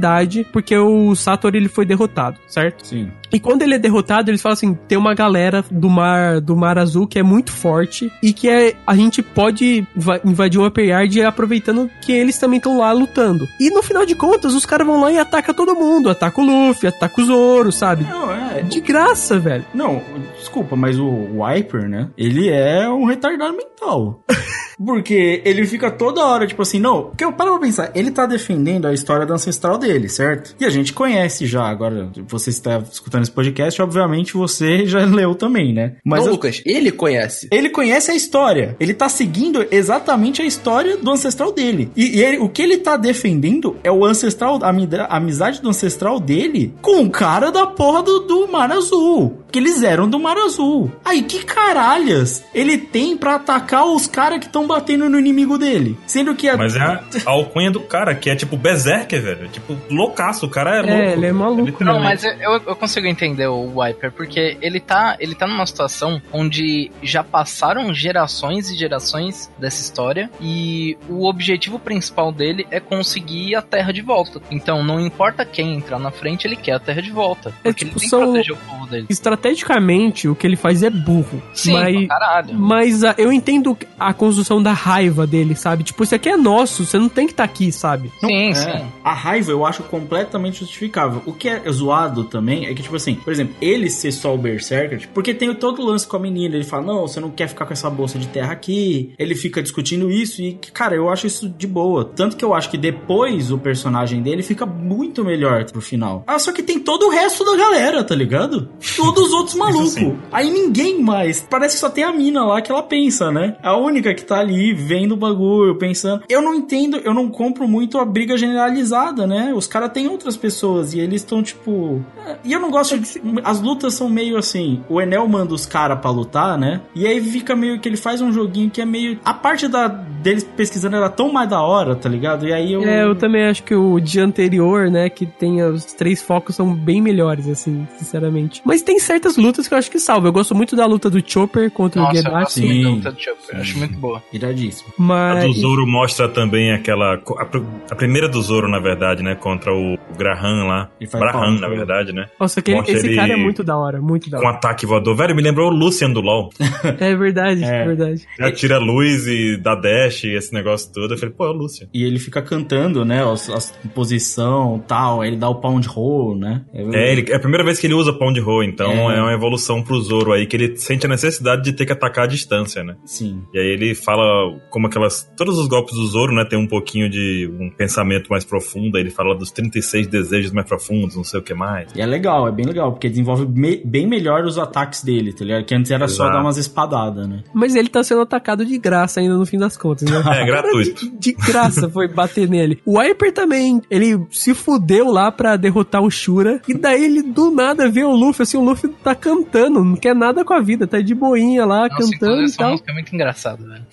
[0.52, 2.86] porque o Satoru ele foi derrotado, certo?
[2.86, 3.10] Sim.
[3.30, 6.78] E quando ele é derrotado, eles falam assim: tem uma galera do mar do mar
[6.78, 10.84] azul que é muito forte e que é, a gente pode inva- invadir o Upper
[10.86, 13.46] Yard aproveitando que eles também estão lá lutando.
[13.60, 16.08] E no final de contas, os caras vão lá e atacam todo mundo.
[16.08, 18.04] Ataca o Luffy, ataca o Zoro, sabe?
[18.04, 18.62] Não, é.
[18.62, 19.64] De graça, velho.
[19.74, 20.00] Não,
[20.38, 22.08] desculpa, mas o Wiper, né?
[22.16, 24.22] Ele é um retardado mental.
[24.84, 27.06] Porque ele fica toda hora, tipo assim, não.
[27.06, 30.54] Porque eu paro pra pensar, ele tá defendendo a história do ancestral dele, certo?
[30.60, 31.64] E a gente conhece já.
[31.64, 35.96] Agora, você está escutando esse podcast, obviamente você já leu também, né?
[36.04, 37.48] Mas Não, eu- Lucas, ele conhece.
[37.50, 38.76] ele conhece a história.
[38.78, 41.90] Ele tá seguindo exatamente a história do ancestral dele.
[41.96, 46.20] E, e ele- o que ele tá defendendo é o ancestral, a amizade do ancestral
[46.20, 49.38] dele com o cara da porra do, do Mar Azul.
[49.50, 50.92] Que eles eram do Mar Azul.
[51.04, 55.96] Aí, que caralhas ele tem pra atacar os caras que estão batendo no inimigo dele?
[56.06, 56.56] Sendo que a.
[56.56, 59.48] Mas é a, alcunha do cara, que é tipo Berserker, velho.
[59.48, 60.46] Tipo, loucaço.
[60.46, 60.92] O cara é louco.
[60.92, 61.84] É, ele é maluco.
[61.84, 66.20] Não, mas eu, eu consigo entender o Wiper, porque ele tá, ele tá numa situação
[66.32, 73.54] onde já passaram gerações e gerações dessa história e o objetivo principal dele é conseguir
[73.54, 74.40] a Terra de volta.
[74.50, 77.50] Então, não importa quem entrar na frente, ele quer a Terra de volta.
[77.62, 79.06] É, Porque tipo, ele tem que proteger o povo dele.
[79.08, 81.42] Estrategicamente, o que ele faz é burro.
[81.52, 82.58] Sim, mas, pra caralho.
[82.58, 85.84] mas ah, eu entendo a construção da raiva dele, sabe?
[85.84, 88.10] Tipo, isso aqui é nosso, você não tem que estar aqui, sabe?
[88.22, 88.84] Não, Sim, é, sim.
[89.04, 91.22] A raiva eu acho completamente justificável.
[91.26, 94.38] O que é zoado também é que, tipo assim, por exemplo, ele ser só o
[94.38, 96.54] Berserker, tipo, porque tem todo o lance com a menina.
[96.54, 99.12] Ele fala, não, você não quer ficar com essa bolsa de terra aqui.
[99.18, 102.04] Ele fica discutindo isso e, cara, eu acho isso de boa.
[102.04, 106.24] Tanto que eu acho que depois o personagem dele fica muito melhor pro final.
[106.26, 108.68] Ah, só que tem todo o resto da galera, tá ligado?
[108.96, 109.94] Todos os outros malucos.
[110.30, 111.40] Aí ninguém mais.
[111.40, 113.56] Parece que só tem a mina lá que ela pensa, né?
[113.62, 116.22] A única que tá ali vendo o bagulho, pensando.
[116.28, 119.52] Eu não entendo, eu não compro muito a briga generalizada, né?
[119.54, 122.04] Os caras têm outras pessoas e eles estão tipo.
[122.44, 123.20] E eu não gosto de.
[123.44, 124.82] As lutas são meio assim.
[124.88, 126.80] O Enel manda os caras pra lutar, né?
[126.94, 129.18] E aí fica meio que ele faz um joguinho que é meio.
[129.24, 132.46] A parte da deles pesquisando era tão mais da hora, tá ligado?
[132.46, 132.82] E aí eu.
[132.82, 136.74] É, eu também acho que o dia anterior, né, que tem os três focos são
[136.74, 138.60] bem melhores, assim, sinceramente.
[138.64, 140.28] Mas tem certas lutas que eu acho que salva.
[140.28, 142.66] Eu gosto muito da luta do Chopper contra o Nossa, eu gosto Gedashi.
[142.66, 142.94] muito da Sim.
[142.96, 143.54] luta do Chopper.
[143.56, 144.22] eu Acho muito boa.
[144.32, 144.88] Iradíssimo.
[144.98, 145.44] A Mas.
[145.44, 147.14] do Zoro mostra também aquela.
[147.14, 149.34] A, pr- a primeira do Zoro, na verdade, né?
[149.34, 150.88] Contra o Graham lá.
[151.00, 152.26] Ele palmas, na verdade, né?
[152.38, 154.56] Nossa, aquele, Mostra esse ele cara é muito da hora, muito da Com hora.
[154.56, 155.16] ataque voador.
[155.16, 156.50] Velho, me lembrou o Lucian do LoL.
[157.00, 157.84] É verdade, é É.
[157.84, 158.26] verdade.
[158.38, 161.14] Já tira luz e dá dash e esse negócio todo.
[161.14, 161.88] Eu falei, pô, é o Lucian.
[161.92, 163.22] E ele fica cantando, né?
[163.24, 165.20] As, as posição tal.
[165.20, 166.62] Aí ele dá o pound roll, né?
[166.72, 169.18] É, ele, é a primeira vez que ele usa pão de roll, então É.
[169.18, 169.20] é.
[169.22, 172.26] uma evolução pro Zoro aí, que ele sente a necessidade de ter que atacar à
[172.28, 172.94] distância, né?
[173.04, 173.42] Sim.
[173.52, 174.24] E aí ele fala
[174.70, 175.28] como aquelas.
[175.36, 176.44] Todos os golpes do Zoro, né?
[176.44, 178.96] Tem um pouquinho de um pensamento mais profundo.
[178.96, 181.90] Aí ele fala dos 36 desejos mais profundos, não sei o que mais.
[181.96, 185.44] E é legal, é bem legal, porque desenvolve me- bem melhor os ataques dele, tá
[185.44, 185.64] ligado?
[185.64, 186.36] Que antes era só Exato.
[186.36, 187.42] dar umas espadadas, né?
[187.54, 190.18] Mas ele tá sendo atacado de graça ainda no fim das contas, né?
[190.38, 191.08] É, gratuito.
[191.10, 192.78] De, de graça foi bater nele.
[192.84, 196.60] O Wiper também, ele se fudeu lá pra derrotar o Shura.
[196.68, 200.14] E daí ele do nada vê o Luffy, assim, o Luffy tá cantando, não quer
[200.14, 202.66] nada com a vida, tá de boinha lá, Nossa, então cantando e tal.
[202.66, 203.86] Essa música é muito engraçada, velho.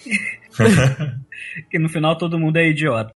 [0.60, 1.20] Né?
[1.70, 3.12] que no final todo mundo é idiota.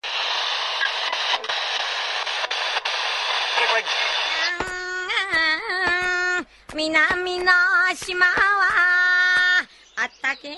[6.74, 7.50] Minami no
[9.96, 10.56] atake.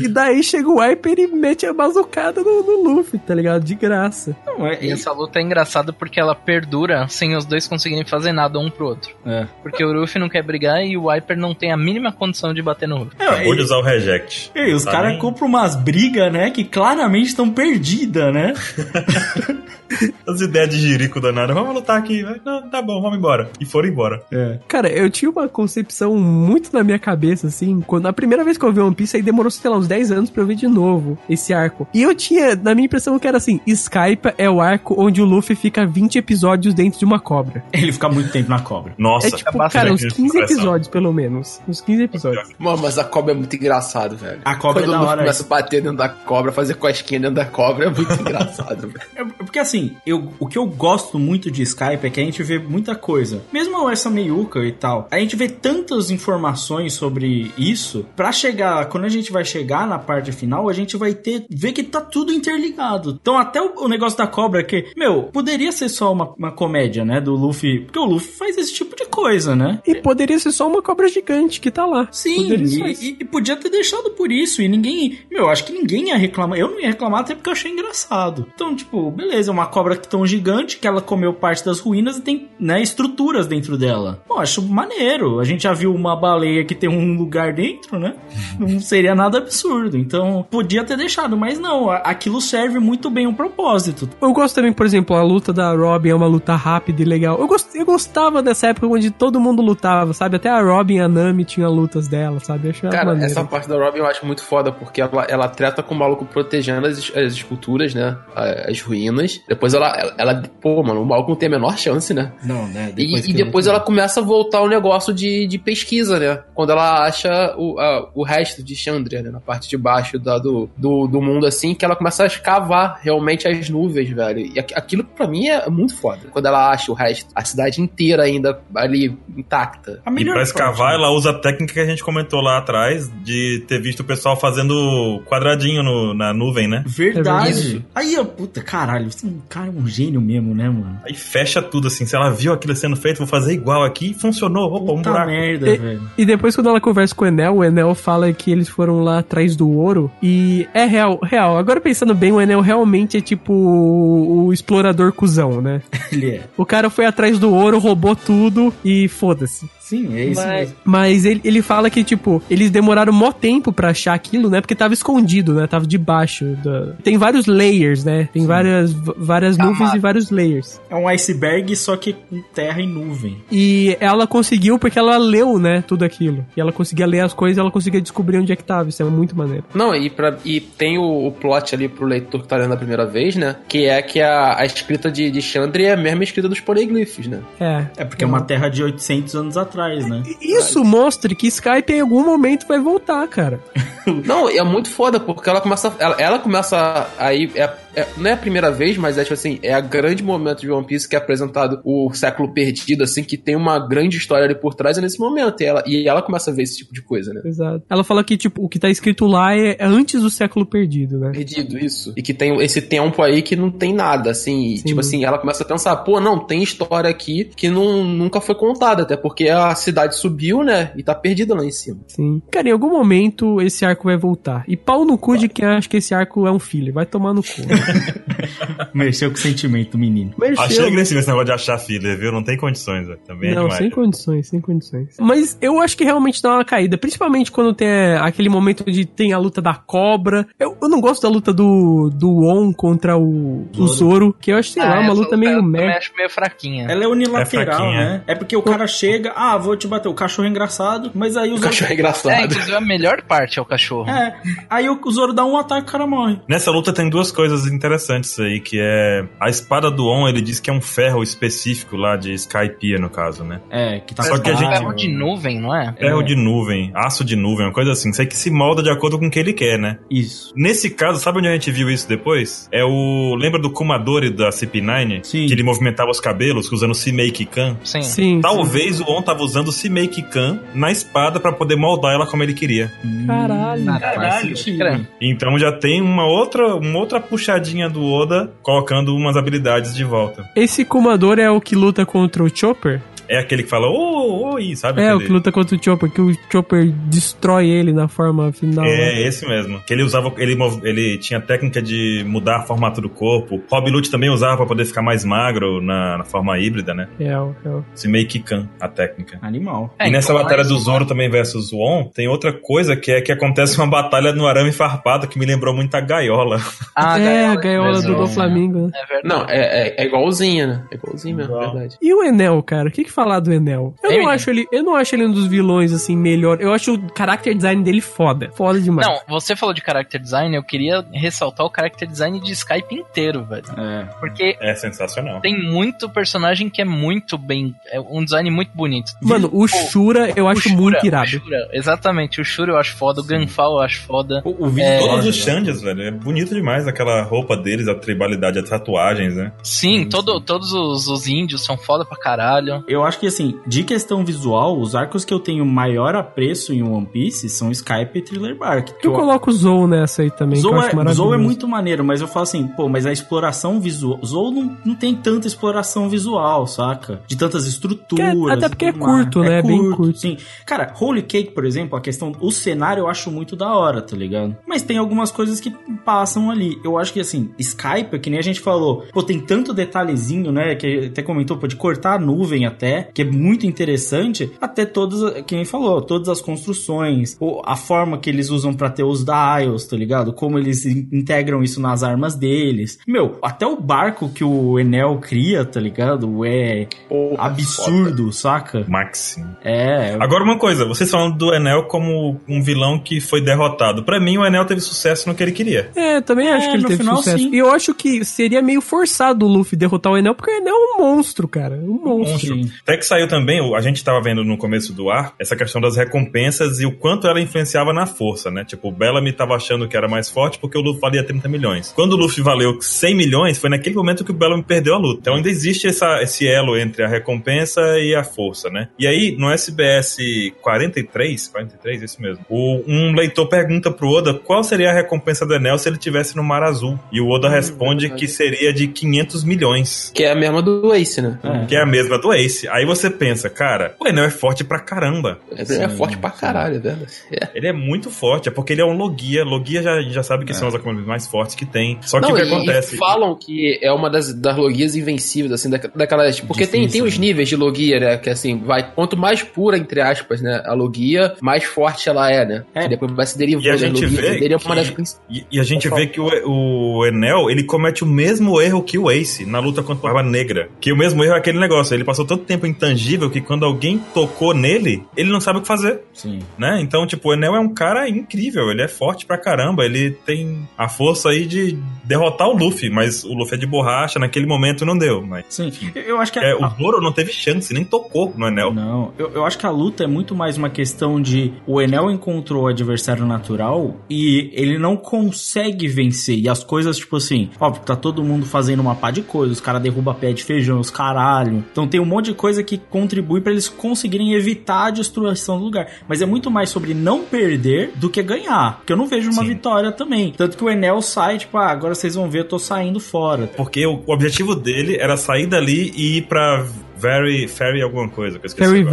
[0.00, 3.64] E daí chega o Wiper e mete a bazucada no, no Luffy, tá ligado?
[3.64, 4.36] De graça.
[4.46, 8.32] Não, é, E essa luta é engraçada porque ela perdura sem os dois conseguirem fazer
[8.32, 9.14] nada um pro outro.
[9.26, 9.46] é.
[9.62, 12.60] Porque o Luffy não quer brigar e o Wiper não tem a mínima condição de
[12.62, 13.16] bater no Luffy.
[13.18, 14.50] Acabou de usar o reject.
[14.54, 16.50] E os Tá caras compram umas brigas, né?
[16.50, 18.52] Que claramente estão perdidas, né?
[20.28, 21.54] As ideias de jirico danado.
[21.54, 22.22] Vamos lutar aqui.
[22.44, 23.50] Não, tá bom, vamos embora.
[23.60, 24.22] E foram embora.
[24.32, 24.58] É.
[24.68, 28.64] Cara, eu tinha uma concepção muito na minha cabeça, assim, quando a primeira vez que
[28.64, 30.66] eu vi One Piece, aí demorou, sei lá, uns 10 anos pra eu ver de
[30.68, 31.86] novo esse arco.
[31.92, 35.24] E eu tinha, na minha impressão, que era assim, Skype é o arco onde o
[35.24, 37.64] Luffy fica 20 episódios dentro de uma cobra.
[37.72, 38.94] Ele fica muito tempo na cobra.
[38.98, 40.56] Nossa, é tipo, bastante cara, uns de 15 pressão.
[40.56, 41.60] episódios, pelo menos.
[41.68, 42.48] Uns 15 episódios.
[42.58, 44.40] Mano, mas a cobra é muito engraçado, velho.
[44.44, 45.20] A cobra Quando é da o Luffy hora.
[45.22, 49.00] começa a bater dentro da cobra, fazer cosquinha dentro da cobra, é muito engraçado, velho.
[49.16, 52.42] É porque assim, eu, o que eu gosto muito de Skype é que a gente
[52.42, 53.42] vê muita coisa.
[53.52, 58.06] Mesmo essa meiuca e tal, a gente vê tantas informações sobre isso.
[58.16, 61.72] Pra chegar, quando a gente vai chegar na parte final, a gente vai ter, ver
[61.72, 63.18] que tá tudo interligado.
[63.20, 67.04] Então até o, o negócio da cobra que, meu, poderia ser só uma, uma comédia,
[67.04, 67.80] né, do Luffy.
[67.80, 69.80] Porque o Luffy faz esse tipo de coisa, né?
[69.86, 72.08] E poderia ser só uma cobra gigante que tá lá.
[72.10, 74.62] Sim, e, e- e podia ter deixado por isso.
[74.62, 75.18] E ninguém.
[75.30, 76.58] Meu, acho que ninguém ia reclamar.
[76.58, 78.46] Eu não ia reclamar até porque eu achei engraçado.
[78.54, 82.20] Então, tipo, beleza, é uma cobra tão gigante que ela comeu parte das ruínas e
[82.20, 84.22] tem, né, estruturas dentro dela.
[84.28, 85.40] Pô, acho maneiro.
[85.40, 88.14] A gente já viu uma baleia que tem um lugar dentro, né?
[88.60, 89.96] Não seria nada absurdo.
[89.96, 91.90] Então, podia ter deixado, mas não.
[91.90, 94.08] Aquilo serve muito bem o propósito.
[94.20, 97.38] Eu gosto também, por exemplo, a luta da Robin é uma luta rápida e legal.
[97.38, 100.36] Eu, gost, eu gostava dessa época onde todo mundo lutava, sabe?
[100.36, 102.68] Até a Robin e a Nami tinham lutas dela, sabe?
[102.68, 103.30] Eu Cara, maneiro.
[103.30, 106.24] essa parte da Robin eu acho muito foda, porque ela, ela trata com o maluco
[106.24, 108.16] protegendo as, as esculturas, né?
[108.34, 109.40] As ruínas.
[109.48, 112.32] Depois ela, ela, ela- Pô, mano, o maluco não tem a menor chance, né?
[112.44, 112.92] Não, né?
[112.96, 116.40] E e depois, ela começa a voltar ao negócio de, de pesquisa, né?
[116.54, 119.30] Quando ela acha o, a- o resto de Chandria, né?
[119.30, 122.98] Na parte de baixo da- do, do, do mundo, assim, que ela começa a escavar
[123.02, 124.40] realmente as nuvens, velho.
[124.54, 126.20] E aqu- aquilo pra mim é muito foda.
[126.30, 130.00] Quando ela acha o resto, a cidade inteira ainda ali intacta.
[130.06, 130.94] A E pra parte, escavar, né?
[130.96, 134.36] ela usa a técnica que a gente comentou lá atrás, de ter visto o pessoal
[134.38, 136.82] fazendo quadradinho no- na nuvem, né?
[136.86, 137.50] Verdade.
[137.50, 137.84] Isso.
[137.94, 139.08] Aí, ó, puta, caralho,
[139.42, 140.98] você é um cara, um gênio mesmo, né, mano?
[141.04, 142.06] Aí fecha tudo assim.
[142.06, 144.10] Se ela viu aquilo sendo feito, vou fazer igual aqui.
[144.10, 144.72] e Funcionou.
[144.72, 145.30] Opa, um Puta buraco.
[145.30, 146.02] merda, E- velho.
[146.16, 149.18] E depois, quando ela conversa com o Enel, o Enel fala que eles foram lá
[149.18, 150.10] atrás do ouro.
[150.22, 151.56] E é real, real.
[151.58, 155.82] Agora pensando bem, o Enel realmente é tipo o, o explorador cuzão, né?
[156.12, 156.42] Ele é.
[156.56, 159.68] O cara foi atrás do ouro, roubou tudo e foda-se.
[159.82, 160.76] Sim, é isso Mas, mesmo.
[160.84, 164.60] mas ele, ele fala que, tipo, eles demoraram mó tempo pra achar aquilo, né?
[164.60, 165.66] Porque tava escondido, né?
[165.66, 166.92] Tava debaixo da...
[167.02, 168.28] Tem vários layers, né?
[168.32, 170.80] Tem várias, v- várias nuvens e vários layers.
[170.88, 173.36] É um iceberg, só que com terra e nuvem.
[173.50, 175.82] E ela conseguiu porque ela leu, né?
[175.86, 176.46] Tudo aquilo.
[176.56, 178.88] E ela conseguia ler as coisas e ela conseguia descobrir onde é que tava.
[178.88, 179.64] Isso é muito maneiro.
[179.74, 182.76] Não, e, pra, e tem o, o plot ali pro leitor que tá lendo a
[182.76, 183.56] primeira vez, né?
[183.68, 187.26] Que é que a, a escrita de, de Chandra é a mesma escrita dos poliglifos,
[187.26, 187.40] né?
[187.60, 187.86] É.
[187.96, 189.71] É porque é uma terra de 800 anos atrás,
[190.06, 190.22] né?
[190.40, 193.60] Isso mostra que Skype em algum momento vai voltar, cara.
[194.24, 195.94] Não, é muito foda, porque ela começa.
[195.98, 197.50] Ela, ela começa aí.
[197.54, 200.60] É, é- não é a primeira vez, mas é tipo assim, é a grande momento
[200.60, 204.44] de One Piece que é apresentado o século perdido, assim, que tem uma grande história
[204.44, 205.60] ali por trás é nesse momento.
[205.60, 207.42] E ela, e ela começa a ver esse tipo de coisa, né?
[207.44, 207.84] Exato.
[207.88, 211.18] Ela fala que, tipo, o que tá escrito lá é, é antes do século perdido,
[211.18, 211.30] né?
[211.32, 212.12] Perdido, isso.
[212.16, 214.74] E que tem esse tempo aí que não tem nada, assim.
[214.74, 218.40] E, tipo assim, ela começa a pensar, pô, não, tem história aqui que não, nunca
[218.40, 220.92] foi contada, até porque a cidade subiu, né?
[220.96, 222.00] E tá perdida lá em cima.
[222.06, 222.42] Sim.
[222.50, 224.64] Cara, em algum momento esse arco vai voltar.
[224.66, 226.92] E pau no cu de quem acha que esse arco é um filler.
[226.92, 227.62] Vai tomar no cu.
[228.94, 230.32] Mexeu com o sentimento, menino.
[230.38, 232.32] Mexeu, Achei agressivo esse negócio de achar filler, viu?
[232.32, 233.18] Não tem condições, velho.
[233.26, 233.78] Também é Não, demais.
[233.78, 235.16] sem condições, sem condições.
[235.20, 239.04] Mas eu acho que realmente dá uma caída, principalmente quando tem é, aquele momento onde
[239.04, 240.46] tem a luta da cobra.
[240.58, 244.56] Eu, eu não gosto da luta do, do On contra o, o Zoro, que eu
[244.56, 245.98] acho, sei lá, Ah, uma essa luta meio eu também merda.
[245.98, 246.86] acho meio fraquinha.
[246.88, 248.22] Ela é unilateral, É né?
[248.26, 250.08] É porque o cara chega, ah, vou te bater.
[250.08, 251.68] O cachorro é engraçado, mas aí o O Zoro.
[251.70, 252.44] cachorro é É, engraçado.
[252.44, 254.08] inclusive a melhor parte é o cachorro.
[254.10, 254.36] É,
[254.68, 256.38] aí o Zoro dá um ataque e o cara morre.
[256.48, 260.60] Nessa luta tem duas coisas interessantes aí, que é a espada do On, ele diz
[260.60, 263.60] que é um ferro específico lá de Skypiea, no caso, né?
[263.70, 265.92] É, que tá Só que a É um gente- ferro de nuvem, não é?
[265.98, 268.12] Ferro de nuvem, aço de nuvem, uma coisa assim.
[268.12, 269.98] Sei que se molda de acordo com o que ele quer, né?
[270.10, 270.52] Isso.
[270.56, 272.68] Nesse caso, sabe onde a gente viu isso depois?
[272.70, 273.34] É o.
[273.38, 275.20] Lembra do Kumadori da CP9?
[275.24, 275.46] Sim.
[275.46, 277.76] Que ele movimentava os cabelos usando o Simei Kan?
[277.82, 278.02] Sim.
[278.02, 278.40] Sim.
[278.40, 282.42] Talvez o On tava usando o Simei Kan na espada pra poder moldar ela como
[282.42, 282.92] ele queria.
[283.02, 283.26] sim.
[283.26, 283.84] Caralho.
[284.00, 284.54] Caralho.
[284.54, 285.00] Crê.
[285.20, 290.48] Então já tem uma outra, uma outra puxadinha do Oda colocando umas habilidades de volta.
[290.56, 293.00] Esse Kumador é o que luta contra o Chopper?
[293.32, 295.00] É aquele que fala, ô, oi, sabe?
[295.00, 295.26] É, o aquele...
[295.26, 298.84] que luta contra o Chopper, que o Chopper destrói ele na forma final.
[298.84, 298.90] né?
[298.90, 299.80] É, esse mesmo.
[299.86, 303.62] Que ele usava, ele, ele tinha técnica de mudar a formato do corpo.
[303.70, 307.08] Rob Lute também usava pra poder ficar mais magro na, na forma híbrida, né?
[307.18, 307.68] É, o- é.
[307.68, 309.38] o- Se meio Kan, a técnica.
[309.42, 309.94] Animal.
[309.98, 313.10] É, e nessa então, batalha do Zoro também versus o On, tem outra coisa que
[313.12, 316.58] é que acontece uma batalha no arame farpado que me lembrou muito a gaiola.
[316.94, 318.86] Ah, é, a gaiola do, Flamengo.
[318.86, 318.90] né?
[318.94, 319.28] É verdade.
[319.28, 320.84] Não, é, é, é igualzinha, né?
[320.90, 321.72] É igualzinho mesmo, Igual.
[321.72, 321.96] verdade.
[322.02, 322.88] E o Enel, cara?
[322.88, 323.94] O que, que falar do Enel?
[324.02, 326.60] Eu Tem, não, acho ele, eu não acho ele um dos vilões, assim, melhor.
[326.60, 328.50] Eu acho o character design dele foda.
[328.54, 329.06] Foda demais.
[329.06, 333.44] Não, você falou de character design, eu queria ressaltar o character design de Skype inteiro,
[333.44, 333.64] velho.
[333.78, 334.04] É.
[334.20, 335.40] Porque É sensacional.
[335.40, 337.74] tem muito personagem que é muito bem.
[337.90, 339.12] É um design muito bonito.
[339.22, 341.26] Mano, o Shura eu O acho Shura, muito o irado.
[341.28, 344.42] Shura, exatamente, o Shura eu acho foda, o Gunfal eu acho foda.
[344.44, 345.36] O, o vídeo É, todo Todos os?
[345.36, 349.52] Xandias, velho, é bonito demais aquela roupa deles, a tribalidade, as tatuagens, né?
[349.62, 352.82] Sim, todo, todos os, os índios são foda pra caralho.
[352.88, 356.82] Eu acho que assim, de questão visual, os arcos que eu tenho maior apreço em
[356.82, 358.92] One Piece são Skype e Thriller Bark.
[358.98, 361.12] que Eu coloco o Zou nessa aí também, eu Zou é.
[361.14, 364.18] Zou é muito maneiro, mas eu falo assim, pô, mas a exploração visual.
[364.24, 367.22] Zou não, não tem tanta exploração visual, saca?
[367.26, 368.32] De tantas estruturas.
[368.32, 369.22] Que é- até porque é mais.
[369.24, 369.58] curto, né?
[369.58, 370.18] É bem curto.
[370.18, 370.36] Sim.
[370.66, 372.32] Cara, Holy Cake, por exemplo, a questão.
[372.40, 374.56] O cenário eu acho muito da hora, tá ligado?
[374.66, 375.70] Mas tem algumas coisas que
[376.04, 376.78] passam ali.
[376.84, 380.74] Eu acho que assim, Skype, que nem a gente falou, pô, tem tanto detalhezinho, né?
[380.74, 384.50] Que até comentou, pô, de cortar a nuvem até, que é muito interessante.
[384.60, 388.90] Até todas, que nem falou, todas as construções, ou a forma que eles usam pra
[388.90, 390.32] ter os dials, tá ligado?
[390.32, 392.98] Como eles in- integram isso nas armas deles.
[393.06, 396.44] Meu, até o barco que o Enel cria, tá ligado?
[396.44, 398.84] É Porra, absurdo, saca?
[398.88, 399.44] Maxim.
[399.64, 400.16] É.
[400.20, 404.02] Agora uma coisa, vocês falando do Enel como um vilão que foi derrotado.
[404.04, 405.90] Pra mim, o Enel teve sucesso no que ele queria.
[405.94, 407.38] É, também acho É, que ele no teve final, sucesso.
[407.38, 407.50] sim.
[407.54, 410.74] E eu acho que seria meio forçado o Luffy derrotar o Enel, porque o Enel
[410.74, 411.76] é um monstro, cara.
[411.76, 412.56] Um monstro.
[412.56, 412.81] Monstro.
[412.82, 415.96] Até que saiu também, a gente tava vendo no começo do ar, essa questão das
[415.96, 418.64] recompensas e o quanto ela influenciava na força, né?
[418.64, 421.92] Tipo, o Bellamy tava achando que era mais forte porque o Luffy valia 30 milhões.
[421.94, 425.20] Quando o Luffy valeu 100 milhões, foi naquele momento que o Bellamy perdeu a luta.
[425.20, 428.88] Então ainda existe essa, esse elo entre a recompensa e a força, né?
[428.98, 430.16] E aí, no SBS
[430.60, 435.54] 43, 43, isso mesmo, o- um leitor pergunta pro Oda qual seria a recompensa do
[435.54, 436.98] Enel se ele tivesse no Mar Azul.
[437.12, 438.20] E o Oda responde verdade.
[438.20, 440.10] que seria de 500 milhões.
[440.14, 441.38] Que é a mesma do Ace, né?
[441.42, 441.66] É.
[441.66, 442.68] Que é a mesma do Ace.
[442.72, 445.38] Aí você pensa, cara, o Enel é forte pra caramba.
[445.56, 447.12] É, é forte pra caralho, é verdade.
[447.30, 447.48] É.
[447.54, 449.44] Ele é muito forte, é porque ele é um Logia.
[449.44, 451.98] Logia já, já sabe que são as acomodações mais fortes que tem.
[452.02, 452.94] Só que Não, o que e- acontece?
[452.94, 456.40] E falam que é uma das, das logias invencíveis, assim, da, daquelas.
[456.40, 458.16] Porque tem, tem os níveis de logia, né?
[458.16, 458.90] Que assim, vai.
[458.92, 460.62] Quanto mais pura, entre aspas, né?
[460.64, 462.64] A logia, mais forte ela é, né?
[462.74, 462.82] É.
[462.84, 463.66] Que depois vai se derivando.
[463.66, 464.12] E a gente logias.
[464.12, 465.20] vê Ele é que- uma das principais.
[465.30, 468.96] E, e a gente vê que o, o Enel, ele comete o mesmo erro que
[468.98, 470.68] o Ace na luta contra a Barba Negra.
[470.80, 471.94] Que o mesmo erro é aquele negócio.
[471.94, 475.62] Ele passou tanto tempo tempo intangível que quando alguém tocou nele, ele não sabe o
[475.62, 476.02] que fazer.
[476.12, 476.40] Sim.
[476.58, 476.80] Né?
[476.80, 480.66] Então, tipo, o Enel é um cara incrível, ele é forte pra caramba, ele tem
[480.78, 484.84] a força aí de derrotar o Luffy, mas o Luffy é de borracha, naquele momento
[484.84, 485.22] não deu.
[485.26, 485.68] Mas, Sim.
[485.68, 485.90] enfim.
[485.94, 488.72] Eu, acho que É, a- o Zoro não teve chance, nem tocou no Enel.
[488.72, 492.10] Não, eu, eu acho que a luta é muito mais uma questão de o Enel
[492.10, 496.38] encontrou o adversário natural e ele não consegue vencer.
[496.38, 499.52] E as coisas, tipo assim, óbvio que tá todo mundo fazendo uma pá de coisa,
[499.52, 501.64] os caras derrubam pé de feijão, os caralho.
[501.72, 505.64] Então tem um monte de coisa que contribui pra eles conseguirem evitar a destruição do
[505.64, 505.86] lugar.
[506.08, 508.78] Mas é muito mais sobre não perder do que ganhar.
[508.78, 509.48] Porque eu não vejo uma Sim.
[509.48, 510.32] vitória também.
[510.36, 513.46] Tanto que o Enel sai, tipo, ah, agora vocês vão ver, eu tô saindo fora.
[513.56, 516.66] Porque o, o objetivo dele era sair dali e ir pra
[517.02, 518.84] Very, Ferry alguma coisa, que eu esqueci Fairy.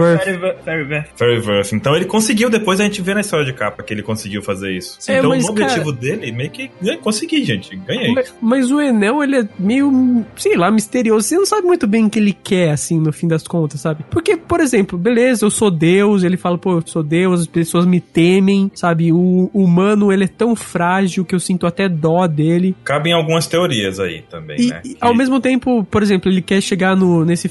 [0.66, 1.10] Fairyverse.
[1.16, 1.76] Fairyverse.
[1.76, 4.72] Então ele conseguiu, depois a gente vê na história de capa que ele conseguiu fazer
[4.76, 4.98] isso.
[5.08, 7.76] É, então mas, o objetivo cara- dele meio que né, consegui, gente.
[7.76, 8.14] Ganhei.
[8.14, 11.28] Mas, mas o Enel, ele é meio, sei lá, misterioso.
[11.28, 14.04] Você não sabe muito bem o que ele quer, assim, no fim das contas, sabe?
[14.10, 17.86] Porque, por exemplo, beleza, eu sou Deus, ele fala, pô, eu sou Deus, as pessoas
[17.86, 19.12] me temem, sabe?
[19.12, 22.76] O humano, ele é tão frágil que eu sinto até dó dele.
[22.84, 24.82] Cabem algumas teorias aí também, E, né?
[24.84, 27.48] e, Que- ao mesmo tempo, por exemplo, ele quer chegar no, nesse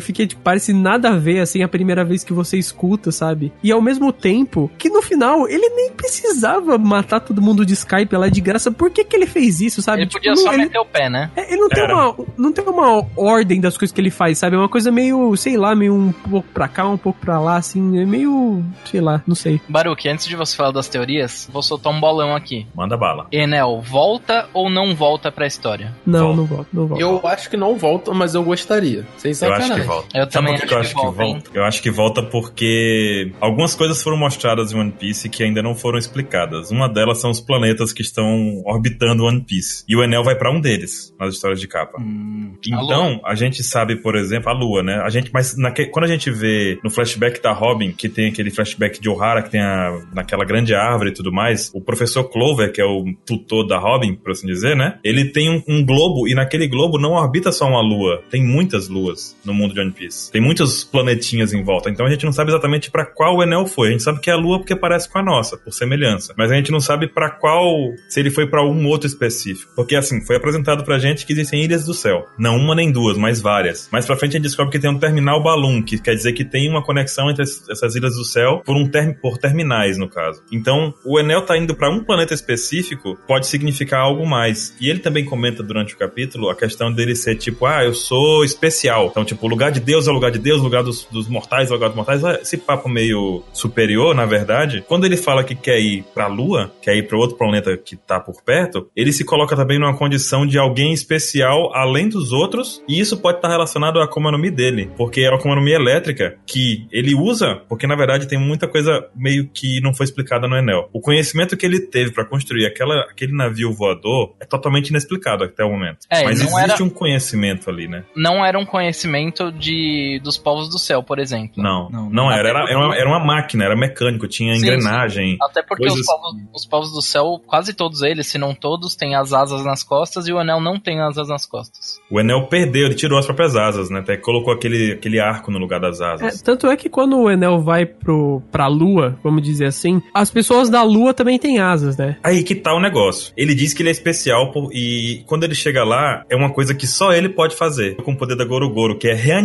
[0.00, 3.52] Fairyverse que tipo, parece nada a ver, assim, a primeira vez que você escuta, sabe?
[3.62, 8.14] E ao mesmo tempo, que no final, ele nem precisava matar todo mundo de Skype
[8.16, 8.70] lá de graça.
[8.70, 10.02] Por que que ele fez isso, sabe?
[10.02, 11.30] Ele Tipo, podia não- só ele- meter o pé, né?
[11.36, 14.56] é, Ele não tem, uma, não tem uma ordem das coisas que ele faz, sabe?
[14.56, 17.56] É uma coisa meio, sei lá, meio um pouco pra cá, um pouco pra lá,
[17.56, 17.98] assim.
[17.98, 19.60] É meio, sei lá, não sei.
[19.68, 22.66] Baruque, antes de você falar das teorias, vou soltar um bolão aqui.
[22.74, 23.26] Manda bala.
[23.32, 25.94] Enel, volta ou não volta pra história?
[26.06, 26.36] Não, Volta.
[26.36, 27.02] não volta, não volta.
[27.02, 29.06] Eu acho que não volta, mas eu gostaria.
[29.16, 29.72] Sem Eu sacanagem.
[29.72, 30.18] acho que volta.
[30.18, 31.42] Eu Sabe também por que acho que volta, hein?
[31.54, 35.74] Eu acho que volta porque algumas coisas foram mostradas em One Piece que ainda não
[35.74, 36.70] foram explicadas.
[36.70, 39.84] Uma delas são os planetas que estão orbitando One Piece.
[39.88, 42.00] E o Enel vai pra um deles, nas histórias de capa.
[42.00, 45.00] Hum, Então, a gente sabe, por exemplo, a Lua, né?
[45.04, 48.50] A gente, mas naque- quando a gente vê no flashback da Robin, que tem aquele
[48.50, 52.72] flashback de O'Hara, que tem a, naquela grande árvore e tudo mais, o professor Clover,
[52.72, 54.98] que é o tutor da Robin, por assim dizer, né?
[55.04, 58.88] Ele tem um, um globo, e naquele globo não orbita só uma lua, tem muitas
[58.88, 60.30] luas no mundo de One Piece.
[60.30, 61.90] Tem muitos planetinhas em volta.
[61.90, 63.88] Então a gente não sabe exatamente pra qual o Enel foi.
[63.88, 66.34] A gente sabe que é a lua porque parece com a nossa, por semelhança.
[66.36, 67.64] Mas a gente não sabe pra qual,
[68.08, 69.72] se ele foi pra um outro específico.
[69.74, 72.26] Porque assim, foi apresentado pra gente que existem ilhas do céu.
[72.38, 73.88] Não uma nem duas, mas várias.
[73.92, 76.44] Mais pra frente a gente descobre que tem um terminal balloon, que quer dizer que
[76.44, 80.08] tem uma conexão entre es- essas ilhas do céu por, um ter por terminais, no
[80.08, 80.42] caso.
[80.52, 84.74] Então, o Enel tá indo pra um planeta específico, pode significar algo mais.
[84.80, 88.44] E ele também comenta durante o capítulo a questão dele ser tipo, ah, eu sou
[88.44, 89.08] especial.
[89.10, 91.68] Então, tipo, o lugar de Deus é o lugar de Deus, lugar dos, dos mortais
[91.68, 92.22] é o lugar dos mortais.
[92.40, 94.84] Esse papo meio superior, na verdade.
[94.86, 98.20] Quando ele fala que quer ir pra Lua, quer ir pra outro planeta que tá
[98.20, 103.00] por perto, ele se coloca também numa condição de alguém especial além dos outros, e
[103.00, 105.72] isso pode estar relacionado à Akuma no Mi dele, porque é a Akuma no Mi
[105.72, 110.46] elétrica que ele usa, porque na verdade tem muita coisa meio que não foi explicada
[110.46, 110.88] no Enel.
[110.92, 115.64] O conhecimento que ele teve pra construir aquela, aquele navio voador é totalmente inexplicado até
[115.64, 115.98] o momento.
[116.08, 118.04] É, Mas existe era- um conhecimento ali, né?
[118.16, 121.62] Não era um conhecimento de dos povos do céu, por exemplo.
[121.62, 122.48] Não, Não, não, era.
[122.48, 125.36] Era, era, uma, era uma máquina, era mecânico, tinha Sim, engrenagem.
[125.42, 128.94] Até porque os coisas- povos, os povos do céu, quase todos eles, se não todos,
[128.96, 132.00] têm as asas nas costas e o anel não tem asas nas costas.
[132.10, 134.00] O Enel perdeu, ele tirou as próprias asas, né?
[134.00, 136.42] Até que colocou aquele, aquele arco no lugar das É, asas.
[136.42, 140.70] tanto é que quando o Enel vai pro, pra Lua, vamos dizer assim, as pessoas
[140.70, 142.16] da Lua também têm asas, né?
[142.22, 143.32] Aí que tá o negócio.
[143.36, 146.74] Ele diz que ele é especial por- e quando ele chega lá, é uma coisa
[146.74, 149.37] que só ele pode fazer com o poder da Gorogoro, que é reanimar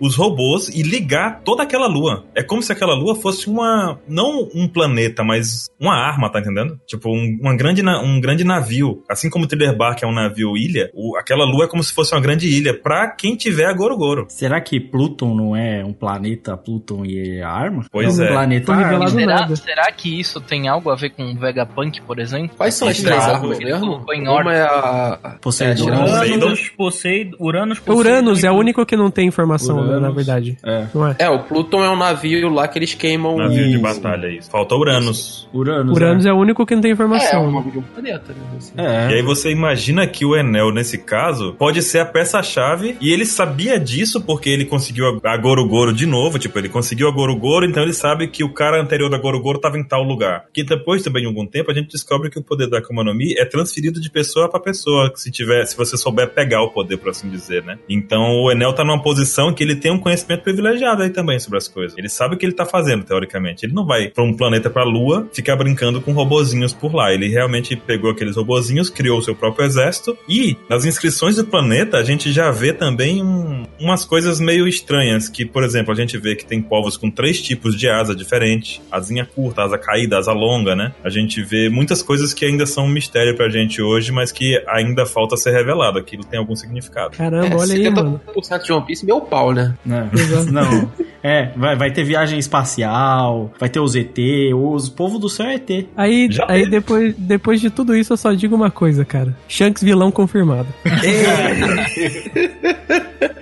[0.00, 2.24] os robôs e ligar toda aquela lua.
[2.34, 3.98] É como se aquela lua fosse uma.
[4.08, 6.78] não um planeta, mas uma arma, tá entendendo?
[6.86, 9.02] Tipo, um, uma grande, um grande navio.
[9.08, 11.92] Assim como o Thriller Bark é um navio ilha, o- aquela lua é como se
[11.94, 14.26] fosse uma grande ilha pra quem tiver a Gorogoro.
[14.28, 17.84] Será que Pluton não é um planeta, Pluton e a arma?
[17.90, 18.22] Pois é.
[18.22, 18.32] Um é.
[18.32, 19.56] planeta revelado Será, nada.
[19.56, 22.56] será que isso tem algo a ver com o Vegapunk, por exemplo?
[22.56, 24.04] Quais são as três armas mesmo?
[24.06, 25.36] Uma é a.
[25.40, 25.88] Poseidon.
[25.88, 25.96] É,
[26.36, 30.56] Uranus, Poseidon, Uranus, Poseidon Uranus é o único que não tem informação, né, na verdade.
[30.64, 30.86] É.
[30.94, 31.16] Não é?
[31.18, 33.36] É, o Pluton é um navio lá que eles queimam.
[33.36, 33.82] Navio de Isso.
[33.82, 34.50] batalha, isso.
[34.50, 35.48] Falta Uranus.
[35.52, 35.96] Uranus.
[35.96, 37.46] Uranus é o único que não tem É, é informação.
[37.48, 37.70] um né?
[37.70, 38.56] de um planeta, né?
[38.56, 38.72] assim.
[38.76, 39.10] É.
[39.10, 43.26] E aí você imagina que o Enel, nesse caso, pode ser a peça-chave, e ele
[43.26, 47.82] sabia disso porque ele conseguiu a Gorogoro de novo, tipo, ele conseguiu a Gorogoro, então
[47.82, 50.44] ele sabe que o cara anterior da Gorogoro estava em tal lugar.
[50.52, 53.14] Que depois também de algum tempo a gente descobre que o poder da Akuma no
[53.14, 56.96] Mi é transferido de pessoa para pessoa, se tiver, se você souber pegar o poder,
[56.96, 57.78] por assim dizer, né?
[57.88, 61.58] Então o Enel tá numa exposição que ele tem um conhecimento privilegiado aí também sobre
[61.58, 61.96] as coisas.
[61.98, 63.66] Ele sabe o que ele tá fazendo, teoricamente.
[63.66, 67.12] Ele não vai pra um planeta pra lua ficar brincando com robozinhos por lá.
[67.12, 71.98] Ele realmente pegou aqueles robozinhos, criou o seu próprio exército e nas inscrições do planeta
[71.98, 76.16] a gente já vê também um- umas coisas meio estranhas, que, por exemplo, a gente
[76.18, 80.32] vê que tem povos com três tipos de asa diferentes, asinha curta, asa caída, asa
[80.32, 80.92] longa, né?
[81.04, 84.62] A gente vê muitas coisas que ainda são um mistério pra gente hoje, mas que
[84.68, 85.98] ainda falta ser revelado.
[85.98, 87.16] Aquilo tem algum significado.
[87.16, 88.20] Caramba, olha aí, mano.
[88.34, 89.74] 70% de One Piece, meu pau, né?
[89.84, 90.08] Não,
[90.52, 90.90] não.
[91.22, 94.16] É, vai, vai ter viagem espacial, vai ter os ET,
[94.54, 95.86] os povo do céu é ET.
[95.96, 96.70] Aí, Já aí teve.
[96.70, 99.36] depois, depois de tudo isso, eu só digo uma coisa, cara.
[99.48, 100.68] Shanks vilão confirmado.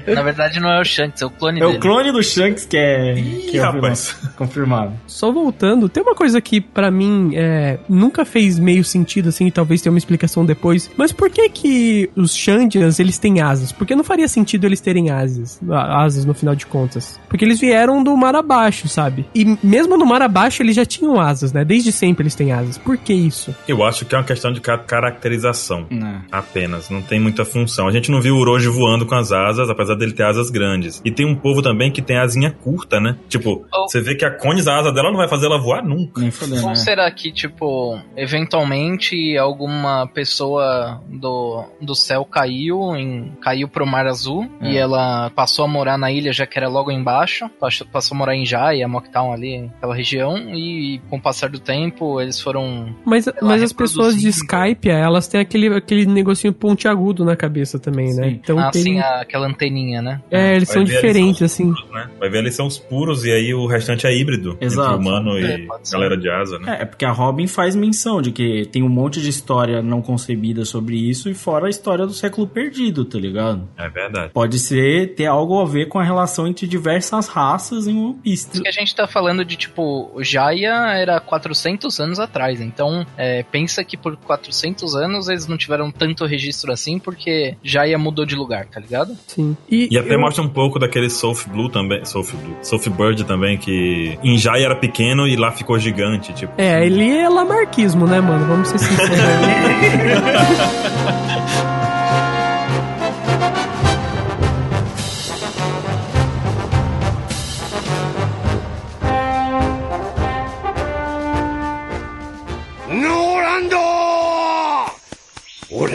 [0.06, 1.78] Na verdade, não é o Shanks, é o clone É dele.
[1.78, 4.14] o clone do Shanks que é, que é o rapaz.
[4.36, 4.92] confirmado.
[5.06, 9.50] Só voltando, tem uma coisa que pra mim é, nunca fez meio sentido, assim, e
[9.50, 10.90] talvez tenha uma explicação depois.
[10.96, 13.72] Mas por que que os Shandians, eles têm asas?
[13.72, 17.18] Porque não faria sentido eles terem asas, asas no final de contas.
[17.28, 19.26] Porque eles vieram do mar abaixo, sabe?
[19.34, 21.64] E mesmo no mar abaixo eles já tinham asas, né?
[21.64, 22.78] Desde sempre eles têm asas.
[22.78, 23.54] Por que isso?
[23.68, 25.86] Eu acho que é uma questão de ca- caracterização.
[25.90, 26.22] Né.
[26.30, 27.86] Apenas, não tem muita função.
[27.88, 31.00] A gente não viu o Orochi voando com as asas, apesar dele ter asas grandes.
[31.04, 33.16] E tem um povo também que tem asinha curta, né?
[33.28, 33.88] Tipo, Oh.
[33.88, 36.20] você vê que a Cones, a asa dela não vai fazer ela voar nunca.
[36.20, 36.30] Nem
[36.62, 36.74] Ou né?
[36.74, 44.48] será que, tipo, eventualmente alguma pessoa do, do céu caiu em, caiu pro Mar Azul
[44.60, 44.72] É.
[44.72, 48.18] e ela passou a morar na ilha, já que era logo embaixo, passou, passou a
[48.18, 52.94] morar em Jai, Mocktown ali, aquela região, e com o passar do tempo eles foram.
[53.04, 54.28] Mas, mas as pessoas de.
[54.28, 58.30] Skype, elas têm aquele, aquele negocinho pontiagudo na cabeça também, né?
[58.30, 58.40] Sim.
[58.42, 58.82] Então ah, tem.
[58.82, 60.22] sim, a- aquela anteninha, né?
[60.30, 61.74] É, eles Vai são ver, eles diferentes, são assim.
[61.74, 62.10] puros, né?
[62.18, 64.56] Vai ver, eles são os puros e aí o restante é híbrido.
[64.60, 64.94] Exato.
[64.94, 66.76] Entre humano É, e galera de asa, né?
[66.78, 70.00] É, é porque a Robin faz menção de que tem um monte de história não
[70.00, 73.68] concebida sobre isso e fora a história do século perdido, tá ligado?
[73.76, 74.32] É, verdade.
[74.32, 78.48] Pode ser ter algo a ver com a relação entre diversas raças em One Piece.
[78.52, 83.06] Isso que a gente tá falando de, tipo, o Jaya era 400 anos atrás, então
[83.16, 88.24] é, pensa que por 400 anos eles não tiveram tanto registro assim, porque Jaya mudou
[88.24, 89.16] de lugar, tá ligado?
[89.26, 89.56] Sim.
[89.70, 93.24] E, E até eu- mostra um pouco daquele Soul Blue também, Soul Blue, Soul Bird
[93.24, 96.52] também, que em Jai era pequeno e lá ficou gigante, tipo.
[96.58, 98.46] É, ele é lamarquismo, né, mano?
[98.46, 99.10] Vamos ser sinceros.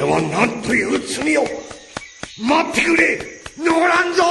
[0.09, 1.43] は何という罪を。
[2.41, 3.19] 待ってくれ。
[3.59, 4.23] ノーランド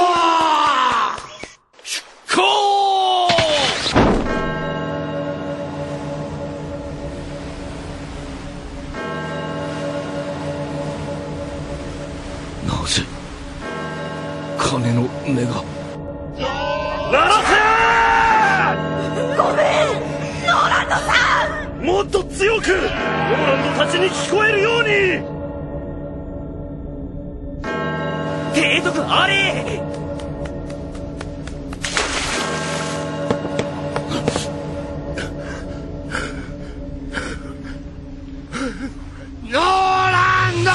[1.83, 2.03] 出
[2.35, 2.41] 航。
[12.67, 13.03] なぜ
[14.57, 15.63] 金の目が。
[17.11, 17.47] 鳴らせ！
[19.37, 19.95] ごめん。
[20.45, 21.07] ノーランドさ
[21.73, 21.81] ん。
[21.85, 22.89] もっと強くノー
[23.47, 25.38] ランドたちに聞こえるように
[28.59, 29.81] 提督あれ！
[39.49, 40.71] ノーランド！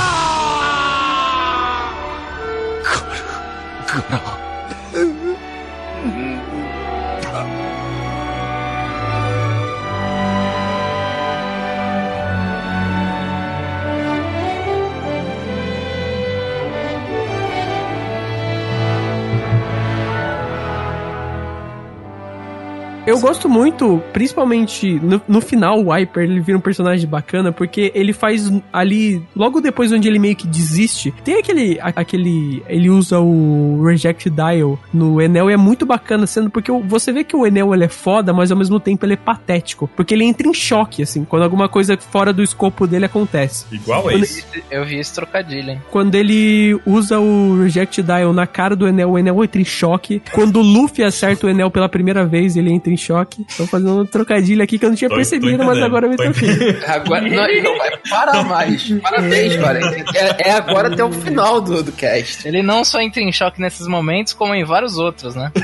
[23.06, 27.93] Eu gosto muito, principalmente no, no final, o Viper, ele vira um personagem bacana, porque
[27.94, 32.89] ele faz ali, logo depois onde ele meio que desiste, tem aquele, a- aquele, ele
[32.89, 37.36] usa o Reject Dial no Enel e é muito bacana, sendo porque você vê que
[37.36, 40.48] o Enel ele é foda, mas ao mesmo tempo ele é patético, porque ele entra
[40.48, 43.66] em choque, assim, quando alguma coisa fora do escopo dele acontece.
[43.70, 44.47] Igual a Quando- isso.
[44.70, 45.82] Eu vi esse trocadilho, hein?
[45.90, 50.22] Quando ele usa o Reject Dial na cara do Enel, o Enel entra em choque.
[50.32, 53.45] Quando o Luffy acerta o Enel pela primeira vez, ele entra em choque.
[53.57, 56.07] Tô fazendo um trocadilho aqui que eu não tinha Tô- tô percebido, mas entendendo, agora
[56.07, 56.49] eu me tô toquei.
[56.87, 58.91] Agora, não, ele não vai parar mais.
[59.03, 59.81] Parabéns, cara.
[60.15, 62.47] É, é agora até o final do, do cast.
[62.47, 65.51] Ele não só entra em choque nesses momentos, como em vários outros, né?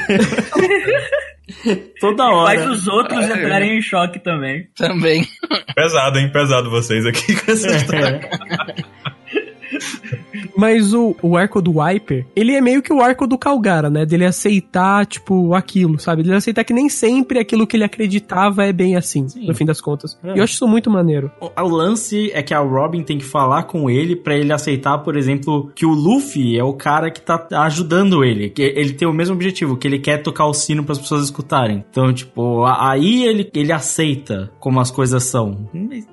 [2.01, 2.59] Toda hora.
[2.61, 4.69] Faz os outros entrarem em choque também.
[4.77, 5.27] Também.
[5.75, 6.31] Pesado, hein?
[6.33, 8.21] Pesado vocês aqui com essa história.
[10.61, 14.05] Mas o, o arco do Wiper, ele é meio que o arco do Calgara, né?
[14.05, 16.23] Dele aceitar, tipo, aquilo, sabe?
[16.23, 19.81] Dele aceitar que nem sempre aquilo que ele acreditava é bem assim, no fim das
[19.81, 20.19] contas.
[20.23, 20.35] É.
[20.35, 21.31] E eu acho isso muito maneiro.
[21.41, 24.99] O, o lance é que a Robin tem que falar com ele pra ele aceitar,
[24.99, 28.51] por exemplo, que o Luffy é o cara que tá ajudando ele.
[28.51, 31.25] Que ele tem o mesmo objetivo, que ele quer tocar o sino para as pessoas
[31.25, 31.85] escutarem.
[31.91, 35.69] Então, tipo, a- aí ele, ele aceita como as coisas são.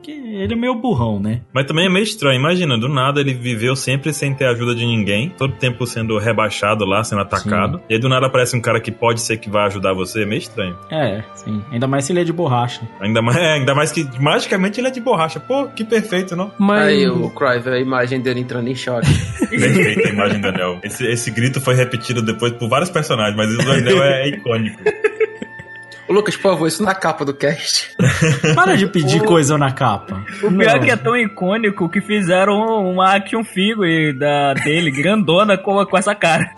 [0.07, 1.41] Ele é meio burrão, né?
[1.53, 2.39] Mas também é meio estranho.
[2.39, 6.85] Imagina, do nada ele viveu sempre sem ter ajuda de ninguém, todo tempo sendo rebaixado
[6.85, 7.81] lá, sendo atacado.
[7.89, 10.23] E aí do nada aparece um cara que pode ser que vai ajudar você.
[10.23, 10.77] É meio estranho.
[10.89, 11.63] É, sim.
[11.71, 12.87] Ainda mais se ele é de borracha.
[12.99, 15.39] Ainda mais, é, ainda mais que magicamente ele é de borracha.
[15.39, 16.51] Pô, que perfeito, não?
[16.57, 16.87] Mas.
[16.87, 19.07] Aí o Crive, a imagem dele entrando em choque.
[19.49, 20.79] Perfeita a imagem do Anel.
[20.83, 24.81] Esse, esse grito foi repetido depois por vários personagens, mas o do Anel é icônico.
[26.07, 27.89] Ô, Lucas, por favor, isso na capa do cast.
[28.55, 30.23] Para de pedir coisa na capa.
[30.43, 32.55] O pior é que é tão icônico que fizeram
[32.89, 36.51] uma action figure da, dele, grandona, com, com essa cara.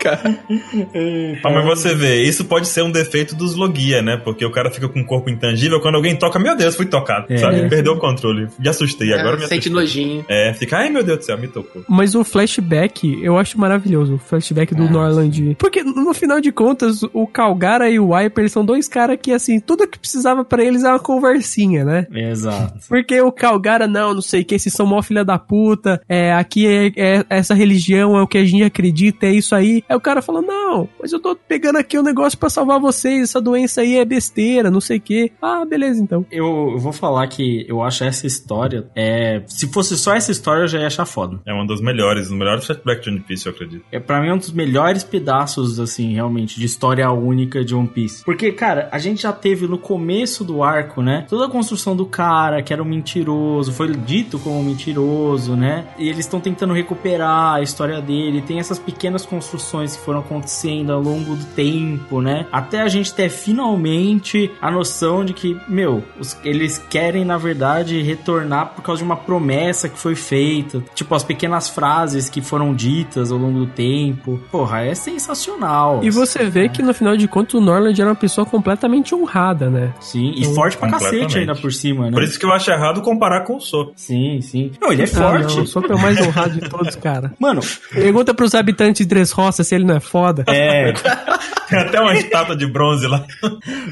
[1.44, 4.16] Ah, mas você vê, isso pode ser um defeito dos Logia, né?
[4.16, 7.26] Porque o cara fica com um corpo intangível, quando alguém toca, meu Deus, fui tocado,
[7.28, 7.36] É.
[7.36, 7.68] sabe?
[7.68, 8.48] Perdeu o controle.
[8.58, 9.72] Me assustei, agora me É, sente assustei.
[10.04, 10.24] nojinho.
[10.28, 11.82] É, fica, ai meu Deus do céu, me tocou.
[11.88, 14.14] Mas o flashback, eu acho maravilhoso.
[14.14, 15.56] O flashback do Norland.
[15.58, 19.60] Porque, no final de contas, o Calgara e o Wiper são dois caras que, assim,
[19.60, 22.06] tudo que precisava pra eles é uma conversinha, né?
[22.12, 22.78] Exato.
[22.88, 26.32] Porque o Calgara, não, não sei o que, esses são mó filha da puta, é,
[26.32, 29.82] aqui é, é- essa religião é o que a gente acredita, é isso aí.
[29.88, 33.22] Aí o cara fala, não, mas eu tô pegando aqui um negócio pra salvar vocês,
[33.30, 35.32] essa doença aí é besteira, não sei o que.
[35.40, 36.24] Ah, beleza então.
[36.30, 38.86] Eu, eu vou falar que eu acho essa história.
[38.94, 41.40] É, se fosse só essa história, eu já ia achar foda.
[41.46, 43.84] É uma das melhores, um dos melhores flashbacks de One Piece, eu acredito.
[43.90, 47.88] É, pra mim, é um dos melhores pedaços, assim, realmente, de história única de One
[47.88, 48.24] Piece.
[48.24, 51.26] Porque, cara, a gente já teve no começo do arco, né?
[51.28, 55.84] Toda a construção do cara, que era um mentiroso, foi dito como um mentiroso, né?
[55.98, 58.42] E eles estão tentando recuperar a história dele.
[58.42, 62.46] Tem essas pequenas construções que foram acontecendo ao longo do tempo, né?
[62.52, 68.00] Até a gente ter finalmente a noção de que, meu, os- eles querem, na verdade,
[68.02, 70.82] retornar por causa de uma promessa que foi feita.
[70.94, 74.40] Tipo, as pequenas frases que foram ditas ao longo do tempo.
[74.50, 76.00] Porra, é sensacional.
[76.02, 79.68] E você vê que no final de contas o Norland era uma pessoa completamente honrada,
[79.70, 79.92] né?
[80.00, 82.12] Sim, e Então, forte pra cacete ainda por cima, né?
[82.12, 83.92] Por isso que eu acho errado comparar com o So.
[83.96, 84.70] Sim, sim.
[84.80, 85.54] Não, ele é Ah, forte.
[85.56, 87.32] não, o Sop é o mais honrado de todos, cara.
[87.38, 87.60] Mano,
[87.92, 90.44] Pergunta pros habitantes de Dressrosa se ele não é foda.
[90.48, 90.92] é.
[91.70, 93.24] Tem até uma estátua de bronze lá.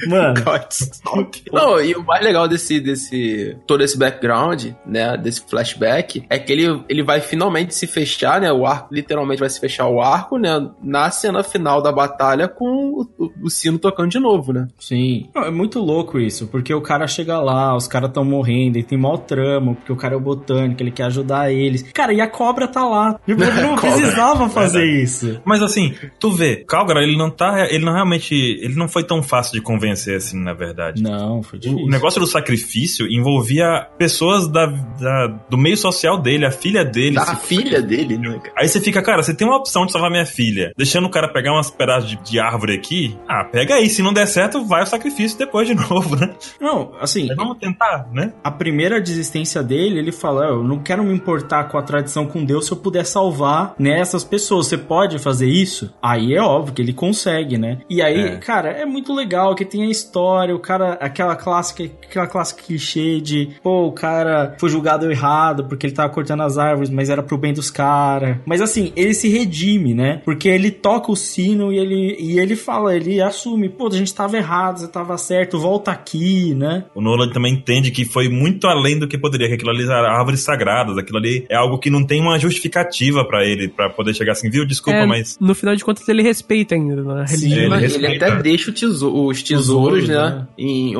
[0.08, 0.34] Mano,
[1.52, 6.52] Não, e o mais legal desse, desse todo esse background, né, desse flashback, é que
[6.52, 10.38] ele, ele vai finalmente se fechar, né, o arco, literalmente vai se fechar o arco,
[10.38, 14.66] né, na cena final da batalha com o, o- o sino tocando de novo, né.
[14.78, 15.17] Sim.
[15.34, 18.84] Não, é muito louco isso, porque o cara chega lá, os caras tão morrendo, ele
[18.84, 21.82] tem mau tramo, porque o cara é o botânico, ele quer ajudar eles.
[21.92, 23.18] Cara, e a cobra tá lá.
[23.26, 25.40] Tipo, Ele não precisava fazer isso.
[25.44, 27.66] Mas assim, tu vê, Calgara, ele não tá.
[27.70, 28.34] Ele não realmente.
[28.34, 31.02] Ele não foi tão fácil de convencer assim, na verdade.
[31.02, 31.84] Não, foi difícil.
[31.84, 37.16] O negócio do sacrifício envolvia pessoas da, da- do meio social dele, a filha dele.
[37.16, 38.40] Da Se- filha dele, né.
[38.56, 41.28] Aí você fica, cara, você tem uma opção de salvar minha filha, deixando o cara
[41.28, 43.16] pegar umas pedaços de, de árvore aqui.
[43.28, 43.88] Ah, pega aí.
[43.88, 44.97] Se não der certo, vai ao sacrifício
[45.38, 46.34] depois de novo, né?
[46.60, 48.32] Não, assim, Mas vamos tentar, né?
[48.42, 52.44] a primeira desistência dele, ele fala: Eu não quero me importar com a tradição com
[52.44, 54.66] Deus se eu puder salvar né, essas pessoas.
[54.66, 55.92] Você pode fazer isso?
[56.02, 57.78] Aí é óbvio que ele consegue, né?
[57.88, 58.36] E aí, É.
[58.36, 63.20] cara, é muito legal que tem a história, o cara, aquela clássica, aquela clássica clichê
[63.20, 67.22] de, pô, o cara foi julgado errado porque ele tava cortando as árvores, mas era
[67.22, 68.36] pro bem dos caras.
[68.44, 70.20] Mas assim, ele se redime, né?
[70.24, 74.14] Porque ele toca o sino e ele, e ele fala, ele assume, pô, a gente
[74.14, 76.84] tava errado, você tava certo, volta aqui, né?
[76.94, 80.08] O Nolan também entende que foi muito além do que poderia, que aquilo ali eram
[80.10, 84.14] árvores sagradas, aquilo ali é algo que não tem uma justificativa pra ele, pra poder
[84.14, 84.64] chegar assim, viu?
[84.64, 85.36] Desculpa, É, mas.
[85.40, 87.60] No final de contas, ele respeita ainda na Sim, religião.
[87.64, 89.68] ele Mas ele até deixa o teso- os tesouros,
[90.04, 90.46] Tesouros, né, né?
[90.58, 90.94] Em,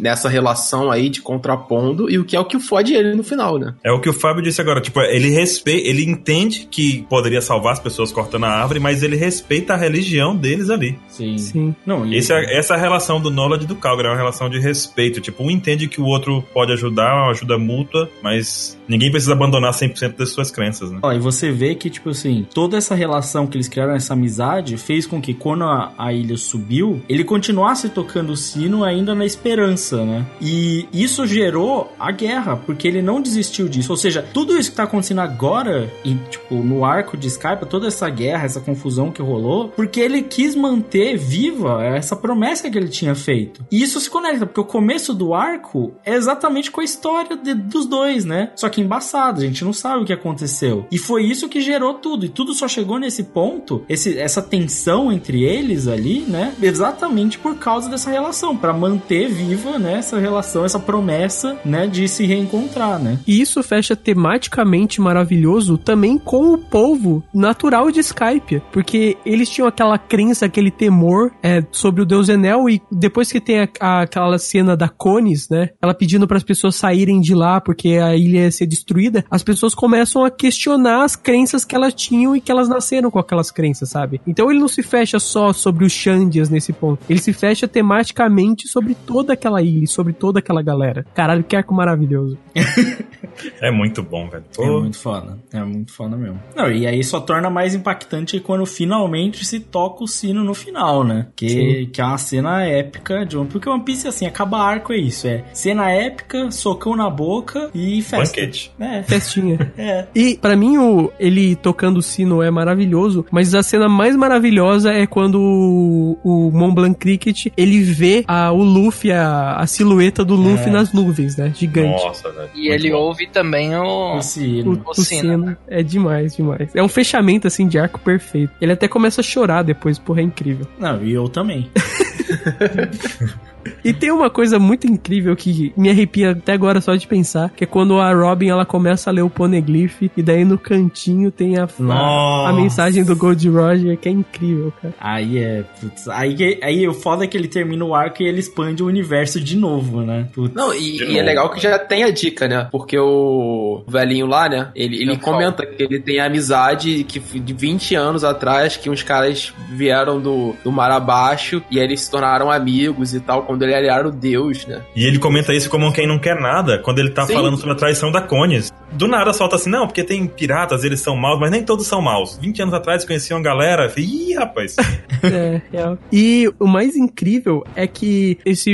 [0.00, 3.58] nessa relação aí de contrapondo, e o que é o que fode ele no final,
[3.58, 3.74] né.
[3.84, 7.72] É o que o Fábio disse agora, tipo, ele respeita, ele entende que poderia salvar
[7.72, 10.98] as pessoas cortando a árvore, mas ele respeita a religião deles ali.
[11.08, 11.38] Sim.
[11.38, 11.74] Sim.
[11.84, 14.16] Não, e Esse é- essa é a relação do Nolan e do Calgary, é uma
[14.16, 15.20] relação de respeito.
[15.20, 19.72] Tipo, um entende que o outro pode ajudar, uma ajuda mútua, mas ninguém precisa abandonar
[19.72, 20.98] 100% das suas crenças, né?
[21.02, 24.76] Ó, e você vê que, tipo assim, toda essa relação que eles criaram, essa amizade,
[24.76, 29.24] fez com que quando a, a ilha subiu, ele continuasse tocando o sino ainda na
[29.24, 30.24] esperança, né?
[30.40, 33.92] E isso gerou a guerra, porque ele não desistiu disso.
[33.92, 37.86] Ou seja, tudo isso que tá acontecendo agora, e, tipo, no arco de Skype, toda
[37.88, 42.88] essa guerra, essa confusão que rolou, porque ele quis manter viva essa promessa que ele
[42.88, 43.64] tinha feito.
[43.70, 47.54] E isso se conecta, porque o começo do arco é exatamente com a história de-
[47.54, 48.50] dos dois, né?
[48.56, 50.86] Só que embaçado, a gente não sabe o que aconteceu.
[50.90, 52.26] E foi isso que gerou tudo.
[52.26, 56.54] E tudo só chegou nesse ponto, esse, essa tensão entre eles ali, né?
[56.60, 59.94] Exatamente por causa dessa relação, Pra manter viva, né?
[59.98, 61.86] Essa relação, essa promessa, né?
[61.86, 63.18] De se reencontrar, né?
[63.26, 68.60] E isso fecha tematicamente maravilhoso também com o povo natural de Skype.
[68.72, 72.68] Porque eles tinham aquela crença, aquele temor é, sobre o deus Enel.
[72.68, 75.70] E depois que tem a- a- aquela cena da Cones, né?
[75.82, 79.24] Ela pedindo para as pessoas saírem de lá porque a ilha ia ser destruída.
[79.30, 83.18] As pessoas começam a questionar as crenças que elas tinham e que elas nasceram com
[83.18, 84.20] aquelas crenças, sabe?
[84.26, 87.02] Então ele não se fecha só sobre os Xandias nesse ponto.
[87.08, 91.06] Ele se fecha tematicamente sobre toda aquela ilha, e sobre toda aquela galera.
[91.14, 92.38] Caralho, que arco maravilhoso.
[93.60, 94.44] É muito bom, velho.
[94.58, 95.38] É muito foda.
[95.52, 96.40] É muito foda mesmo.
[96.54, 101.04] Não, e aí só torna mais impactante quando finalmente se toca o sino no final,
[101.04, 101.26] né?
[101.36, 101.90] Que, Sim.
[101.92, 105.26] que é uma cena épica de One Porque One Piece, assim, acaba arco é isso.
[105.26, 108.40] É cena épica, socão na boca e festa.
[108.40, 108.55] Banquete.
[108.80, 109.02] É.
[109.02, 109.58] Festinha.
[109.78, 110.06] É.
[110.14, 114.90] E pra mim o ele tocando o sino é maravilhoso, mas a cena mais maravilhosa
[114.92, 120.24] é quando o, o Mont Blanc Cricket ele vê a, o Luffy, a, a silhueta
[120.24, 120.72] do Luffy É.
[120.72, 121.52] nas nuvens, né?
[121.54, 122.02] Gigante.
[122.04, 122.48] Nossa, velho.
[122.54, 122.96] E Muito ele bom.
[122.96, 124.16] ouve também o.
[124.16, 124.72] O sino.
[124.72, 126.70] O, o o sino, sino é demais, demais.
[126.74, 128.52] É um fechamento assim de arco perfeito.
[128.60, 130.66] Ele até começa a chorar depois, porra, é incrível.
[130.78, 131.70] Não, e eu também.
[133.84, 137.64] E tem uma coisa muito incrível que me arrepia até agora só de pensar, que
[137.64, 141.56] é quando a Robin ela começa a ler o Poneglyph e daí no cantinho tem
[141.58, 144.94] a, a, a mensagem do Gold Roger, que é incrível, cara.
[145.00, 145.64] Aí é.
[145.80, 148.86] Putz, aí, aí o foda é que ele termina o arco e ele expande o
[148.86, 150.28] universo de novo, né?
[150.34, 150.54] Putz.
[150.54, 151.24] Não, e, e é novo.
[151.24, 152.68] legal que já tem a dica, né?
[152.70, 154.70] Porque o velhinho lá, né?
[154.74, 159.52] Ele, ele comenta que ele tem amizade que de 20 anos atrás, que uns caras
[159.70, 163.88] vieram do, do mar abaixo e aí eles se tornaram amigos e tal, quando ele
[163.88, 164.82] era o deus, né?
[164.94, 167.32] E ele comenta isso como quem não quer nada, quando ele tá Sim.
[167.34, 168.72] falando sobre a traição da Cones.
[168.92, 172.00] Do nada solta assim, não, porque tem piratas, eles são maus, mas nem todos são
[172.00, 172.38] maus.
[172.40, 173.92] 20 anos atrás conheciam galera.
[173.96, 174.76] Ih, rapaz.
[175.22, 175.98] É, real.
[176.12, 178.70] E o mais incrível é que esse,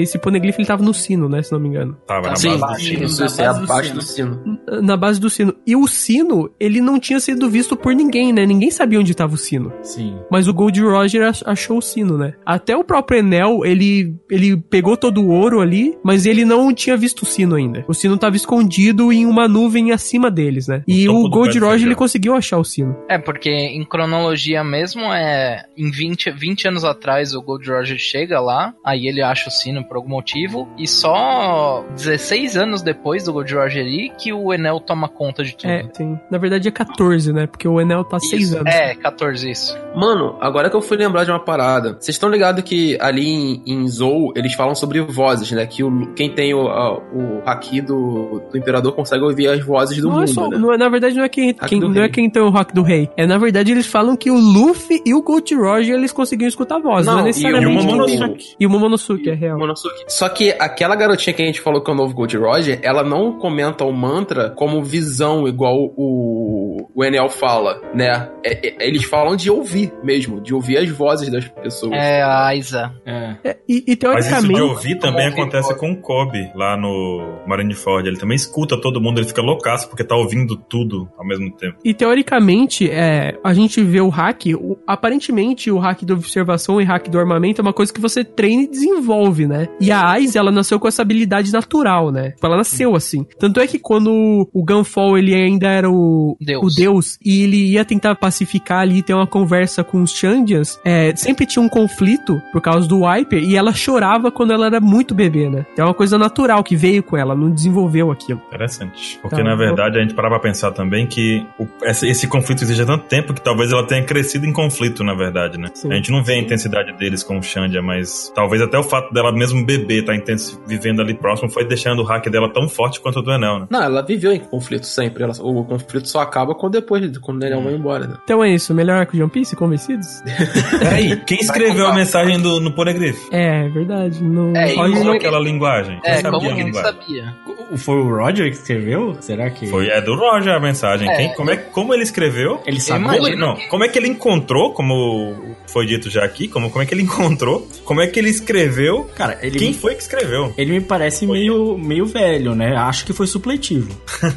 [0.00, 1.42] esse Poneglyph ele tava no sino, né?
[1.42, 1.96] Se não me engano.
[2.06, 2.96] Tava na Sim, base.
[2.96, 3.96] Na isso é base do abaixo sino.
[3.98, 4.82] do sino.
[4.82, 5.54] Na base do sino.
[5.66, 8.46] E o sino, ele não tinha sido visto por ninguém, né?
[8.46, 9.72] Ninguém sabia onde tava o sino.
[9.82, 10.16] Sim.
[10.30, 12.34] Mas o Gold Roger ach- achou o sino, né?
[12.44, 16.96] Até o próprio Enel, ele, ele pegou todo o ouro ali, mas ele não tinha
[16.96, 17.84] visto o sino ainda.
[17.88, 20.82] O sino tava escondido em uma nuvem acima deles, né?
[20.86, 22.96] E o do Gold Roger, ele conseguiu achar o sino.
[23.08, 25.64] É, porque em cronologia mesmo é.
[25.76, 29.84] Em 20, 20 anos atrás o Gold Roger chega lá, aí ele acha o sino
[29.84, 34.80] por algum motivo, e só 16 anos depois do Gold Roger ir que o Enel
[34.80, 35.70] toma conta de tudo.
[35.70, 36.18] É, sim.
[36.30, 37.46] Na verdade é 14, né?
[37.46, 38.74] Porque o Enel tá 6 Isso, anos.
[38.74, 39.78] É, 14 isso.
[39.94, 41.94] Mano, agora que eu fui lembrar de uma parada.
[41.94, 45.66] Vocês estão ligados que ali em, em Zou eles falam sobre vozes, né?
[45.66, 49.98] Que o, quem tem o, a- o haki do, do imperador consegue ouvir as vozes
[49.98, 50.58] do não é mundo, só, né?
[50.58, 52.08] não é, na verdade não é quem, Hack quem- não é rei.
[52.08, 53.08] quem tem o rock do rei.
[53.16, 56.76] É na verdade eles falam que o Luffy e o Gold Roger eles conseguiam escutar
[56.76, 58.56] a voz, não, Não, é e o necessariamente E o Momonosuke.
[58.60, 59.58] E o Momonosuke, é real.
[59.58, 60.04] Monosuke.
[60.08, 63.02] Só que aquela garotinha que a gente falou que é o novo Gold Roger, ela
[63.02, 68.28] não comenta o mantra como visão, igual o, o Enel fala, né?
[68.44, 71.92] É- é- eles falam de ouvir mesmo, de ouvir as vozes das pessoas.
[71.92, 72.92] É a Aiza.
[73.04, 73.36] É.
[73.44, 74.54] É, e, e Mas isso teoricamente.
[74.54, 78.08] de ouvir também acontece com o Kobe, lá no Marineford.
[78.08, 81.76] Ele também escuta todo mundo, ele fica loucaço porque tá ouvindo tudo ao mesmo tempo.
[81.84, 86.84] E teoricamente, é, a gente vê o hack, o- aparentemente o hack da observação e
[86.84, 89.68] hack do armamento é uma coisa que você treina e desenvolve, né?
[89.80, 92.34] E a Aiz, ela nasceu com essa habilidade natural, né?
[92.42, 93.24] Ela nasceu assim.
[93.38, 96.72] Tanto é que quando o Gunfall, ele ainda era o Deus.
[96.72, 101.14] o Deus, e ele ia tentar pacificar ali, ter uma conversa com os Chandians, é,
[101.16, 105.14] sempre tinha um conflito por causa do Wiper, e ela chorava quando ela era muito
[105.14, 105.64] bebê, né?
[105.76, 108.42] É uma coisa natural que veio com ela, não desenvolveu aquilo.
[108.48, 109.18] Interessante.
[109.22, 112.26] Porque, Tá, na eu- verdade, a gente parava pra pensar também que o- esse, esse
[112.28, 115.68] conflito existe há tanto tempo que talvez ela tenha crescido em conflito, na verdade, né?
[115.74, 115.90] Sim.
[115.90, 119.12] A gente não vê a intensidade deles com o Xandia, mas talvez até o fato
[119.14, 123.00] dela mesmo bebê tá intensi- vivendo ali próximo foi deixando o hack dela tão forte
[123.00, 123.66] quanto o do Enel, né?
[123.70, 125.22] Não, ela viveu em conflito sempre.
[125.22, 128.14] Ela- o conflito só acaba quando depois, quando o Daniel vai embora, né?
[128.24, 130.22] Então é isso, melhor arco de One Piece, convencidos?
[130.78, 133.16] Peraí, quem escreveu a mensagem do, no Poneglyph?
[133.32, 133.85] É, verdade.
[133.86, 136.00] Não, É, e usou aquela linguagem?
[136.02, 136.92] Quem É, sabia como quem linguagem?
[136.92, 137.34] sabia?
[137.72, 139.16] O- Foi o Roger que escreveu?
[139.20, 139.66] Será que.
[139.66, 141.08] Foi, é do Roger a mensagem.
[141.10, 141.16] É.
[141.16, 142.60] Quem, como, é, como ele escreveu?
[142.66, 143.04] Ele sabe.
[143.04, 146.82] Como, não, que- como é que ele encontrou como foi dito já aqui, como, como
[146.82, 150.02] é que ele encontrou, como é que ele escreveu, Cara, ele quem me- foi que
[150.02, 150.52] escreveu.
[150.56, 152.74] Ele me parece meio, meio velho, né?
[152.76, 153.90] Acho que foi supletivo.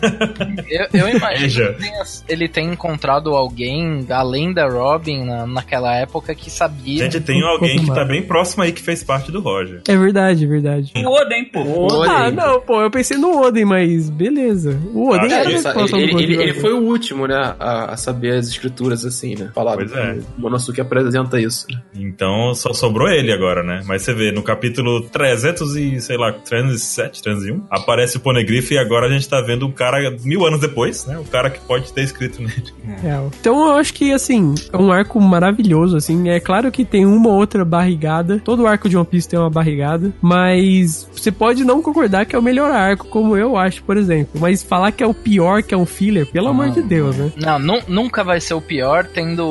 [0.70, 6.34] Eu, eu imagino que tenha- ele tem encontrado alguém, além da Robin, na, naquela época,
[6.36, 7.04] que sabia.
[7.06, 9.82] Gente, tem alguém que tá bem próximo aí que fez parte do Roger.
[9.88, 10.92] É verdade, é verdade.
[10.96, 11.88] O Oden, pô.
[12.04, 14.80] Ah, não, pô, eu pensei no Oden, mas beleza.
[14.94, 17.98] O Oden Ah, era ele- Ele, do ele- ele- foi o último, né, a, a
[17.98, 19.52] saber as escrituras, assim, né?
[19.54, 19.78] Falado.
[19.78, 20.20] Pois é.
[20.38, 21.66] O Monosuke apresenta isso.
[21.72, 21.80] né?
[21.96, 23.82] Então só sobrou ele agora, né?
[23.86, 28.78] Mas você vê, no capítulo 300 e, sei lá, 307, 301, aparece o Poneglyph e
[28.78, 31.18] agora a gente tá vendo um cara mil anos depois, né?
[31.18, 32.64] O cara que pode ter escrito nele.
[33.04, 36.28] É, Então eu acho que, assim, é um arco maravilhoso, assim.
[36.30, 38.42] É claro que tem uma ou outra barrigada.
[38.44, 40.12] Todo arco de One Piece tem uma barrigada.
[40.22, 44.40] Mas você pode não concordar que é o melhor arco, como eu acho, por exemplo.
[44.40, 47.32] Mas falar que é o pior, que é um filler, pelo amor de Deus, né?
[47.38, 49.44] Não, nu- nunca vai ser o pior tendo.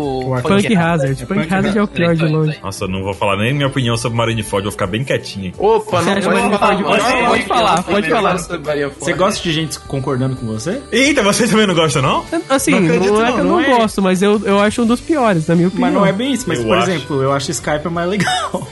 [0.43, 1.27] Punk Hazard.
[1.27, 2.59] Punk Hazard é o pior de longe.
[2.63, 5.53] Nossa, eu não vou falar nem minha opinião sobre Marineford, vou ficar bem quietinho.
[5.59, 8.37] Opa, Você não acha pode pode- pode- pode falar, pode falar.
[8.39, 10.81] Você gosta de gente concordando com você?
[10.93, 12.25] Eita, você também não gosta, não?
[12.49, 13.77] Assim, Não não, acredito, é que eu não, não, não é?
[13.79, 15.89] gosto, mas eu, eu acho um dos piores, na minha opinião.
[15.91, 16.45] Mas não é bem isso.
[16.47, 16.91] Mas, Eu por acho.
[16.91, 18.67] exemplo, eu acho Skype mais legal.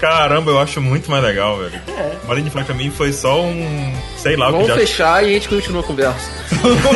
[0.00, 1.78] Caramba, eu acho muito mais legal, velho.
[2.26, 3.92] Marineford pra mim foi só um.
[4.16, 4.74] Sei lá, o que Vamos já.
[4.76, 6.30] fechar e a gente continua a conversa.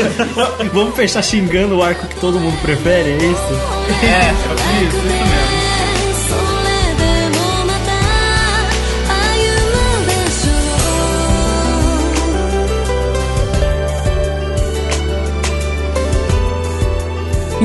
[0.72, 3.48] Vamos fechar xingando o arco que todo mundo prefere, é isso?
[4.48, 5.63] そ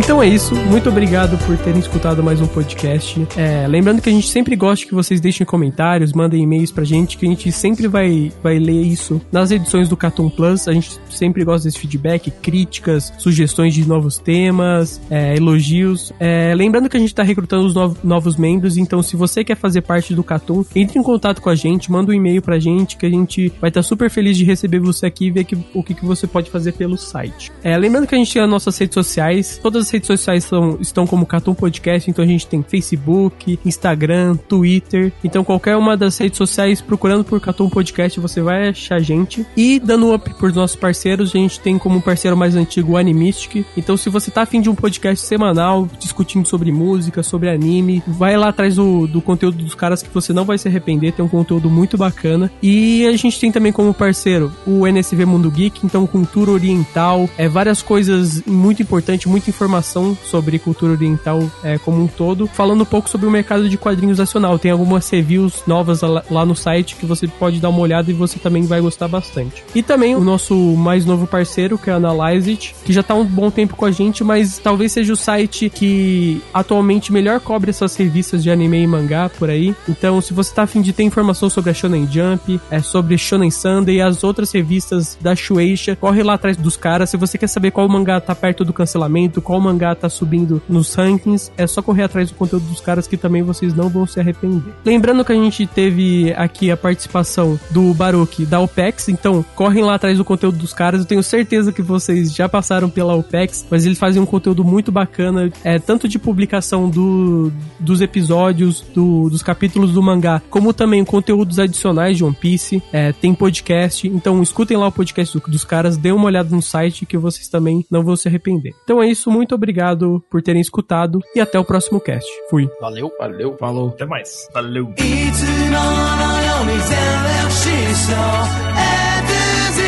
[0.02, 0.56] Então é isso.
[0.56, 3.28] Muito obrigado por terem escutado mais um podcast.
[3.36, 7.18] É, lembrando que a gente sempre gosta que vocês deixem comentários, mandem e-mails pra gente,
[7.18, 10.68] que a gente sempre vai, vai ler isso nas edições do Cartoon Plus.
[10.68, 16.14] A gente sempre gosta desse feedback, críticas, sugestões de novos temas, é, elogios.
[16.20, 19.58] É, lembrando que a gente tá recrutando os nov- novos membros, então se você quer
[19.58, 22.96] fazer parte do Cartoon, entre em contato com a gente, manda um e-mail pra gente,
[22.96, 25.84] que a gente vai estar super feliz de receber você aqui e ver que- o
[25.84, 27.52] que, que você pode fazer pelo site.
[27.64, 30.78] É, lembrando que a gente tem as nossas redes sociais, todas as redes sociais são,
[30.80, 35.12] estão como Cartoon Podcast, então a gente tem Facebook, Instagram, Twitter.
[35.24, 39.46] Então qualquer uma das redes sociais, procurando por Cartoon Podcast, você vai achar a gente.
[39.58, 43.66] E dando up por nossos parceiros, a gente tem como parceiro mais antigo o Animistic.
[43.76, 48.38] Então se você tá afim de um podcast semanal, discutindo sobre música, sobre anime, vai
[48.38, 51.30] lá atrás do, do conteúdo dos caras que você não vai se arrepender, tem um
[51.30, 52.52] conteúdo muito bacana.
[52.62, 57.48] E a gente tem também como parceiro o NSV Mundo Geek, então cultura oriental, é
[57.48, 62.86] várias coisas muito importantes, muita informação sobre cultura oriental é, como um todo, falando um
[62.86, 64.58] pouco sobre o mercado de quadrinhos nacional.
[64.60, 68.40] Tem algumas reviews novas lá, no site que você pode dar uma olhada e você
[68.40, 69.64] também vai gostar bastante.
[69.76, 73.14] E também o nosso mais novo parceiro, que é a Analyze It, que já tá
[73.14, 77.40] há um bom tempo com a gente, mas talvez seja o site que atualmente melhor
[77.40, 79.76] cobre essas revistas de anime e mangá por aí.
[79.88, 83.52] Então, se você tá afim de ter informação sobre a Shonen Jump, é sobre Shonen
[83.52, 87.10] Sunday e as outras revistas da Shueisha, corre lá atrás dos caras.
[87.10, 89.60] Se você quer saber qual mangá tá perto do cancelamento, qual
[89.96, 93.74] tá subindo nos rankings, é só correr atrás do conteúdo dos caras que também vocês
[93.74, 94.74] não vão se arrepender.
[94.86, 99.96] Lembrando que a gente teve aqui a participação do Baruch da OPEX, então correm lá
[99.96, 101.02] atrás do conteúdo dos caras.
[101.02, 104.92] Eu tenho certeza que vocês já passaram pela OPEX, mas eles fazem um conteúdo muito
[104.92, 111.04] bacana, é tanto de publicação do, dos episódios, do- dos capítulos do mangá, como também
[111.06, 112.82] conteúdos adicionais de One Piece.
[112.92, 116.62] É, tem podcast, então escutem lá o podcast do- dos caras, dêem uma olhada no
[116.62, 118.74] site que vocês também não vão se arrepender.
[118.84, 122.29] Então é isso, muito obrigado por terem escutado e até o próximo cast.
[122.51, 122.69] Fui.
[122.81, 123.11] Valeu.
[123.19, 123.57] Valeu.
[123.59, 123.89] Falou.
[123.89, 124.49] Até mais.
[124.53, 124.91] Valeu.
[124.91, 128.85] いつものように全力疾走 A
[129.27, 129.33] to
[129.73, 129.79] Z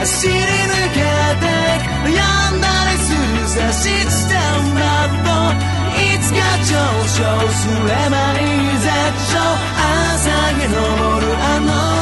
[0.00, 0.38] 走り抜
[0.94, 1.46] けて
[2.04, 2.16] 悩
[2.56, 5.28] んだりするさシステムだと
[5.98, 6.72] いつか上
[7.08, 7.18] 昇
[7.52, 8.88] すればいい絶
[9.32, 9.38] 頂
[9.78, 12.01] 朝日昇るあの海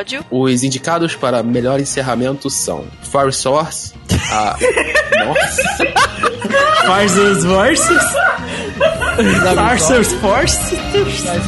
[0.00, 0.24] Episódio.
[0.30, 3.92] Os indicados para melhor encerramento são Fire Source,
[4.32, 4.56] a...
[5.24, 5.62] Nossa!
[6.86, 8.02] Farsos Versus.
[9.54, 10.76] Farsos Force.
[10.76, 11.39] Faz o próximo.